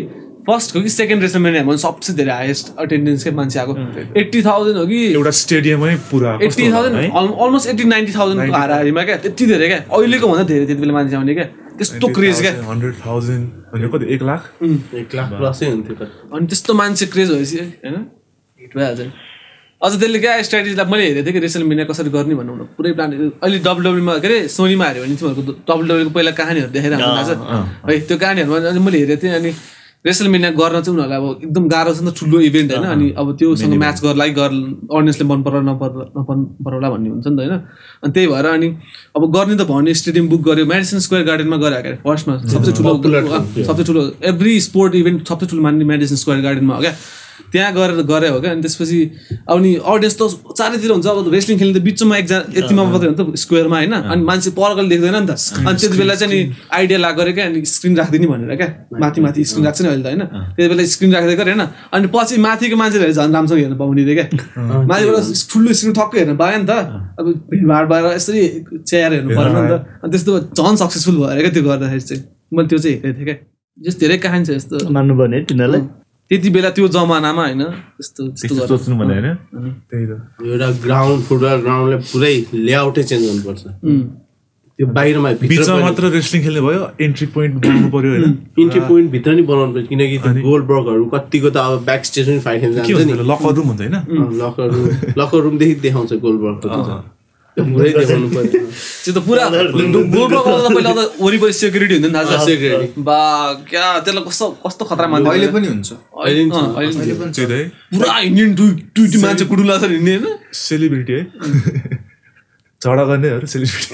फर्स्ट 0.48 0.76
हो 0.76 0.82
कि 0.82 0.90
सेकेन्ड 0.90 1.22
रेसलमेनियम 1.24 1.66
हो 1.66 1.76
सबसे 1.78 2.14
धेरै 2.14 2.32
हाइएस्ट 2.32 2.66
अटेन्डेन्सकै 2.80 3.32
मान्छे 3.32 3.60
आएको। 3.60 3.74
एट्टी 4.20 4.42
थाउजन्ड 4.44 4.78
हो 4.78 4.86
कि। 4.88 5.00
एउटा 5.14 5.32
स्टेडियममै 5.40 5.96
पुरा 6.12 6.32
eighty 6.44 6.66
thousand 6.72 6.98
almost 7.16 7.70
eighty 7.70 7.84
ninety 7.84 8.14
थाउजन्डको 8.14 8.54
हाराहारीमा 8.58 9.04
क्या 9.04 9.18
त्यति 9.26 9.46
धेरै 9.46 9.68
क्या। 9.68 9.80
अहिलेको 9.98 10.26
भन्दा 10.28 10.44
धेरै 10.54 10.66
त्यति 10.66 10.82
बेला 10.82 10.94
मान्छे 10.94 11.16
आउने 11.16 11.34
क्या। 11.34 11.48
त्यस्तो 11.78 12.08
क्रेज 12.16 12.38
क्या। 12.42 12.54
हन्ड्रेड 12.70 12.96
थाउजन्ड 13.06 13.44
भनेको 13.74 13.98
कति? 13.98 14.06
एक 14.14 14.22
लाख? 14.24 14.42
एक 14.64 15.10
लाख 15.16 15.28
प्लसै 15.40 15.66
हुन्थ्यो 15.70 15.96
अनि 16.36 16.46
त्यस्तो 16.48 16.72
मान्छे 16.74 17.06
क्रेज 17.14 17.28
भएपछि 17.32 17.58
होइन? 17.58 17.96
हिट 18.60 18.72
भइहाल्छ। 18.78 19.02
अझ 19.84 19.92
त्यसले 20.00 20.20
क्या 20.24 20.42
स्ट्राटेजीलाई 20.48 20.88
मैले 20.92 21.04
हेरेको 21.04 21.26
थिएँ 21.26 21.34
कि 21.34 21.40
रेसल 21.44 21.64
मिडिया 21.68 21.86
कसरी 21.92 22.10
गर्ने 22.10 22.36
भन्नु 22.40 22.52
भन्नु। 22.54 22.66
पुरै 22.80 22.92
प्लान 22.96 23.12
अहिले 23.44 23.60
डब्लुडब्लुमा 23.68 24.14
के 24.24 24.28
अरे 24.28 24.38
सोनीमा 24.48 24.86
हेऱ्यो 24.88 25.04
भने 25.04 25.16
तिमीहरूको 25.20 25.54
डब्लुडब्लुको 25.68 26.12
पहिला 26.18 26.32
कहानीहरू 26.40 26.72
देखेर 26.72 26.94
हुन्छ 26.96 27.30
है 27.30 28.00
त्यो 28.08 28.18
कहानीहरूमा 28.18 28.80
मैले 28.88 28.98
हेरेको 29.04 29.22
थिएँ 29.24 29.36
अनि 29.40 29.52
रेसल 30.08 30.28
मिडिया 30.28 30.52
गर्न 30.60 30.82
चाहिँ 30.84 30.96
उनीहरूलाई 30.96 31.20
अब 31.20 31.44
एकदम 31.44 31.68
गाह्रो 31.74 31.92
छ 31.96 32.00
नि 32.04 32.12
त 32.12 32.16
ठुलो 32.20 32.40
इभेन्ट 32.48 32.72
होइन। 32.72 32.86
अनि 32.94 33.08
अब 33.20 33.28
त्योसँग 33.40 33.76
म्याच 33.84 33.98
गर्नलाई 34.04 34.32
गर 34.40 34.52
अडियन्सले 34.52 35.26
मन 35.28 35.40
पराउला 35.44 35.72
नपर 35.72 35.92
नपर 36.18 36.36
पराउला 36.66 36.88
भन्ने 36.94 37.10
हुन्छ 37.10 37.28
नि 37.28 37.36
त 37.36 37.40
होइन। 37.40 37.54
अनि 38.04 38.12
त्यही 38.16 38.28
भएर 38.34 38.48
अनि 38.52 38.68
अब 39.16 39.22
गर्ने 39.36 39.56
त 39.56 39.68
भने 39.72 39.94
स्टेडियम 40.00 40.28
बुक 40.30 40.42
गर्यो। 40.48 40.66
मेडिसिन 40.72 41.00
स्क्वायर 41.08 41.24
गार्डनमा 41.32 41.58
गऱ्यो 41.64 41.82
क्या 41.84 41.96
फर्स्टमा 42.04 42.34
सबसे 42.56 42.72
ठुलो 42.80 42.92
सबसे 43.64 43.84
ठुलो 43.84 44.02
एभ्री 44.32 44.54
स्पोर्ट 44.68 44.96
इभेन्ट 45.02 45.28
सबसे 45.28 45.46
ठुलो 45.52 45.62
मान्ने 45.68 45.86
मेडिसिन 45.92 46.18
स्क्वायर 46.24 46.42
गार्डनमा 46.48 46.76
हो 46.76 46.82
क्या? 46.88 46.96
त्यहाँ 47.52 47.72
गरेर 47.74 48.02
गरे 48.04 48.28
हो 48.34 48.40
क्या? 48.42 48.52
अनि 48.52 48.62
त्यसपछि 48.62 49.00
अब 49.50 49.58
नि 49.62 49.72
अडियन्स 49.80 50.16
त 50.20 50.24
चारैतिर 50.58 50.92
हुन्छ। 50.92 51.08
अब 51.08 51.30
रेस्लिङ 51.34 51.56
खेल्ने 51.60 51.80
त 51.80 51.84
बिचमा 51.84 52.18
एकजना 52.18 52.40
यतिमा 52.58 52.84
मात्रै 52.84 53.08
हो 53.10 53.14
नि 53.14 53.18
त 53.18 53.22
स्क्वेयरमा 53.44 53.78
होइन। 53.78 53.94
अनि 53.94 54.22
मान्छे 54.24 54.50
परकले 54.58 54.90
देख्दैन 54.94 55.16
नि 55.16 55.28
त। 55.28 55.34
अनि 55.68 55.78
त्यति 55.80 55.98
बेला 55.98 56.16
चाहिँ 56.16 56.32
नि 56.34 56.40
आइडिया 56.74 56.98
लाग 57.00 57.14
गऱ्यो 57.20 57.34
क्या? 57.34 57.46
अनि 57.46 57.60
स्क्रिन 57.66 57.94
राखिदिने 57.98 58.28
भनेर 58.34 58.56
क्या? 58.56 58.70
माथि। 59.02 59.20
माथि 59.26 59.42
स्क्रिन 59.44 59.66
राख्छ 59.66 59.82
नि 59.82 59.88
अहिले 59.88 60.04
त 60.04 60.08
होइन। 60.10 60.24
त्यति 60.56 60.68
बेला 60.74 60.84
स्क्रिन 60.94 61.12
राख्दै 61.14 61.36
गऱ्यो 61.36 61.54
होइन। 61.54 61.64
अनि 61.94 62.08
पछि 62.14 62.36
माथिको 62.48 62.76
मान्छेहरूले 62.82 63.14
झन् 63.14 63.34
राम्रोसँग 63.34 63.60
हेर्नु 63.64 63.78
पाउने 63.82 64.02
थियो 64.04 64.16
क्या? 64.20 64.28
माथिबाट 64.90 65.24
ठुलो 65.52 65.70
स्क्रिन 65.74 65.94
ठक्कै 65.94 66.18
हेर्नु 66.20 66.36
पायो 66.42 66.58
नि 66.60 66.66
त। 66.70 66.74
अब 67.20 67.26
भिडभाड 67.52 67.86
भएर 67.92 68.06
यसरी 68.18 68.42
च्याएर 68.84 69.12
हेर्नु 69.14 69.32
परेन 69.38 69.56
नि 69.56 69.70
त। 69.72 69.76
अनि 70.04 70.10
त्यस्तो 70.14 70.32
झन् 70.58 70.78
सक्सेसफुल 70.84 71.16
भएर 71.24 71.40
क्या 71.42 71.52
त्यो 71.54 71.64
गर्दाखेरि 71.64 72.04
चाहिँ। 72.10 72.22
मैले 72.54 72.68
त्यो 72.70 72.80
चाहिँ 72.84 72.98
हेरेको 73.02 73.18
थिएँ 73.18 73.26
क्या। 73.26 73.38
जस्तो 73.82 74.00
धेरै 74.06 74.18
कहानी 74.22 74.46
छ 74.46 74.50
यस्तो। 74.60 74.76
मान्नु 74.94 75.14
पर्ने 75.18 75.38
है 75.38 75.44
तिनीहरूलाई। 75.50 75.82
त्यति 76.32 76.50
बेला 76.56 76.70
त्यो 76.76 76.88
जमानामा 76.96 77.44
होइन 77.46 77.64
त्यस्तो 77.64 78.22
त्यस्तो 78.42 78.66
सोच्नु 78.68 78.96
भने 79.00 79.14
होइन? 79.14 79.28
त्यही 79.90 80.06
त। 80.08 80.12
एउटा 80.46 80.68
ग्राउन्ड 80.84 81.22
फुटबल 81.28 81.58
ग्राउन्डलाई 81.66 82.00
पुरै 82.12 82.36
लेआउटै 82.68 83.04
चेन्ज 83.10 83.26
उम्. 83.28 84.04
त्यो 84.80 84.86
बाहिरमा 84.98 85.30
भित्र 85.42 85.50
बिचमा 85.50 85.76
मात्र 85.80 86.04
रेस्लिङ 86.18 86.40
खेल्ने 86.44 86.62
भयो 86.68 86.82
एन्ट्री 87.06 87.26
पोइन्ट 87.34 87.54
बनाउनु 87.64 87.90
पर्यो 87.96 88.12
होइन? 88.12 88.32
इन्ट्री 88.62 88.82
पोइन्ट 88.90 89.12
भित्र 89.12 89.32
नि 89.38 89.42
बनाउनु 89.50 89.74
पर्छ 89.74 89.88
किनकि 89.90 90.18
त्यो 90.24 90.32
गोल्ड 90.50 90.66
बर्गहरू 90.72 91.06
कतिको 91.14 91.50
त 91.50 91.58
अब 91.58 91.84
ब्याक 91.86 92.02
स्टेज 92.10 92.26
पनि 92.30 92.40
फाइट 92.46 92.62
खेल्न 92.62 92.74
के 92.74 92.94
जान्छ 92.94 93.12
नि। 93.12 93.28
लकर 93.32 93.54
रुम 93.58 93.68
हुन्छ 93.70 93.82
होइन? 93.82 93.96
लकर 94.42 94.68
रुम 94.74 94.86
लकर 95.22 95.40
रुमदेखि 95.46 95.76
देखाउँछ 95.86 96.14
गोल्ड 96.26 96.40
बर्गको 96.46 96.68
त्यो 97.56 97.64
पुरै 97.74 97.90
देखाउनु 97.98 98.28
पर्यो 98.36 98.62
त्यो 99.04 99.12
त 99.14 99.20
पुरा 99.28 99.44
गोलमा 99.54 100.30
गर्दा 100.34 100.60
त 100.66 100.70
पहिला 100.76 100.92
त 100.98 101.02
वरिपरि 101.24 101.54
सेक्युरिटी 101.62 101.94
हुन्थ्यो 101.96 102.10
नि 102.10 102.16
थाहा 102.16 102.26
छ 102.30 102.46
Security. 102.50 102.88
बा 103.08 103.20
क्या 103.72 103.86
त्यसलाई 104.06 104.24
कस्तो 104.30 104.46
कस्तो 104.66 104.84
खतरा 104.90 105.08
मान्थ्यो 105.14 105.32
अहिले 105.34 105.48
पनि 105.56 105.68
हुन्छ 105.74 105.90
अहिले 106.24 106.44
पनि 107.20 107.32
पुरा 107.94 108.14
हिँड्ने 108.16 108.46
ट्विटी 108.96 109.18
मान्छे 109.26 109.46
कुडुला 109.52 109.76
छ 109.82 109.84
हिँड्ने 109.94 110.14
होइन 110.16 110.26
सेलिब्रिटी 110.64 111.14
है 111.14 111.22
झगडा 112.82 113.04
गर्नेहरू 113.10 113.46
सेलिब्रिटी 113.54 113.92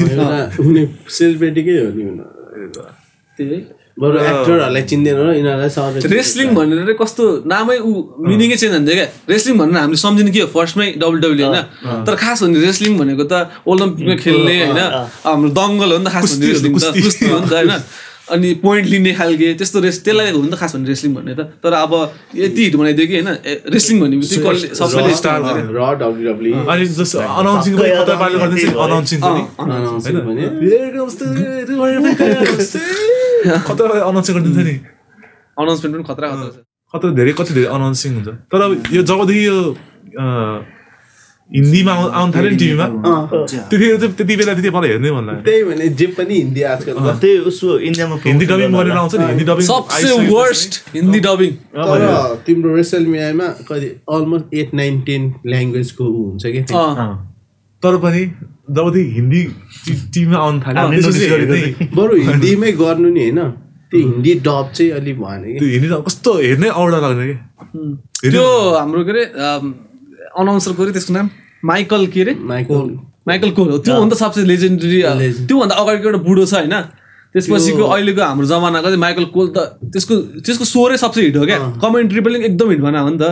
हुने 0.64 0.84
सेलिब्रेटीकै 1.18 1.74
हो 1.80 1.90
नि 1.98 2.04
हुन। 2.08 2.20
त्यही 3.38 3.60
बरु 4.00 4.18
एक्टरहरूलाई 4.32 4.84
चिन्दैन 4.92 5.16
र 5.20 5.30
यिनीहरूलाई 5.36 5.70
रेस्लिङ 6.16 6.48
भनेर 6.56 6.90
कस्तो 7.02 7.24
नामै 7.52 7.78
ऊ 7.84 7.92
मिनिङै 8.30 8.58
चेन्ज 8.62 8.74
हुन्छ 8.80 8.92
क्या? 8.96 9.08
रेस्लिङ 9.28 9.54
भनेर 9.60 9.78
हामीले 9.84 10.00
सम्झिने 10.00 10.32
के 10.32 10.40
हो? 10.40 10.48
फर्स्टमै 10.56 10.88
डब्लु 11.04 11.20
डब्लु 11.24 11.42
होइन? 11.46 11.58
तर 12.08 12.14
खास 12.24 12.38
भने 12.44 12.60
रेस्लिङ 12.68 12.92
भनेको 13.00 13.24
त 13.28 13.34
ओलम्पिकमा 13.68 14.16
खेल्ने 14.24 14.56
होइन? 14.64 14.80
हाम्रो 15.28 15.50
दङ्गल 15.60 15.90
हो 15.92 15.98
नि 16.00 16.06
त 16.08 16.10
खास 16.16 16.32
त। 16.40 16.44
कुस्ती। 16.76 17.26
हो 17.28 17.40
नि 17.44 17.48
त 17.52 17.54
होइन? 17.60 17.72
अनि 18.30 18.50
पोइन्ट 18.62 18.86
लिने 18.94 19.12
खालके 19.20 19.48
त्यस्तो 19.60 19.78
रेस 19.82 19.98
त्यसलाई 20.06 20.32
हो 20.32 20.42
नि 20.46 20.50
त 20.54 20.56
खास 20.62 20.72
भने 20.78 20.86
रेस्लिङ 20.94 21.12
भन्ने 21.18 21.34
त। 21.34 21.42
तर 21.60 21.74
अब 21.84 21.94
यति 22.40 22.62
हिट 22.66 22.76
बनाइदियो 22.80 23.06
कि 23.10 23.16
होइन? 23.20 23.30
रेस्लिङ 23.76 23.98
भनेपछि 24.00 24.36
कसले 24.46 24.68
सबैले 24.80 25.14
स्टार 25.20 25.40
डब्लुडब्ल्यू 26.02 26.54
अनि 26.72 26.86
जस्तो 26.88 27.20
अनाउन्सिङ 27.20 27.74
अनाउन्सिङ 28.86 29.20
खतरा 33.68 33.94
अनाउन्सिङ 34.06 34.34
गरिदिन्छ 34.36 34.60
नि 34.62 34.76
अनाउन्समेन्ट 35.58 35.96
पनि 35.96 36.04
खतरा 36.10 36.28
खतरा 36.30 36.50
छ 36.50 36.58
खतरा 36.94 37.12
धेरै 37.14 37.34
कति 37.38 37.54
धेरै 37.54 37.70
अनाउन्सिङ 37.76 38.12
हुन्छ 38.16 38.30
तर 38.52 38.62
अब 38.62 38.72
यो 38.92 39.02
जबदेखि 39.06 39.46
यो 39.46 39.58
हिन्दीमा 41.50 41.94
आउ- 41.94 42.12
आउनु 42.14 42.34
थाल्यो 42.34 42.50
नि 42.50 42.58
टिभीमा 42.58 42.86
त्यतिखेर 43.42 43.96
चाहिँ 44.00 44.14
त्यति 44.16 44.36
बेला 44.36 44.54
त्यति 44.54 44.70
मलाई 44.70 44.90
हेर्नै 44.90 45.12
मन 45.12 45.24
लाग्यो 45.28 45.42
त्यही 45.46 45.64
भने 45.64 45.88
जे 46.00 46.08
पनि 46.18 46.36
हिन्दी 46.36 46.62
आजकल 46.64 46.94
त। 46.96 47.16
त्यही 47.22 47.38
उसो 47.50 47.68
इन्डियामा 47.82 48.16
हिन्दी 48.26 48.46
डबिङ 48.46 48.70
गरेर 48.76 48.98
आउँछ 48.98 49.16
नि 49.16 49.26
हिन्दी 49.26 49.46
डबिङ 49.46 49.66
सबसे 49.66 50.12
वर्स्ट 50.30 50.72
हिन्दी 50.94 51.20
डबिङ 51.20 51.52
तर 51.74 52.04
तिम्रो 52.46 52.76
रेसल 52.76 53.06
मियामा 53.08 53.48
कति 53.66 53.90
अलमोस्ट 54.10 54.54
एट 54.56 54.74
नाइन 54.74 55.02
टेन 55.02 55.22
ल्याङ्ग्वेजको 55.48 56.06
हुन्छ 56.12 56.44
कि 56.48 56.62
तर 57.84 57.98
पनि 57.98 58.24
जबदेखि 58.70 59.10
हिन्दी 59.18 59.42
टिभीमा 60.14 60.38
आउनु 60.38 60.60
थाल्यो। 60.62 61.90
बरु 61.98 62.14
हिन्दीमै 62.30 62.72
गर्नु 62.82 63.10
नि 63.10 63.20
होइन। 63.20 63.40
त्यो 63.90 64.00
हिन्दी 64.00 64.34
डब 64.46 64.66
चाहिँ 64.76 64.92
अलिक 64.92 65.18
भएन 65.20 65.42
कि। 65.44 65.58
त्यो 65.60 65.68
हिन्दी 65.74 65.88
त 65.90 65.92
कस्तो 66.06 66.32
हेर्नै 66.38 66.70
औडा 66.70 66.98
लाग्ने 67.04 67.26
कि। 67.30 67.36
त्यो 68.30 68.46
हाम्रो 68.78 69.02
के 69.04 69.12
अरे 69.12 69.24
अनाउन्सरको 70.40 70.82
अरे 70.84 70.92
त्यसको 70.94 71.14
नाम? 71.14 71.30
माइकल 71.66 72.06
के 72.14 72.22
अरे? 72.22 72.34
माइकल। 72.54 72.88
माइकल 73.28 73.50
कोल 73.58 73.70
हो। 73.70 73.78
त्योभन्दा 73.86 74.16
सबसे 74.16 74.46
लेजेन्डरी 74.46 75.00
त्योभन्दा 75.50 75.76
अगाडिको 75.76 76.08
एउटा 76.10 76.22
बुढो 76.30 76.46
छ 76.46 76.54
होइन। 76.54 76.76
त्यसपछिको 77.34 77.84
अहिलेको 77.94 78.22
हाम्रो 78.26 78.46
जमानाको 78.50 78.88
चाहिँ 78.90 79.00
माइकल 79.06 79.26
कोल 79.34 79.48
त 79.56 79.58
त्यसको 79.94 80.16
त्यसको 80.46 80.66
स्वरै 80.66 80.98
सबसे 80.98 81.22
हिट 81.26 81.36
हो 81.38 81.46
क्या। 81.46 81.58
कमेन्ट्री 81.84 82.22
पनि 82.26 82.38
एकदम 82.50 82.70
हिट 82.74 82.82
बनायो 82.82 83.10
नि 83.10 83.18
त। 83.22 83.24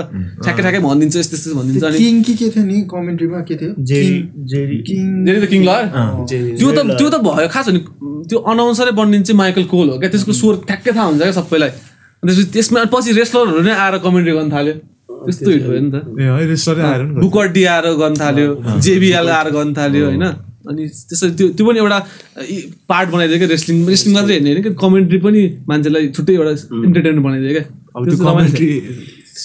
ठ्याक्कै 0.46 0.62
ठ्याक्कै 0.62 0.82
भनिदिन्छ 0.86 1.16
यस्तो 1.18 1.36
यस्तो 1.38 1.56
भनिदिन्छ 1.58 1.84
अनि 1.90 1.98
किङ 1.98 2.22
कि 2.28 2.34
के 2.38 2.48
थियो 2.54 2.64
नि 2.66 2.78
कमेन्ट्रीमा? 2.94 3.40
के 3.50 3.56
थियो? 3.58 3.72
जेरी 3.90 4.14
जेरी 4.54 4.78
किङ 4.86 5.02
त 5.26 5.74
त्यो 6.62 6.70
त 6.78 6.80
त्यो 6.94 7.10
त 7.10 7.16
भयो 7.26 7.48
खास 7.50 7.66
भने 7.70 7.82
त्यो 8.30 8.38
अनाउन्सरै 8.54 8.94
बनिन्छ 9.02 9.26
चाहिँ 9.28 9.38
माइकल 9.42 9.66
कोल 9.74 9.88
हो 9.90 9.98
क्या। 9.98 10.10
त्यसको 10.14 10.34
स्वर 10.42 10.54
ठ्याक्कै 10.70 10.92
थाहा 10.94 11.08
हुन्छ 11.10 11.22
क्या 11.22 11.34
सबैलाई। 11.42 11.72
त्यसपछि 12.24 12.44
त्यसमा 12.54 12.80
पछि 12.94 13.12
रेस्लरहरू 13.18 13.62
नै 13.66 13.74
आएर 13.82 13.98
कमेन्ट्री 14.06 14.34
गर्न 14.38 14.50
थाल्यो। 14.54 14.74
त्यस्तो 15.26 15.50
हिट 15.50 15.64
भयो 15.70 15.82
नि 15.82 15.90
त। 15.90 16.06
है 16.22 16.94
नि 17.02 17.18
बुकर्टी 17.26 17.64
आएर 17.74 17.86
गर्न 18.02 18.16
थाल्यो 18.22 18.50
जेबिएल 18.86 19.28
आएर 19.38 19.50
गर्न 19.58 19.74
थाल्यो 19.74 20.06
होइन। 20.06 20.26
अनि 20.70 20.84
त्यसरी 21.10 21.32
त्यो 21.40 21.48
त्यो 21.58 21.66
पनि 21.68 21.80
एउटा 21.84 22.00
पार्ट 22.92 23.08
बनाइदियो 23.16 23.38
क्या 23.42 23.50
रेस्लिङ 23.56 23.78
रेस्लिङ 23.88 24.12
मात्रै 24.16 24.34
हेर्ने 24.36 24.50
होइन 24.52 24.64
कि 24.64 24.72
कमेन्ट्री 24.84 25.20
पनि 25.26 25.42
मान्छेलाई 25.70 26.08
छुट्टै 26.18 26.34
एउटा 26.40 26.54
इन्टरटेनमेन्ट 26.88 27.26
बनाइदियो 27.28 27.52
क्या। 27.58 27.66
अब 27.96 28.02
त्यो 28.10 28.18
कमेन्ट्री 28.26 28.70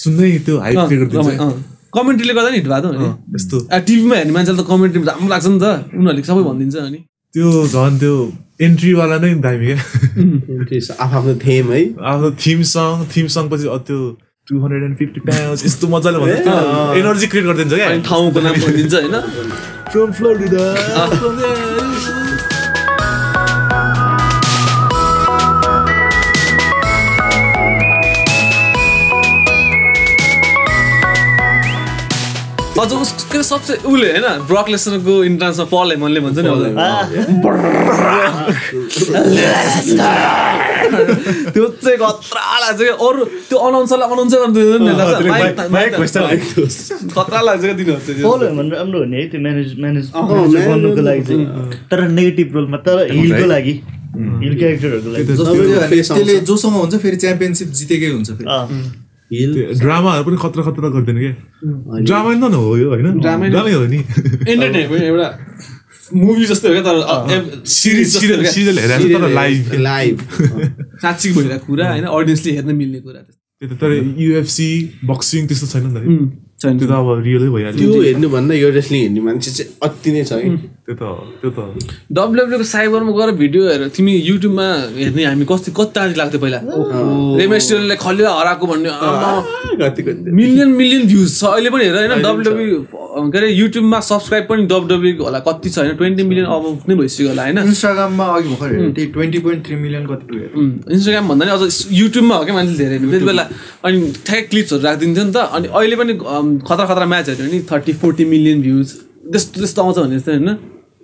सुन्दै 0.01 0.31
त्यो 0.45 0.55
हाइप 0.65 0.77
क्रिएट 0.89 1.09
गरिदिन्छ। 1.13 1.53
कमेन्ट्रीले 1.95 2.33
गर्दा 2.33 2.49
नि 2.49 2.57
हिट 2.57 2.67
भएको 2.73 2.89
नि। 2.91 3.09
यस्तो। 3.35 3.57
टिभीमा 3.87 4.15
हेर्ने 4.15 4.33
मान्छेलाई 4.37 4.63
त 4.63 4.67
कमेन्ट्री 4.71 5.01
राम्रो 5.09 5.29
लाग्छ 5.33 5.47
नि 5.47 5.59
त। 5.63 5.65
उनीहरूले 5.93 6.23
सबै 6.29 6.43
भनिदिन्छ 6.49 6.75
अनि। 6.87 6.99
त्यो 7.33 7.47
झन् 7.73 7.97
त्यो 8.01 8.15
एन्ट्रीवाला 8.67 9.17
नै 9.23 9.33
दामी 9.45 9.65
क्या। 9.69 9.77
आफ्नो 11.05 11.33
थेम 11.45 11.65
है। 11.73 11.81
आफ्नो 12.11 12.29
थिम 12.43 12.59
सङ 12.73 13.05
थिम 13.13 13.27
सङ 13.35 13.43
पछि 13.53 13.67
अ 13.67 13.77
त्यो 13.89 13.99
two 14.47 14.53
hundred 14.63 14.83
and 14.83 14.95
fifty 14.97 15.19
pound 15.27 15.65
यस्तो 15.65 15.87
मजाले 15.93 16.17
भन्छ। 16.23 16.47
एनर्जी 16.99 17.27
क्रिएट 17.31 17.45
गरिदिन्छ 17.45 17.73
क्या। 17.73 17.89
ठाउँको 18.09 18.39
नाम 18.45 18.55
भनिदिन्छ 18.63 18.93
होइन। 18.93 19.15
फ्रम 19.93 20.11
फ्लोरिडा 20.11 20.63
अझ 21.01 21.23
उस 21.23 21.72
के 33.31 33.37
अरे 33.37 33.43
सबसे 33.43 33.73
उसले 33.73 34.11
होइन 34.11 34.27
ब्रक 34.47 34.69
लेसनको 34.69 35.23
इन्ट्रान्समा 35.23 35.65
पल 35.65 35.91
हेमनले 35.91 36.19
भन्छ 36.19 36.37
नि। 36.37 36.49
त्यो 41.53 41.67
चाहिँ 41.67 41.97
खतरा 41.97 42.59
लाग्छ 42.59 42.79
क्या 42.79 42.93
अरू 42.93 43.25
त्यो 43.49 43.57
अनाउन्सरलाई 43.57 44.09
अनाउन्सै 44.09 44.37
गर्नु 44.37 44.53
दिँदैन 44.53 44.81
नि 44.83 44.93
लाग्छ 44.97 45.25
माइक- 45.29 45.59
माइक- 45.71 45.99
खतरा 47.15 47.41
लाग्छ 47.41 47.61
क्या 47.63 47.73
भने 47.73 48.69
राम्रो 48.69 48.99
हो 48.99 49.05
नि 49.05 49.17
है 49.17 49.27
त्यो 49.27 49.39
म्यानेज 49.41 49.79
म्यानेज 49.79 50.11
गर्नुको 50.67 51.01
लागि 51.01 51.21
चाहिँ। 51.21 51.45
तर 51.91 52.07
नेगेटिभ 52.07 52.53
रोलमा 52.53 52.77
तर 52.77 52.97
हिलको 53.11 53.45
लागि। 53.45 53.73
हिल 54.43 54.53
क्यारेक्टरहरूको 54.59 55.09
लागि। 55.09 55.23
जोसँग 56.45 56.73
हुन्छ 56.73 56.95
फेरि 56.95 57.15
च्याम्पियनसिप 57.15 57.67
जितेकै 57.67 58.07
हुन्छ 58.07 58.29
फेरि। 58.31 58.49
ड्रामाहरू 59.81 60.23
पनि 60.27 60.37
खतरा 60.43 60.63
खतरा 60.69 60.87
गरिदिनु 60.95 61.19
क्या 61.23 61.33
ड्रामा 62.07 62.29
नै 62.33 62.47
न 62.47 62.53
हो 62.53 62.77
यो 62.77 62.87
होइन? 62.93 63.07
ड्रामै 63.19 63.73
हो 63.73 63.85
नि। 63.93 63.99
एन्टरटेनमेन्ट 64.51 65.03
एउटा 65.03 65.27
मुभी 66.13 66.45
जस्तै 66.45 66.67
हो 66.67 66.73
क्या 66.73 66.83
तर 66.87 66.97
सिरिज 67.75 68.07
सिरियल 68.15 68.45
सिरियल 68.55 68.77
हेरेर 68.79 69.01
तर 69.13 69.23
लाइभ 69.39 69.61
लाइभ 69.87 70.15
साँच्चीको 71.01 71.39
भइरहेको 71.39 71.65
कुरा 71.65 71.85
होइन 71.91 72.05
अडियन्सले 72.19 72.51
हेर्न 72.57 72.75
मिल्ने 72.81 72.99
कुरा 73.05 73.21
त्यो 73.21 73.67
त 73.69 73.73
तर 73.81 73.91
युएफसी 74.23 74.69
बक्सिङ 75.09 75.41
त्यस्तो 75.47 75.67
छैन 75.73 75.83
नि 75.87 75.91
त 75.93 75.97
है। 75.97 76.07
छैन। 76.61 76.73
त्यो 76.79 76.87
त 76.87 76.91
अब 76.91 77.07
रियलै 77.27 77.49
भइहाल्यो। 77.55 77.91
त्यो 77.91 78.01
हेर्नुभन्दा 78.03 78.53
यो 78.55 78.69
रेस्लिङ 78.77 78.99
हेर्ने 79.03 79.21
मान्छे 79.27 79.51
चाहिँ 79.51 79.69
अति 79.87 80.09
नै 80.11 80.23
छ 80.29 80.31
कि 80.43 80.49
त्यो 80.87 80.95
त 80.99 81.03
त्यो 81.41 81.49
त 81.55 81.59
डब्लुडब्लुको 82.11 82.65
साइबरमा 82.67 83.11
गएर 83.15 83.29
भिडियो 83.39 83.61
हेरेर 83.67 83.87
तिमी 83.95 84.13
युट्युबमा 84.29 84.65
हेर्ने 84.99 85.23
हामी 85.23 85.45
कति 85.47 85.71
कति 85.71 85.91
तारिक 85.95 86.17
लाग्थ्यो 86.19 86.39
पहिला? 86.43 86.59
रेमेस्टरले 87.39 87.95
खलिया 88.03 88.29
हराएको 88.39 88.65
भन्ने। 88.67 88.89
मिलियन 90.39 90.69
मिलियन 90.75 91.07
भ्युज 91.07 91.29
छ। 91.39 91.43
अहिले 91.55 91.69
पनि 91.71 91.83
हेर 91.87 91.95
होइन? 91.95 92.13
डब्लुडब्ल्यू 92.27 92.79
के 93.31 93.37
अरे 93.37 93.47
युट्युबमा 93.51 93.99
सब्सक्राइब 94.11 94.43
पनि 94.49 94.65
डब्लुडब्ल्यू 94.73 95.23
होला। 95.23 95.39
कति 95.47 95.69
छ 95.69 95.77
होइन? 95.79 95.95
ट्वेन्टी 96.03 96.23
मिलियन 96.27 96.45
अब 96.51 96.63
नै 96.89 96.95
भइसक्यो 96.99 97.27
होला 97.31 97.43
होइन? 97.47 97.57
इन्स्टाग्राममा 97.63 98.25
अघि 98.35 98.49
भर्खर 98.51 99.07
ट्वेन्टी 99.15 99.39
पोइन्ट 99.39 99.65
थ्री 99.65 99.75
मिलियन 99.85 100.03
कति 100.11 100.35
इन्स्टाग्राम 100.93 101.25
भन्दा 101.31 101.43
नि 101.45 101.51
अझ 101.55 101.63
युट्युबमा 102.01 102.35
हो 102.35 102.43
क्या 102.43 102.55
मान्छे 102.59 102.75
धेरै। 102.83 102.99
हेर्ने। 102.99 103.11
त्यति 103.11 103.25
बेला 103.31 103.43
अनि 103.87 103.97
ठ्याक्कै 104.19 104.47
क्लिप्सहरू 104.51 104.83
राखिदिन्थ्यो 104.83 105.23
नि 105.23 105.31
त। 105.31 105.47
अनि 105.47 105.67
अहिले 105.79 105.95
पनि 105.95 106.13
खतरा 106.67 106.85
खतरा 106.91 107.05
म्याच 107.15 107.25
हेऱ्यो 107.29 107.47
भने 107.47 107.63
थर्टी 107.71 107.93
फोर्टी 108.03 108.23
मिलियन 108.35 108.61
भ्युज 108.67 108.87
त्यस्तो 109.31 109.55
त्यस्तो 109.59 109.79
आउँछ 109.83 109.97
भने 109.97 110.15
जस्तो 110.19 110.31
होइन? 110.31 110.49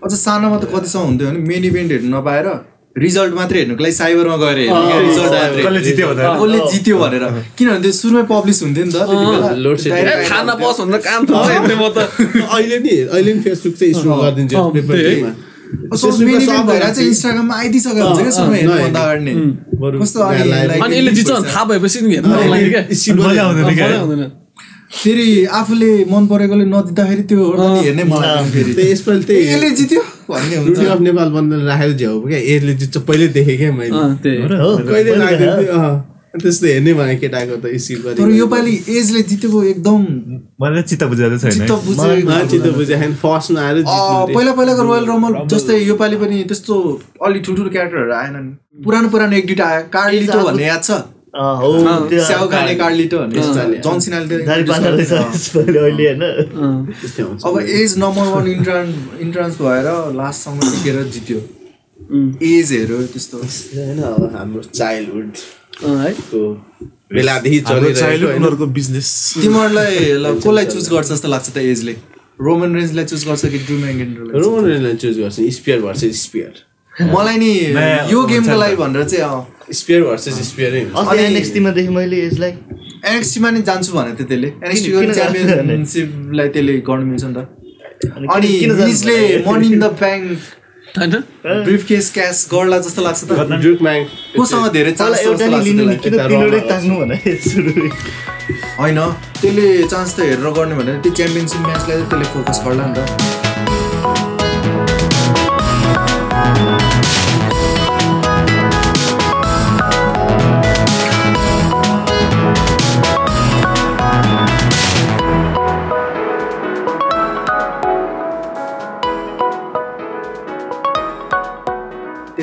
अझ 0.05 0.11
सानोमा 0.15 0.57
त 0.59 0.65
कतिसम्म 0.74 1.03
हुन्थ्यो 1.05 1.28
भने 1.30 1.39
मेन 1.49 1.63
इभेन्ट 1.72 1.89
हेर्नु 1.91 2.09
नपाएर 2.17 2.47
रिजल्ट 2.95 3.34
मात्रै 3.39 3.57
हेर्नुको 3.59 3.84
लागि 3.84 3.95
साइबरमा 4.01 4.38
गएर 4.43 4.57
हेर्ने। 4.59 5.80
जित्यो 5.88 6.07
भनेर 6.09 6.28
कसले 6.39 6.59
जित्यो 6.74 6.95
भनेर। 6.99 7.24
किनभने 7.57 7.80
त्यो 7.84 7.91
सुरुमै 8.01 8.24
पब्लिस 8.32 8.57
हुन्थ्यो 8.63 8.84
नि 8.86 8.91
त 8.93 8.97
खाना 10.30 10.53
काम 11.07 11.22
अहिले 12.55 12.78
नि 12.86 12.95
अहिले 13.13 13.32
नि 13.34 13.39
फेसबुक 13.45 13.74
चाहिँ 13.80 13.93
गरिदिन्छ 14.24 14.53
इन्स्टाग्राममा 16.99 17.55
आइदिइसकेको 17.61 18.07
हुन्छ 18.07 18.20
क्या 18.20 18.34
सुरुमा 18.38 18.55
हेर्नुभन्दा 18.55 19.01
अगाडि 19.05 19.34
कस्तो 20.01 20.20
अनि 20.84 20.95
यसले 20.97 21.11
जित्छ 21.17 21.32
थाहा 21.32 21.63
भएपछि 21.70 21.99
हेर्नु 21.99 22.30
फेरि 25.00 25.45
आफूले 25.60 25.91
मन 26.12 26.24
परेकोले 26.28 26.66
नजित्दाखेरि 26.66 27.24
त्यो 27.32 27.43
हेर्नै 27.56 28.04
यसपालि 28.91 29.24
त्यही 29.24 29.41
यसले 29.47 29.70
जित्यो? 29.80 30.02
भन्ने 30.30 30.56
अफ 30.93 31.00
नेपाल 31.08 31.30
बन्द 31.36 31.54
राखेर 31.68 31.91
झ्याउ 31.95 32.16
क्या? 32.28 32.39
यसले 32.52 32.74
जित्छ 32.82 32.97
पहिले 33.08 33.28
देखेँ 33.38 33.58
क्या 33.58 33.72
मैले। 33.80 34.00
त्यस्तो 36.30 36.66
हेर्ने 36.68 36.93
भने 36.93 37.16
केटाको 37.22 37.56
त 37.62 37.66
इस्यु 37.74 37.97
तर 38.18 38.30
योपालि 38.32 38.74
एजले 38.97 39.22
जितेको 39.30 39.64
एकदम 39.72 40.02
मलाई 40.62 40.84
चित्त 40.89 41.04
बुझाएको 41.12 41.38
छैन 41.43 41.52
चित्त 41.52 41.72
है। 41.72 41.78
बुझेको 41.86 42.45
चित्त 42.52 42.68
बुझाएन 42.76 43.14
फर्स्टमा 43.24 43.60
आएर 43.62 43.78
अँ, 43.78 43.84
जित्नु 43.88 44.36
पहिला 44.36 44.52
पहिलाको 44.60 44.84
रोयल 44.89 45.06
रमल 45.10 45.34
जस्तै 45.54 45.78
योपालि 45.84 46.18
पनि 46.24 46.43
त्यस्तो 46.52 46.76
अलि 47.26 47.39
ठुल्ठुलो 47.47 47.70
क्यारेक्टरहरू 47.70 48.14
आएनन्। 48.20 48.47
पुरानो 48.84 49.08
पुरानो 49.16 49.34
एक 49.38 49.45
दुइटा 49.47 49.66
आयो। 49.66 49.82
कार्लिटो 49.95 50.39
भन्ने 50.47 50.66
याद 50.68 50.84
छ? 50.84 50.91
अब 57.45 57.59
as 57.59 57.97
number 57.97 58.27
one 58.34 58.47
entrance 58.47 59.21
entrance 59.21 59.61
भएर 59.61 59.88
लास्टसम्म 60.15 60.59
टिकेर 60.59 61.03
जित्यो। 61.03 61.39
उम्, 62.11 62.34
एज 62.43 62.71
हेऱ्यो 62.71 63.01
त्यस्तो। 63.13 63.38
होइन 63.38 64.01
अब 64.03 64.36
हाम्रो 64.36 64.61
चाइल्डहुडको 64.61 65.88
अँ, 65.88 65.97
है। 66.03 66.13
बेलादेखि? 67.13 67.59
उनीहरूको 67.59 68.65
बिजनेस 68.65 69.07
तिमीहरूलाई 69.41 69.99
ल 70.13 70.34
कसलाई 70.39 70.65
चुज 70.65 70.89
गर्छ 70.89 71.07
जस्तो 71.11 71.27
लाग्छ 71.27 71.49
त 71.49 71.57
एजले? 71.57 71.95
रोमन 72.41 72.75
रेन्जलाई 72.75 73.05
चुज 73.05 73.27
गर्छ 73.27 73.45
कि 73.45 73.57
ड्रु 73.59 73.77
म्यागेन्डरलाई 73.77 74.41
रोमन 74.41 74.65
रेन्जलाई 74.65 74.95
चुज 74.95 75.19
गर्छ 75.19 75.39
स्पियर 75.59 75.82
भर्सेस 75.82 76.23
स्पियर 76.23 76.53
मलाई 77.16 77.38
नि 77.38 77.52
यो 78.12 78.26
गेमको। 78.26 78.58
लागि 78.60 78.76
भनेर 78.76 79.04
चाहिँ 79.04 79.74
स्पियर 79.74 80.02
भर्सेस 80.04 80.36
स्पियरै 80.50 80.82
अनि- 80.82 81.20
एनएक्सटीमा 81.20 81.72
देखेँ 81.72 81.91
मैले 81.95 82.28
यसलाई। 82.28 82.50
एनएक्सटीमा 83.06 83.50
नि 83.52 83.62
जान्छु 83.62 83.91
भने 83.93 84.12
थियो 84.16 84.28
त्यसले। 84.28 84.47
एनएक्सटीको? 84.47 85.00
च्याम्पियनसिपलाई 85.14 86.47
त्यसले 86.50 86.74
गर्नु 86.89 87.06
मिल्छ 87.06 87.24
नि 87.24 87.34
त। 87.34 87.47
किन- 88.06 88.30
अनि 88.36 88.47
भने? 88.74 89.52
मनी 89.52 89.68
इन 89.68 89.80
द 89.80 89.84
ब्याङ्क 89.84 90.38
होइन? 90.97 91.12
ब्रिफ 91.64 91.86
केस 91.86 92.10
क्यास 92.14 92.47
गर्ला 92.54 92.78
जस्तो 92.80 93.02
लाग्छ 93.02 93.24
त। 93.24 93.32
कोसँग 94.36 94.68
धेरै 94.74 94.91
चान्स 94.91 95.18
होइन। 98.80 99.00
त्यसले 99.41 99.84
चान्स 99.88 100.16
त 100.16 100.20
हेरेर 100.20 100.50
गर्ने 100.58 100.76
भने 100.76 100.97
त्यो 101.00 101.12
च्याम्पियनसिप 101.14 101.62
म्याचलाई 101.62 102.02
त्यसले 102.02 102.26
फोकस 102.34 102.60
गर्ला 102.66 102.86
नि 102.88 102.93
त। 102.95 103.39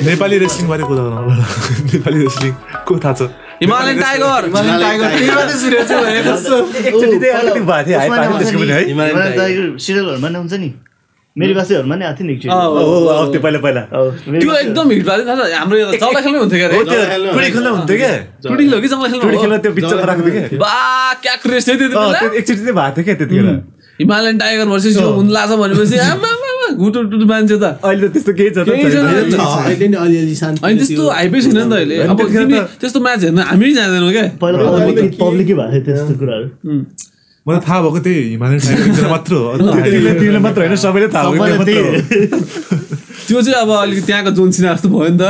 नेपाली 0.05 0.37
रेस्लिङ 0.45 0.67
बारे 0.69 0.83
कुरा 0.89 1.03
नेपाली 1.93 2.17
रेस्लिङ 2.23 2.51
को 2.87 2.97
थाहा 3.03 3.13
छ 3.13 3.29
हिमालयन 3.61 3.97
टाइगर 4.01 4.43
हिमालयन 8.89 9.31
टाइगर 9.37 9.77
सिरियलहरूमा 9.85 10.29
नि 10.29 10.37
हुन्छ 10.37 10.53
नि 10.63 10.69
मेरी 11.35 11.53
बासेहरूमा 11.53 11.95
नि 11.95 12.05
आएको 12.05 12.17
थियो 12.17 12.27
नि 12.27 12.35
त्यो 13.31 13.39
पहिला 13.41 13.59
पहिला 13.65 13.81
त्यो 13.85 14.53
एकदम 14.61 14.89
हिट 14.91 15.03
भएको 15.05 15.23
थियो 15.23 15.25
थाहा 15.27 15.47
छ 15.47 15.53
हाम्रो 15.57 15.77
यो 15.77 15.87
चौला 16.03 16.19
खेल्मै 16.25 16.39
हुन्थ्यो 16.39 16.59
क्या 16.59 16.69
हो 16.69 16.79
अरे 16.79 16.89
त्यो 16.89 17.31
टुडी 17.33 17.49
खेल्न 17.51 17.67
हुन्थ्यो 17.77 17.97
क्या 17.97 18.11
टुडी 18.47 18.63
खेल्यो 18.63 18.79
कि 18.81 18.87
चौला 18.93 19.07
टुडी 19.17 19.37
खेल्न 19.37 19.41
खेल्नु 19.41 19.57
त्यो 19.63 19.71
पिक्चर 19.77 19.97
राख्थ्यो 20.09 20.31
क्या 20.33 20.59
बा 20.63 20.73
क्या 21.25 21.35
क्रेज 21.43 21.67
थियो 21.67 21.75
त्यति 21.77 21.95
अँ, 21.95 22.01
बेला 22.01 22.19
त्यो 22.19 22.29
एकचोटि 22.33 22.59
चाहिँ 22.59 22.75
भएको 22.75 22.95
थियो 22.95 23.05
क्या 23.05 23.15
त्यतिखेर 23.15 23.47
हिमालयन 23.99 24.37
टाइगर 24.37 24.65
भर्सेस 24.67 24.97
यो 24.97 25.09
हुन 25.11 25.27
लाग्छ 25.37 25.51
भनेपछि 25.61 25.97
आमा 26.07 26.31
गुटु 26.75 26.99
टुटु 27.11 27.25
मान्छे 27.25 27.57
त। 27.57 27.65
अहिले 27.83 28.07
त 28.07 28.09
त्यस्तो 28.13 28.31
केही 28.39 28.49
छ 28.51 28.57
अनि 30.63 30.75
त्यस्तो 30.77 31.03
हाइपै 31.09 31.39
छैन 31.41 31.57
नि 31.57 31.63
त 31.69 31.73
अहिले। 31.73 31.97
अब 32.11 32.19
त्यस्तो 32.81 32.99
म्याच 32.99 33.21
हेर्न 33.23 33.39
हामी 33.49 33.73
जाँदैनौँ 33.73 34.11
क्या। 34.11 34.25
पहिला 34.41 34.57
पब्लिक 35.23 35.47
भएको 35.47 35.79
त्यस्तो 35.85 36.13
कुराहरू। 36.19 36.47
मलाई 37.45 37.61
थाहा 37.67 37.79
भएको 37.81 37.99
त्यही 38.05 38.21
हिमालयन 38.29 38.59
टाइगर 38.59 39.07
मात्र 39.15 39.31
हो। 39.35 39.43
अरू 39.47 39.61
थाहा 39.67 39.79
तिमीले 39.83 40.11
तिमीले 40.19 40.39
मात्र 40.43 40.59
होइन 40.61 40.75
सबैले 40.83 41.07
थाहा 41.15 41.23
भएको 41.31 41.63
त्यो 43.27 43.37
चाहिँ 43.41 43.57
अब 43.61 43.69
अलिकति 43.71 44.05
त्यहाँको 44.07 44.31
जोन्सिना 44.37 44.73
जस्तो 44.73 44.87
भयो 44.89 45.09
नि 45.11 45.17
त। 45.19 45.23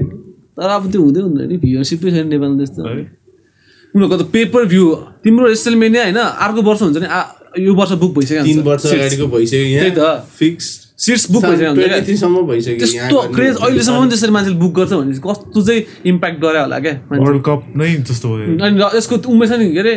तर 0.60 0.68
अब 0.68 0.82
त्यो 0.92 1.00
हुँदै 1.00 1.20
हुँदैन 1.20 1.46
नि 1.48 1.56
भ्युवरसिपै 1.56 2.10
छैन 2.10 2.26
नेपालमा 2.28 2.56
त्यस्तो। 2.60 2.82
उनीहरूको 3.94 4.16
त 4.16 4.30
पेपर 4.32 4.64
भ्यू 4.66 4.84
तिम्रो 5.24 5.46
रेसलमेनिया 5.46 6.02
होइन 6.04 6.16
अर्को 6.16 6.62
वर्ष 6.62 6.82
हुन्छ 6.82 6.96
नि 6.96 7.06
आ- 7.08 7.28
यो 7.58 7.74
वर्ष 7.74 7.92
बुक 7.98 8.12
भइसक्यो 8.14 8.42
तिन 8.44 8.60
वर्ष 8.62 8.86
अगाडिको 8.86 9.26
भइसक्यो 9.26 9.80
त्यही 9.80 9.90
त। 9.90 9.98
यहाँ 9.98 10.28
फिक्स 10.38 10.66
सिट्स 10.98 11.30
बुक 11.32 11.44
भइसक्यो 11.44 12.42
भइसक्यो 12.44 12.76
त्यस्तो 12.78 13.22
क्रेज 13.34 13.56
अहिलेसम्म 13.56 13.98
पनि 14.00 14.08
त्यसरी 14.10 14.30
मान्छेले 14.30 14.56
बुक 14.56 14.72
गर्छ 14.74 14.92
भने 14.92 15.18
कस्तो 15.26 15.62
चाहिँ 15.62 15.82
इम्प्याक्ट 16.06 16.40
गरे 16.40 16.60
होला 16.60 16.78
क्या 16.78 16.92
वर्ल्ड 17.12 17.42
कप 17.42 17.62
नै 17.76 17.88
जस्तो 18.04 18.28
भयो। 18.28 18.58
अनि 18.64 18.96
यसको 18.96 19.16
उमेर 19.32 19.48
छ 19.48 19.58
नि 19.58 19.72
के 19.72 19.78
अरे 19.80 19.94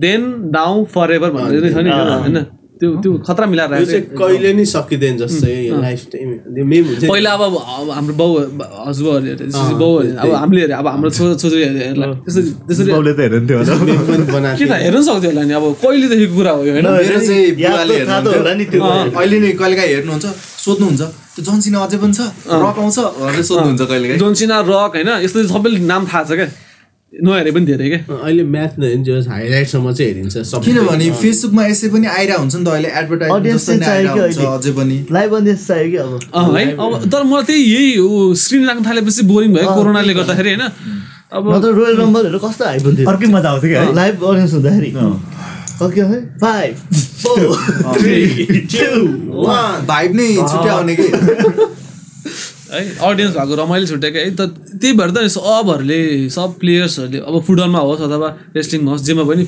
देन 0.00 0.22
नाउ 0.54 0.84
फर 0.94 1.12
एभर 1.12 1.30
भनेर 1.30 1.60
चाहिँ 1.60 1.74
छ 1.74 1.84
नि 1.84 1.90
होइन? 1.90 2.36
त्यो 2.80 2.88
त्यो 3.02 3.10
खतरा 3.28 3.46
मिलाएर। 3.52 3.70
कहिले 4.16 4.50
नि 4.56 4.64
सकिँदैन 4.64 5.14
जस्तै 5.20 5.54
लाइफ 5.84 6.00
टाइम 6.12 6.28
मेम 6.64 6.84
हुन्छ। 6.88 7.02
पहिला 7.12 7.30
अब 7.36 7.42
हाम्रो 7.96 8.14
बाउ 8.20 8.30
हजुरबाउहरूले 8.88 9.34
बाउहरूले 9.80 10.16
अब 10.16 10.28
हामीले 10.40 10.60
अब 10.80 10.86
हाम्रो 10.88 11.10
छोरा 11.12 11.34
छोरी 11.42 11.56
हेर्ला। 11.60 12.06
त्यसरी 12.24 12.50
के 14.56 14.64
त 14.64 14.72
हेर्नु 14.80 15.00
सक्थ्यो 15.04 15.28
होला 15.28 15.42
नि? 15.44 15.52
अब 15.60 15.64
कहिलेदेखिको 15.84 16.34
कुरा 16.40 16.52
हो 16.56 16.60
यो 16.64 16.72
होइन? 16.72 16.86
नि 18.56 18.64
अहिले 19.12 19.36
नै 19.44 19.50
कहिलेकाहीँ 19.60 19.92
हेर्नुहुन्छ 19.94 20.26
सोध्नुहुन्छ। 20.64 21.02
त्यो 21.36 21.42
जन्सिना 21.46 21.78
अझै 21.84 21.98
पनि 22.00 22.14
छ 22.16 22.20
रक 22.48 22.76
आउँछ 22.80 22.96
सोध्नुहुन्छ 23.44 23.82
कहिलेकाहीँ। 23.92 24.20
जोन्सिना 24.24 24.56
रक 24.72 24.92
होइन? 24.96 25.10
यस्तो 25.24 25.38
सबैले 25.52 25.78
नाम 25.84 26.02
थाहा 26.08 26.22
छ 26.24 26.32
क्या? 26.40 26.48
नहेरे 27.12 27.50
पनि 27.50 27.66
धेरै 27.66 27.88
क्या 27.90 28.16
अहिले 28.16 28.42
म्याथ 28.44 28.78
नहेर्ने 28.78 29.04
जो 29.04 29.14
हाइलाइटसम्म 29.30 29.92
चाहिँ 29.92 30.12
हेरिन्छ 30.12 30.36
सबै। 30.38 30.64
किनभने 30.64 31.10
फेसबुकमा 31.10 31.66
यसै 31.66 31.88
पनि 31.88 32.06
आइरहेको 32.06 32.40
हुन्छ 32.40 32.54
नि 32.54 32.64
त 32.64 32.68
अहिले 32.68 32.90
हुन्छ 32.90 34.38
अझै 34.46 34.72
पनि। 34.72 34.98
लाइभ 35.12 35.34
अडियन्स 35.34 35.66
चाहियो 35.66 35.90
कि 35.90 35.96
अब? 35.96 36.20
अँ, 36.34 36.58
है? 36.58 36.70
अब 36.70 37.10
तर 37.12 37.22
मलाई 37.22 37.42
त्यही 37.42 37.62
यही 37.62 37.96
हो 37.96 38.34
स्क्रिन 38.34 38.66
राख्न 38.66 38.84
थालेपछि 38.86 39.22
बोरिङ 39.32 39.54
भयो 39.54 39.74
कोरोनाले 39.74 40.14
गर्दाखेरि 40.14 40.54
होइन? 40.54 40.70
अब 41.32 41.50
नत्र 41.56 41.74
रोयल 41.80 41.96
रम्बलहरू 41.96 42.38
कस्तो 42.38 42.64
हाइप 42.64 42.86
हुन्थ्यो? 42.86 43.10
अर्कै 43.10 43.26
मजा 43.34 43.48
आउँथ्यो 43.50 43.70
क्या 43.70 43.82
है? 43.82 43.94
लाइभ 43.94 44.24
अडियन्स 44.24 44.52
हुँदाखेरि। 44.54 44.90
ओके 45.82 46.00
है? 46.00 46.20
फाइभ 46.38 46.74
भाइब 49.90 50.14
नै 50.20 50.34
छुट्या 50.36 50.72
आउने 50.72 50.96
कि? 51.00 51.08
है 52.72 52.82
अडियन्स 53.08 53.34
भएको 53.36 53.54
रमाइलो 53.62 53.86
छुट्यो 53.86 54.10
क्या 54.14 54.22
है 54.22 54.30
त 54.36 54.42
त्यही 54.76 54.92
भएर 54.98 55.10
त 55.10 55.26
सबहरूले 55.36 55.98
सब 56.36 56.50
प्लेयर्सहरूले 56.60 57.18
अब 57.28 57.34
फुटबलमा 57.46 57.80
होस् 57.88 58.02
अथवा 58.06 58.28
रेस्लिङमा 58.56 58.90
होस् 58.92 59.04
जेमा 59.08 59.24
पनि 59.30 59.44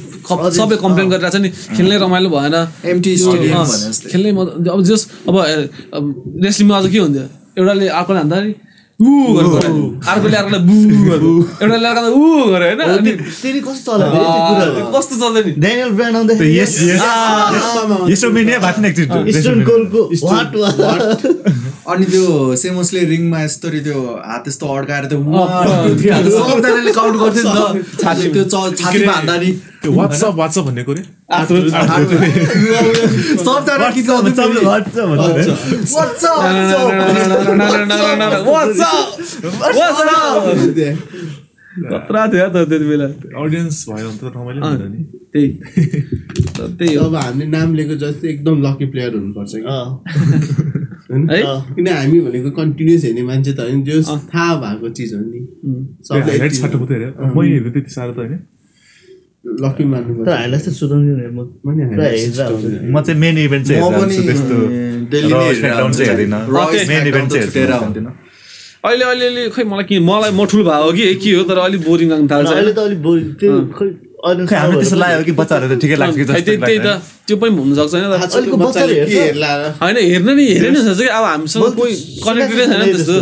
सबै 0.58 0.76
कम्प्लेन 0.84 1.06
गरिरहेको 1.12 1.36
छ 1.36 1.40
नि 1.44 1.50
खेल्नै 1.76 1.96
रमाइलो 2.04 2.28
भएन 2.34 2.56
एमटी 2.92 3.12
खेल्नै 4.10 4.32
मजा 4.38 4.72
अब 4.72 4.80
जस 4.90 5.02
अब 5.28 5.36
रेस्लिङमा 6.44 6.74
अझ 6.78 6.86
के 6.92 6.98
हुन्थ्यो 6.98 7.24
एउटाले 7.58 7.88
अर्कोले 8.00 8.18
हान्दा 8.18 8.38
नि 8.42 8.52
ऊ। 9.00 9.12
अर्कोले 10.06 10.36
अर्कोलाई 10.36 10.62
बु 10.66 10.74
एउटाले 11.62 11.86
अर्कोलाई 11.88 12.12
ऊ 12.12 12.26
होइन 12.52 12.80
कस्तो 13.66 13.92
चल्यो 13.98 14.84
कस्तो 14.94 15.14
चल्दैन 15.22 15.44
नि 15.46 15.52
ड्यानियल 15.64 15.90
ब्रान्ड 15.98 16.16
आउँदाखेरि 16.16 16.50
यस 16.58 16.72
यस 16.82 17.02
यसो 18.12 18.30
मिनिया 18.36 18.58
भएको 18.64 18.78
थिएन 18.78 18.86
एकचोटि 18.90 19.30
इस्टर्न 19.30 19.64
कोलको 19.70 20.00
वाट 20.24 20.48
अनि 21.90 22.04
त्यो 22.06 22.24
सेमोसले 22.62 23.00
रिङमा 23.10 23.38
यस्तरी 23.42 23.80
त्यो 23.86 23.98
हात 24.26 24.44
यस्तो 24.48 24.66
अड्काएर 24.74 25.04
त्यो 25.10 25.18
सबजनाले 26.38 26.92
काउन्ट 26.98 27.16
गर्थ्यो 27.22 27.42
नि 27.42 27.52
त 27.56 27.58
छाती 28.02 28.26
त्यो 28.34 28.44
छातीमा 28.80 29.12
हान्दा 29.12 29.34
नि 29.42 29.50
त्यो 29.82 29.90
वाट्सएप 29.98 30.34
वाट्सएप 30.42 30.64
भन्ने 30.68 30.82
कुरो 30.88 31.02
सबजना 33.46 33.88
गीत 33.96 34.06
गाउँथ्यो? 34.10 34.42
खतरा 41.72 42.22
थियो 42.32 42.46
त 42.48 42.56
त्यति 42.68 42.86
बेला 42.88 43.06
अडियन्स 43.42 43.76
भयो 43.88 44.08
भने 44.08 44.18
त 44.20 44.22
रमाइलो 44.36 44.60
हुँदैन 44.66 44.90
नि 44.92 45.00
त्यही 45.32 45.48
त्यही 46.78 46.94
हो 46.94 47.04
अब 47.06 47.14
हामीले 47.16 47.46
नाम 47.56 47.68
लिएको 47.74 47.94
जस्तै 48.02 48.28
एकदम 48.28 48.56
लकी 48.66 48.86
प्लेयर 48.92 49.10
हुनुपर्छ 49.16 49.52
कि 49.56 50.81
होइन? 51.12 51.26
किन 51.76 51.88
हामी 51.88 52.18
भनेको 52.20 52.50
कन्टिन्युस 52.60 53.04
हेर्ने 53.04 53.22
मान्छे 53.22 53.52
त 53.52 53.60
होइन 53.60 53.78
जो 53.84 53.94
थाहा 54.32 54.54
भएको 54.62 54.88
चिज 54.96 55.10
हो 55.14 55.20
नि। 55.20 55.40
त्यति 57.70 57.90
साह्रो 57.90 58.12
त 58.12 58.18
होइन। 58.18 58.38
मान्नु 59.92 60.12
म 62.92 63.02
चाहिँ 63.02 63.20
मेन 63.20 63.38
इभेन्ट 63.38 63.64
चाहिँ 63.66 63.80
अहिले 68.84 69.04
अहिले 69.04 69.26
अहिले 69.26 69.42
खै 69.50 69.64
मलाई 69.64 69.84
के 69.84 69.98
मलाई 70.00 70.30
म 70.30 70.46
ठुलो 70.46 70.64
भएको 70.64 70.84
हो 70.84 70.92
कि 70.92 71.14
के 71.14 71.30
हो 71.36 71.42
तर 71.42 71.58
अलिक 71.58 71.80
बोरिङ 71.88 72.08
लाग्न 72.10 72.26
थाल्छ 72.30 72.48
अहिले 72.50 72.72
त 72.72 72.78
अलिक 72.78 73.00
बोरिङ 73.02 73.26
त्यो 73.40 73.50
खै 73.78 73.86
त्यस्तो 74.22 74.96
लाग्यो 75.02 75.24
कि 75.26 75.32
बच्चाहरू 75.40 75.76
ठिकै 75.82 75.96
लाग्छ 76.02 76.14
कि 76.16 76.24
त्यही 76.30 76.78
त। 76.78 76.88
त्यो 77.22 77.36
पनि 77.38 77.54
हुनसक्छ 77.54 77.94
होइन 79.82 79.96
हेर्न 79.96 80.28
नि 80.34 80.44
हेरे 80.46 80.70
नि 80.74 80.80
सक्छ 80.82 81.00
कि 81.06 81.06
अब 81.06 81.24
हामीसँग 81.24 81.74
कोही 81.78 81.94
कनेक्टेडै 82.26 82.66
छैन 82.66 82.82
त्यस्तो। 82.82 83.16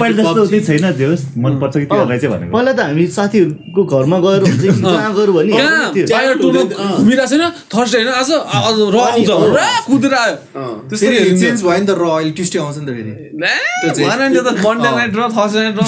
पहिला 0.00 0.22
जस्तो 0.24 0.40
PUBG 0.40 0.64
चाहिँ 0.64 0.80
छैन 0.80 0.86
त्यो 0.96 1.12
मनपर्छ 1.44 1.74
कि 1.76 1.84
तिनीहरूलाई 1.84 2.18
चाहिँ 2.18 2.32
भनेको। 2.32 2.52
पहिला 2.52 2.72
त 2.72 2.80
हामी 2.80 3.04
साथीहरूको 3.12 3.82
घरमा 3.92 4.18
गएर 4.24 4.40
हुन्छ 4.42 4.60
कि 4.62 4.68
कहाँ 4.82 5.12
गएर 5.16 5.30
भने 5.36 5.52
कहाँ? 5.52 5.84
त्यो 5.92 6.04
बाहिर 6.12 6.32
टुर्नु 6.42 6.62
घुमिरहेको 6.96 7.28
छैन 7.32 7.44
थर्सडे 7.72 7.96
होइन 8.00 8.08
आज 8.20 8.30
आज 8.32 8.76
र 8.88 8.96
आउँछ 9.04 9.30
र 9.52 9.60
कुदेर 9.88 10.14
आयो। 10.22 10.36
चेन्ज 10.96 11.58
भयो 11.60 11.80
नि 11.80 11.86
त 11.86 11.92
र 11.92 12.04
अहिले 12.08 12.32
ट्युसडे 12.36 12.58
आउँछ 12.64 12.76
नि 12.80 12.84
त 12.88 12.90
फेरि। 12.96 13.12
मन्डे 14.64 14.90
नाइट 14.96 15.12
र 15.12 15.20
थर्सडे 15.36 15.60
नाइट 15.60 15.76
र 15.76 15.80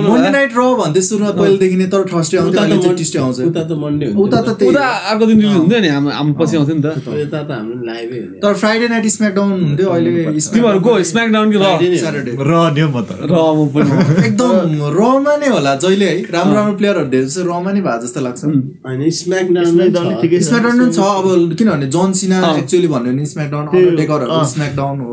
मन्डे। 0.00 0.30
नाइट 0.32 0.52
र 0.56 0.60
भन्दै 0.80 1.00
सुरुमा 1.08 1.30
पहिलेदेखि 1.40 1.76
नै 1.76 1.86
तर 1.92 2.00
थर्सडे 2.08 2.36
आउँथ्यो 2.40 2.60
अहिले 2.60 2.80
चाहिँ 2.82 2.96
ट्युसडे 2.96 3.18
आउँछ। 3.22 3.38
उता 3.48 3.62
त 3.62 3.72
मन्डे 3.82 4.06
हुन्छ 4.06 4.22
उता 4.24 4.38
त 4.42 4.48
त्यही 4.58 4.74
अर्को 5.10 5.24
दिन 5.30 5.38
रिलिज 5.42 5.56
हुन्थ्यो 5.56 5.80
नि 5.82 5.88
हाम्रो 5.94 6.12
हाम्रो 6.18 6.34
पछि 6.40 6.54
आउँथ्यो 6.56 6.76
नि 6.76 6.82
त। 6.82 6.86
यता 7.22 7.40
त 7.42 7.50
हाम्रो 7.58 7.76
लाइभै 7.88 8.18
हुने 8.22 8.36
तर 8.42 8.52
फ्राइडे 8.62 8.86
नाइट 8.92 9.06
स्म्याकडाउन 9.16 9.52
हुन्थ्यो 9.62 9.88
अहिले 9.94 10.12
तिमीहरूको 10.52 10.90
स्म्याकडाउन 11.10 11.46
कि 11.52 11.58
र 11.58 12.52
नि 12.74 12.82
म 12.84 12.96
त। 13.08 13.10
र 13.30 13.34
म 13.56 13.60
पनि 13.74 13.90
एकदम 14.26 14.52
रमा 14.98 15.34
नै 15.42 15.48
होला 15.54 15.72
जहिले 15.84 16.06
है। 16.10 16.16
राम्रो 16.34 16.54
राम्रो 16.58 16.74
प्लेयरहरू 16.80 17.08
धेरै 17.14 17.26
जस्तो 17.26 17.42
रमा 17.50 17.70
नै 17.72 17.80
भए 17.86 17.96
जस्तो 18.04 18.20
लाग्छ। 18.26 18.42
होइन 18.86 19.00
स्म्याकडाउन 19.20 19.66
स्म्याकडाउन 20.48 20.90
छ। 20.90 21.00
अब 21.00 21.26
किनभने 21.58 21.86
जोन 21.94 22.10
सिना 22.20 22.36
एक्चुअली 22.60 22.88
भन्यो 22.94 23.12
भने 23.12 23.24
स्म्याकडाउन 23.32 23.64
अन्डरटेकरहरू 23.66 24.30
अँ। 24.32 24.44
स्म्याकडाउन 24.52 24.96
हो। 25.00 25.12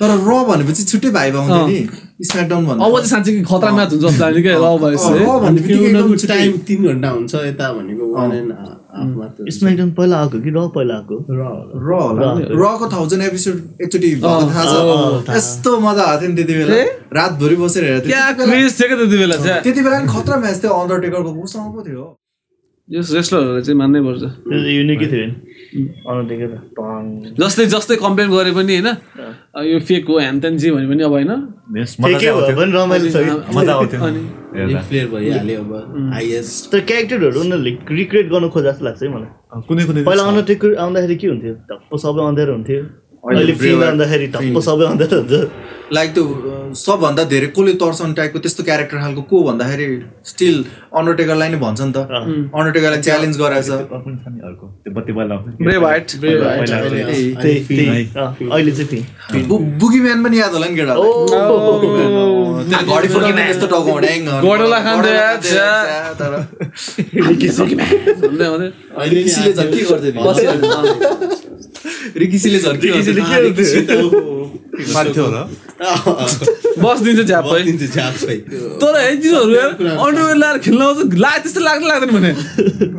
तर 0.00 0.10
र 0.26 0.30
भनेपछि 0.48 0.82
छुट्टै 0.90 1.10
भाइब 1.16 1.36
आउँथ्यो 1.36 1.66
नि। 1.66 1.78
स्म्याकडाउन 2.22 2.64
अब 2.66 2.92
चाहिँ 2.92 3.08
साँच्चै 3.08 3.32
कि 3.32 3.42
खतरा 3.50 3.70
म्याच 3.76 3.90
हुन्छ 3.92 4.06
क्या। 4.46 6.28
टाइम 6.28 6.52
तिन 6.68 6.80
घन्टा 6.88 7.08
हुन्छ 7.10 7.32
यता 7.34 7.66
भनेको 7.72 8.04
वान 8.14 8.30
एन्ड 8.32 8.50
हाफ 8.52 8.78
मात्र 9.18 9.50
स्म्याकडाउन 9.56 9.90
पहिला 9.98 10.16
आएको 10.20 10.38
कि 10.44 10.50
र 10.50 10.58
पहिला 10.76 10.94
आएको? 10.94 11.16
र 11.28 11.90
रको 12.62 12.84
थाउजन्ड 12.94 13.22
एपिसोड 13.22 13.56
एकचोटि 13.82 14.08
थाहा 14.22 14.62
छ? 14.70 14.74
यस्तो 15.36 15.70
मजा 15.80 16.02
आएको 16.02 16.20
थियो 16.22 16.30
नि 16.30 16.36
त्यति 16.36 16.54
बेला। 16.58 16.74
रातभरि 17.18 17.56
बसेर 17.62 17.82
हेरेको 17.84 18.06
थियो। 18.06 18.68
त्यति 18.78 19.16
बेला 19.18 19.36
त्यति 19.66 19.80
बेला 19.82 19.96
नि 19.98 20.06
खतरा 20.14 20.36
म्याच 20.42 20.56
थियो। 20.62 20.72
अन्डरटेकरको 20.72 21.30
कोसँग 21.34 21.68
पो 21.74 21.80
थियो। 21.88 22.04
यस 22.88 23.08
रेस्लरहरूलाई 23.14 23.62
चाहिँ 23.66 23.78
मान्नै 23.78 24.00
पर्छ। 24.06 24.22
युनिकै 24.78 25.06
थियो 25.12 25.26
जस्तै 27.40 27.64
जस्तै 27.74 27.96
कम्प्लेन 28.04 28.28
गरे 28.30 28.52
पनि 28.58 28.72
होइन 28.76 28.88
यो 29.72 29.78
फेक 29.88 30.04
हो 30.08 30.14
ह्यान 30.18 30.36
त्यान 30.40 30.56
जे 30.62 30.68
भने 30.72 30.86
पनि 30.88 31.02
अब 31.08 31.12
होइन 31.12 31.32
तर 36.72 36.80
क्यारेक्टरहरू 36.88 37.40
उनीहरूले 37.40 37.72
रिक्रिएट 38.00 38.26
गर्न 38.32 38.48
खोजे 38.52 38.68
जस्तो 38.68 38.84
लाग्छ 38.84 39.02
है 39.02 39.08
मलाई। 39.14 39.30
कुनै 39.68 39.82
कुनै 39.88 40.00
पहिला 40.04 40.22
अन्डरटेकर 40.28 40.70
आउँदाखेरि 40.84 41.16
के 41.16 41.26
हुन्थ्यो? 41.32 41.54
सबै 42.04 42.22
अँध्यारो 42.28 42.52
हुन्थ्यो। 42.52 42.80
अहिले 43.22 44.26
टप्प 44.26 44.58
सबै 44.68 44.86
हुन्छ 44.86 45.02
लाइक 45.92 46.10
त्यो 46.14 46.24
सबभन्दा 46.74 47.24
धेरै 47.30 47.46
कसले 47.56 47.72
तर्साउने 47.80 48.14
टाइपको 48.14 48.38
त्यस्तो 48.38 48.62
क्यारेक्टर 48.64 48.98
खालको 48.98 49.22
को 49.22 49.40
भन्दाखेरि 49.48 49.86
स्टिल 50.24 50.56
अन्डरटेकरलाई 50.96 51.48
नै 51.48 51.58
भन्छ 51.64 51.80
नि 51.80 51.92
त। 51.92 51.96
अन्डरटेकरलाई 52.56 53.00
च्यालेन्ज 53.02 53.36
गराएछ। 53.38 53.68
अर्को 53.70 54.66
पनि 60.24 60.36
याद 60.38 60.52
होला 60.52 60.66
नि 60.66 60.76
केटा 60.80 60.94
घडी 62.96 63.08
फर्किँदा 63.08 63.42
यस्तो 63.50 63.66
टाउको 63.66 63.98
ड्याङ। 63.98 64.20
तर 66.20 66.32
झन् 69.56 69.70
के 69.72 69.84
गर्थ्यो? 69.84 71.38
रिकिसीले 72.16 72.58
गर्थ्यो? 72.64 72.92
मान्थ्यो 74.94 75.24
होला 75.24 75.42
बस 76.82 76.98
दिन्छ 77.04 77.20
झ्यापै। 77.26 78.36
तर 78.80 78.94
है 78.98 79.08
यार 79.54 79.70
अन्डरवेयर 80.04 80.36
लाएर 80.42 80.58
खेल्न 80.64 80.82
आउँछ। 80.82 81.14
ला 81.24 81.30
त्यस्तो 81.42 81.60
लाग्दैन 81.60 81.88
लाग्दैन 81.88 82.10
भने। 82.16 82.30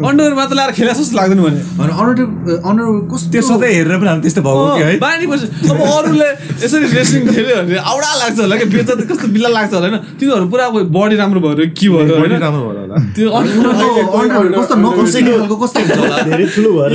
अन्डरवेयर 0.08 0.34
मात्र 0.40 0.56
लाएर 0.56 0.72
खेले 0.78 0.94
जस्तो 0.94 1.16
लाग्दैन 1.18 1.40
भने। 1.44 1.60
अन्डरटेक 1.84 2.30
अन्डर 2.70 2.86
कस्तो 3.12 3.28
त्यो 3.32 3.42
सधैँ 3.50 3.72
हेरेर 3.74 3.98
पनि 3.98 4.08
हामी 4.10 4.22
त्यस्तो 4.22 4.42
भएको 4.44 4.64
कि 4.78 4.84
है? 4.84 4.98
बानी 5.06 5.26
पर्छ 5.32 5.44
अब 5.72 5.78
अरूले 5.82 6.30
यसरी 6.66 6.86
रेस्लिङ 6.98 7.22
खेल्यो 7.34 7.56
भने 7.64 7.78
औडा 7.94 8.12
लाग्छ 8.22 8.40
होला 8.40 8.56
कि 8.62 8.66
बेच 8.76 8.90
कस्तो 9.10 9.28
बिल्ला 9.34 9.50
लाग्छ 9.58 9.74
होला 9.74 9.88
होइन? 9.88 9.98
तिनीहरू 10.20 10.46
पुरा 10.54 10.66
बडी 10.70 11.16
राम्रो 11.22 11.40
भयो 11.42 11.56
के 11.80 11.88
भयो 11.90 12.04
बडी 12.04 12.14
होइन? 12.14 12.42
राम्रो 12.46 12.64
होला 12.68 12.82
होला। 12.84 12.98
त्यो 13.16 13.28
अन्डर- 13.32 14.12
अन्डर 14.20 14.44
कस्तो 14.60 14.76
नकसिने 14.84 15.32
खालको 15.32 15.56
कस्तो 15.64 15.78
हुन्छ 15.80 15.98
होला 16.04 16.18
धेरै 16.30 16.46
ठुलो 16.56 16.70
भएर 16.78 16.92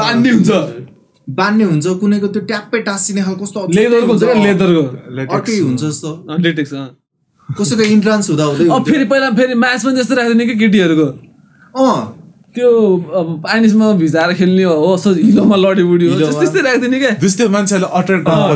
बान्ने 0.00 0.30
हुन्छ। 0.36 0.50
बान्ने 1.26 1.64
हुन्छ 1.64 1.86
कुनैको 2.00 2.26
त्यो 2.34 2.42
ट्याप्पै 2.50 2.80
टाँसिने 2.86 3.22
खालको 3.22 3.44
कस्तो 3.44 3.66
लेदरको 3.74 4.12
हुन्छ। 4.12 4.22
लेदरको। 4.46 4.82
अर्कै 5.36 5.58
हुन्छ 5.58 5.82
जस्तो। 5.82 6.10
लेटेक्स 6.38 6.72
अँ। 6.74 6.88
कसैको 7.48 7.82
इन्ट्रान्स 7.82 8.30
हुँदा 8.30 8.44
हुँदै 8.44 8.64
अब 8.74 8.82
फेरि 8.90 9.04
पहिला 9.10 9.30
फेरि 9.38 9.54
म्याच 9.54 9.80
पनि 9.84 9.94
त्यस्तो 9.94 10.14
राख्दैन 10.14 10.46
कि 10.46 10.54
केटीहरूको? 10.62 11.08
अँ। 11.74 11.98
त्यो 12.56 12.68
अब 13.20 13.26
पानीमा 13.44 13.86
भिजाएर 14.00 14.32
खेल्ने 14.32 14.64
हो 14.64 14.96
सो 14.96 15.12
हिलोमा 15.12 15.56
लडीबुडी 15.56 16.06
हो 16.08 16.14
त्यस्तै 16.16 16.40
त्यस्तै 16.40 16.60
राख्दैन 16.66 16.94
क्या? 16.98 17.10
जस्तै 17.20 17.46
मान्छेहरूले 17.52 17.88
अट्र्याक्ट 17.98 18.24
गर्नु 18.26 18.54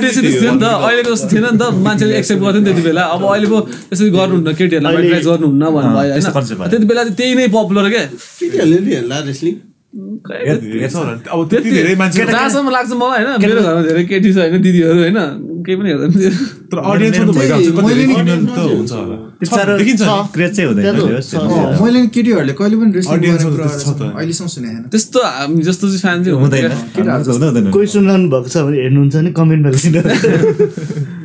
त्यस्तो 0.00 0.22
थियो 0.22 0.52
नि 0.52 0.60
त। 0.62 0.64
अहिलेको 0.64 1.10
जस्तो 1.12 1.28
थिएन 1.28 1.44
नि 1.44 1.58
त। 1.60 1.62
मान्छेले 1.86 2.14
एक्सेप्ट 2.18 2.40
गर्थ्यो 2.42 2.60
नि 2.60 2.66
त्यति 2.68 2.82
बेला। 2.88 3.02
अब 3.14 3.22
अहिले 3.28 3.46
पो 3.52 3.58
त्यसरी 3.68 4.10
गर्नुहुन्न 4.16 4.48
केटीहरूलाई 4.54 5.20
गर्नुहुन्न 5.28 5.64
भन्नु 5.76 5.92
भयो 5.98 6.12
त्यस्तो 6.14 6.32
concept 6.38 6.58
होइन। 6.58 6.70
त्यति 6.72 6.86
बेला 6.88 7.02
चाहिँ 7.04 7.16
त्यही 7.20 7.34
नै 7.36 7.46
पपुलर 7.52 7.86
क्या? 7.92 8.04
केटीहरूले 8.40 8.78
नि 8.80 8.90
हेर्ला 8.96 9.18
रेस्लिङ। 9.28 9.54
अब 9.88 11.48
त्यति 11.50 11.70
धेरै 11.70 11.94
मान्छे 11.96 12.24
जहाँसम्म 12.26 12.70
लाग्छ 12.70 12.92
मलाई 12.92 13.24
होइन 13.24 13.40
मेरो 13.40 13.62
घरमा 13.62 13.82
धेरै 13.82 14.04
केटी 14.04 14.32
छ 14.32 14.36
होइन 14.36 14.60
दिदीहरू 14.62 15.00
होइन 15.00 15.18
केही 15.64 15.76
पनि 15.80 15.88
हेर्दैन। 15.90 16.12
तर 16.70 16.78
अडियन्समा 16.78 17.24
त 17.26 17.36
भइरहेको 17.38 17.82
मैले 21.80 22.00
केटीहरूले 22.08 22.52
कहिले 22.52 22.76
पनि 22.76 22.90
त्यस्तो 24.90 25.18
हामी 25.24 25.62
जस्तो 25.62 25.84
चाहिँ 25.88 26.00
फ्यान 26.00 26.24
चाहिँ 26.24 26.36
हुँदैन 26.38 27.70
कोही 27.70 27.86
सुनिरहनु 27.86 28.28
भएको 28.30 28.48
छ 28.48 28.56
भने 28.58 28.78
हेर्नुहुन्छ 28.82 29.14
भने 29.16 29.30
कमेन्टमा 29.38 29.70
लेखिदिनु 29.70 30.00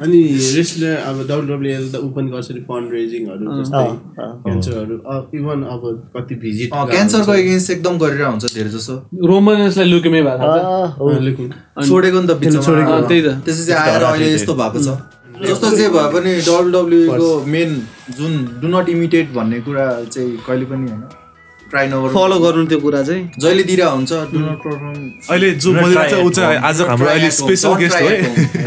अनि 0.04 0.20
रेस्लर 0.56 0.96
अब 1.00 1.18
डब्लुडब्लुएल 1.28 1.86
त 1.91 1.96
ओपन 2.08 2.26
गर्छ 2.32 2.48
नि 2.52 2.62
फन्ड 2.70 2.88
रेजिङहरू 2.94 3.44
जस्तै 3.60 3.88
क्यान्सरहरू 4.46 4.96
इभन 5.39 5.60
अब 5.74 5.82
कति 6.16 6.36
भिजिट 6.44 6.70
क्यान्सरको 6.91 7.34
एगेन्स्ट 7.36 7.72
एकदम 7.72 7.98
गरेर 7.98 8.24
हुन्छ 8.26 8.54
धेरै 8.54 8.70
जसो 8.70 8.96
रोमान्सलाई 9.26 9.88
लुकेमै 9.89 10.22
भएको 10.30 10.48
छ 10.54 11.88
छोडेको 11.88 12.20
नि 12.20 12.28
त 12.28 12.32
त्यही 12.39 13.22
त 13.22 13.36
त्यसपछि 13.41 13.72
आएर 13.82 14.04
अहिले 14.04 14.32
यस्तो 14.34 14.56
भएको 14.62 14.86
छ 14.88 15.12
जस्तो 15.42 15.70
जे 15.78 15.90
भए 15.90 16.08
पनि 16.14 16.32
डब्लुडब्लुको 16.46 17.30
मेन 17.54 17.70
जुन 18.18 18.34
डु 18.62 18.68
नट 18.78 18.90
इमिटेट 18.90 19.34
भन्ने 19.34 19.60
कुरा 19.66 19.86
चाहिँ 20.14 20.32
कहिले 20.48 20.66
पनि 20.72 20.90
होइन। 20.90 21.04
ट्राई 21.72 21.88
नगर। 21.88 22.10
फलो 22.14 22.38
गर्नु 22.40 22.66
त्यो 22.70 22.80
कुरा 22.80 23.02
चाहिँ। 23.04 23.24
जहिले 23.42 23.64
दिइरह 23.70 23.90
हुन्छ 23.90 24.12
डु 24.34 24.40
नट 24.40 24.58
पर्फर्म 24.66 24.98
अहिले 25.34 25.50
जो 25.64 25.74
बोलिरहेको 25.74 26.18
छ 26.20 26.24
ऊ 26.26 26.30
चाहिँ 26.38 26.58
आज 26.70 26.82
हाम्रो 26.82 27.08
अहिले 27.10 27.32
स्पेसल 27.38 27.74
गेस्ट 27.82 27.98
हो। 28.02 28.08
है 28.08 28.16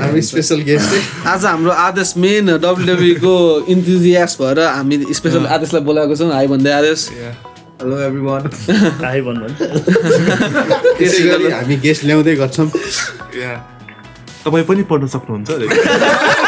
हामी 0.01 0.21
स्पेसल 0.29 0.61
गेस्ट 0.71 0.91
आज 1.35 1.45
हाम्रो 1.47 1.73
आदेश 1.87 2.11
मेन 2.25 2.47
डब्लुडब्ल्युको 2.67 3.35
इन्थुजियास 3.75 4.37
भएर 4.41 4.59
हामी 4.67 4.97
स्पेसल 5.21 5.47
आदेशलाई 5.59 5.83
बोलाएको 5.87 6.15
छौँ। 6.17 6.31
हाई 6.33 6.47
भन्दै 6.55 6.73
आदेश। 6.81 7.01
हेलो 7.83 7.97
एभ्री 8.01 8.23
वान 8.27 8.43
आयो 9.07 9.23
भन्नु 9.25 9.47
त्यसै 10.99 11.23
गरी 11.31 11.51
हामी 11.53 11.77
गेस्ट 11.87 12.05
ल्याउँदै 12.05 12.35
गर्छौँ। 12.43 12.69
तपाईँ 14.45 14.65
पनि 14.65 14.83
पढ्न 14.91 15.07
सक्नुहुन्छ 15.15 15.49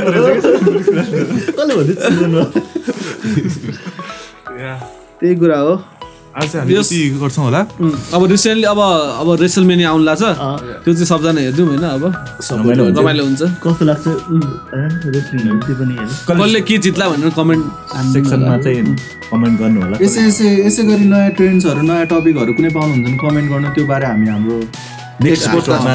अरे। 0.00 0.20
कसले 1.56 1.72
भन्दै 1.74 1.94
Yeah. 4.60 4.78
त्यही 5.20 5.34
कुरा 5.40 5.58
हो। 5.58 5.72
आज 6.30 6.46
चाहिँ 6.52 6.60
हामी 6.60 6.74
यस- 6.74 6.92
यति 6.92 7.18
गर्छौँ 7.20 7.44
होला। 7.44 7.60
अब 8.14 8.22
रिसेन्टली 8.30 8.64
अब 8.72 8.78
अब 9.20 9.28
रेसलमेनी 9.40 9.84
आउनु 9.90 10.04
लाग्छ 10.04 10.22
त्यो 10.84 10.92
चाहिँ 10.94 11.06
सबजना 11.06 11.40
हेरिदिउँ 11.40 11.66
होइन 11.68 11.82
अब। 11.90 12.02
रमाइलो 13.00 13.24
हुन्छ। 13.24 13.42
कस्तो 13.64 13.84
लाग्छ? 13.84 14.06
कसले 16.28 16.60
के 16.68 16.78
जित्ला 16.78 17.08
भनेर 17.08 17.30
कमेन्ट 17.30 17.64
सेक्सनमा 18.14 18.56
चाहिँ 18.62 18.82
कमेन्ट 19.32 19.54
गर्नु 19.60 19.78
होला 19.82 19.96
यसै 20.04 20.20
यसै 20.28 20.48
यसै 20.66 20.82
गरी 20.90 21.04
नयाँ 21.10 21.30
ट्रेन्ड्सहरू 21.38 21.82
नयाँ 21.82 22.06
टपिकहरू 22.12 22.52
कुनै 22.54 22.70
पाउनुहुन्छ 22.76 23.04
भने 23.06 23.16
कमेन्ट 23.24 23.46
गर्नु 23.52 23.68
त्यो 23.74 23.84
बारे 23.86 24.06
हामी 24.06 24.26
हाम्रो 24.28 24.56
नेक्स्ट 25.24 25.44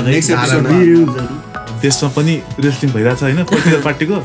नेक्स्ट 0.09 0.32
एपिसोडमा 0.32 1.43
देशमा 1.82 2.09
पनि 2.16 2.34
रेस्लिङ 2.66 2.91
भइरहेको 2.93 3.20
छ 3.20 3.24
होइन 3.24 3.43
पोलिटिकल 3.51 3.82
पार्टीको। 3.82 4.16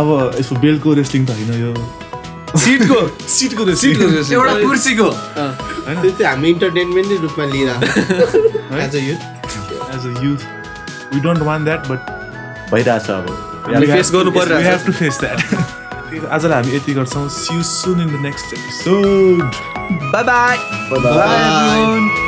अब 0.00 0.06
यसको 0.40 0.54
बेलको 0.64 0.88
रेस्लिङ 1.00 1.22
त 1.26 1.30
होइन 1.30 1.50
यो। 1.60 1.70
सिटको। 2.64 2.98
सिटको 3.28 3.62
सिटको 3.76 4.04
एउटा 4.34 4.54
कुर्सीको। 4.62 5.08
त्यो 5.10 6.10
चाहिँ 6.10 6.26
हामी 6.26 6.48
इन्टरटेनमेन्टै 6.50 7.16
रूपमा 7.22 7.44
लिइरहेको 7.52 8.76
as 8.84 8.94
a 8.96 9.02
youth 9.06 9.20
as 9.94 10.06
a 10.06 10.12
youth 10.24 10.40
we 11.14 11.20
don't 11.26 11.42
want 11.50 11.64
that 11.64 11.88
but 11.88 12.00
भइरहेछ 12.72 13.10
अब। 13.10 13.26
फेस 13.66 14.10
गर्नु 14.12 14.30
वी 14.30 14.38
परिरहेको 14.38 14.68
हेभ 14.68 14.86
टु 14.86 14.92
फेस 15.00 15.20
द्याट 15.20 15.38
आजलाई 16.30 16.62
हामी 16.62 16.76
यति 16.76 16.92
गर्छौँ। 16.94 17.28
See 17.28 17.56
you 17.56 17.62
soon 17.70 18.00
in 18.00 18.08
the 18.08 18.22
next 18.22 18.54
episode 18.54 19.42
bye 20.12 20.24
bye 20.24 20.56
Bye. 20.88 22.25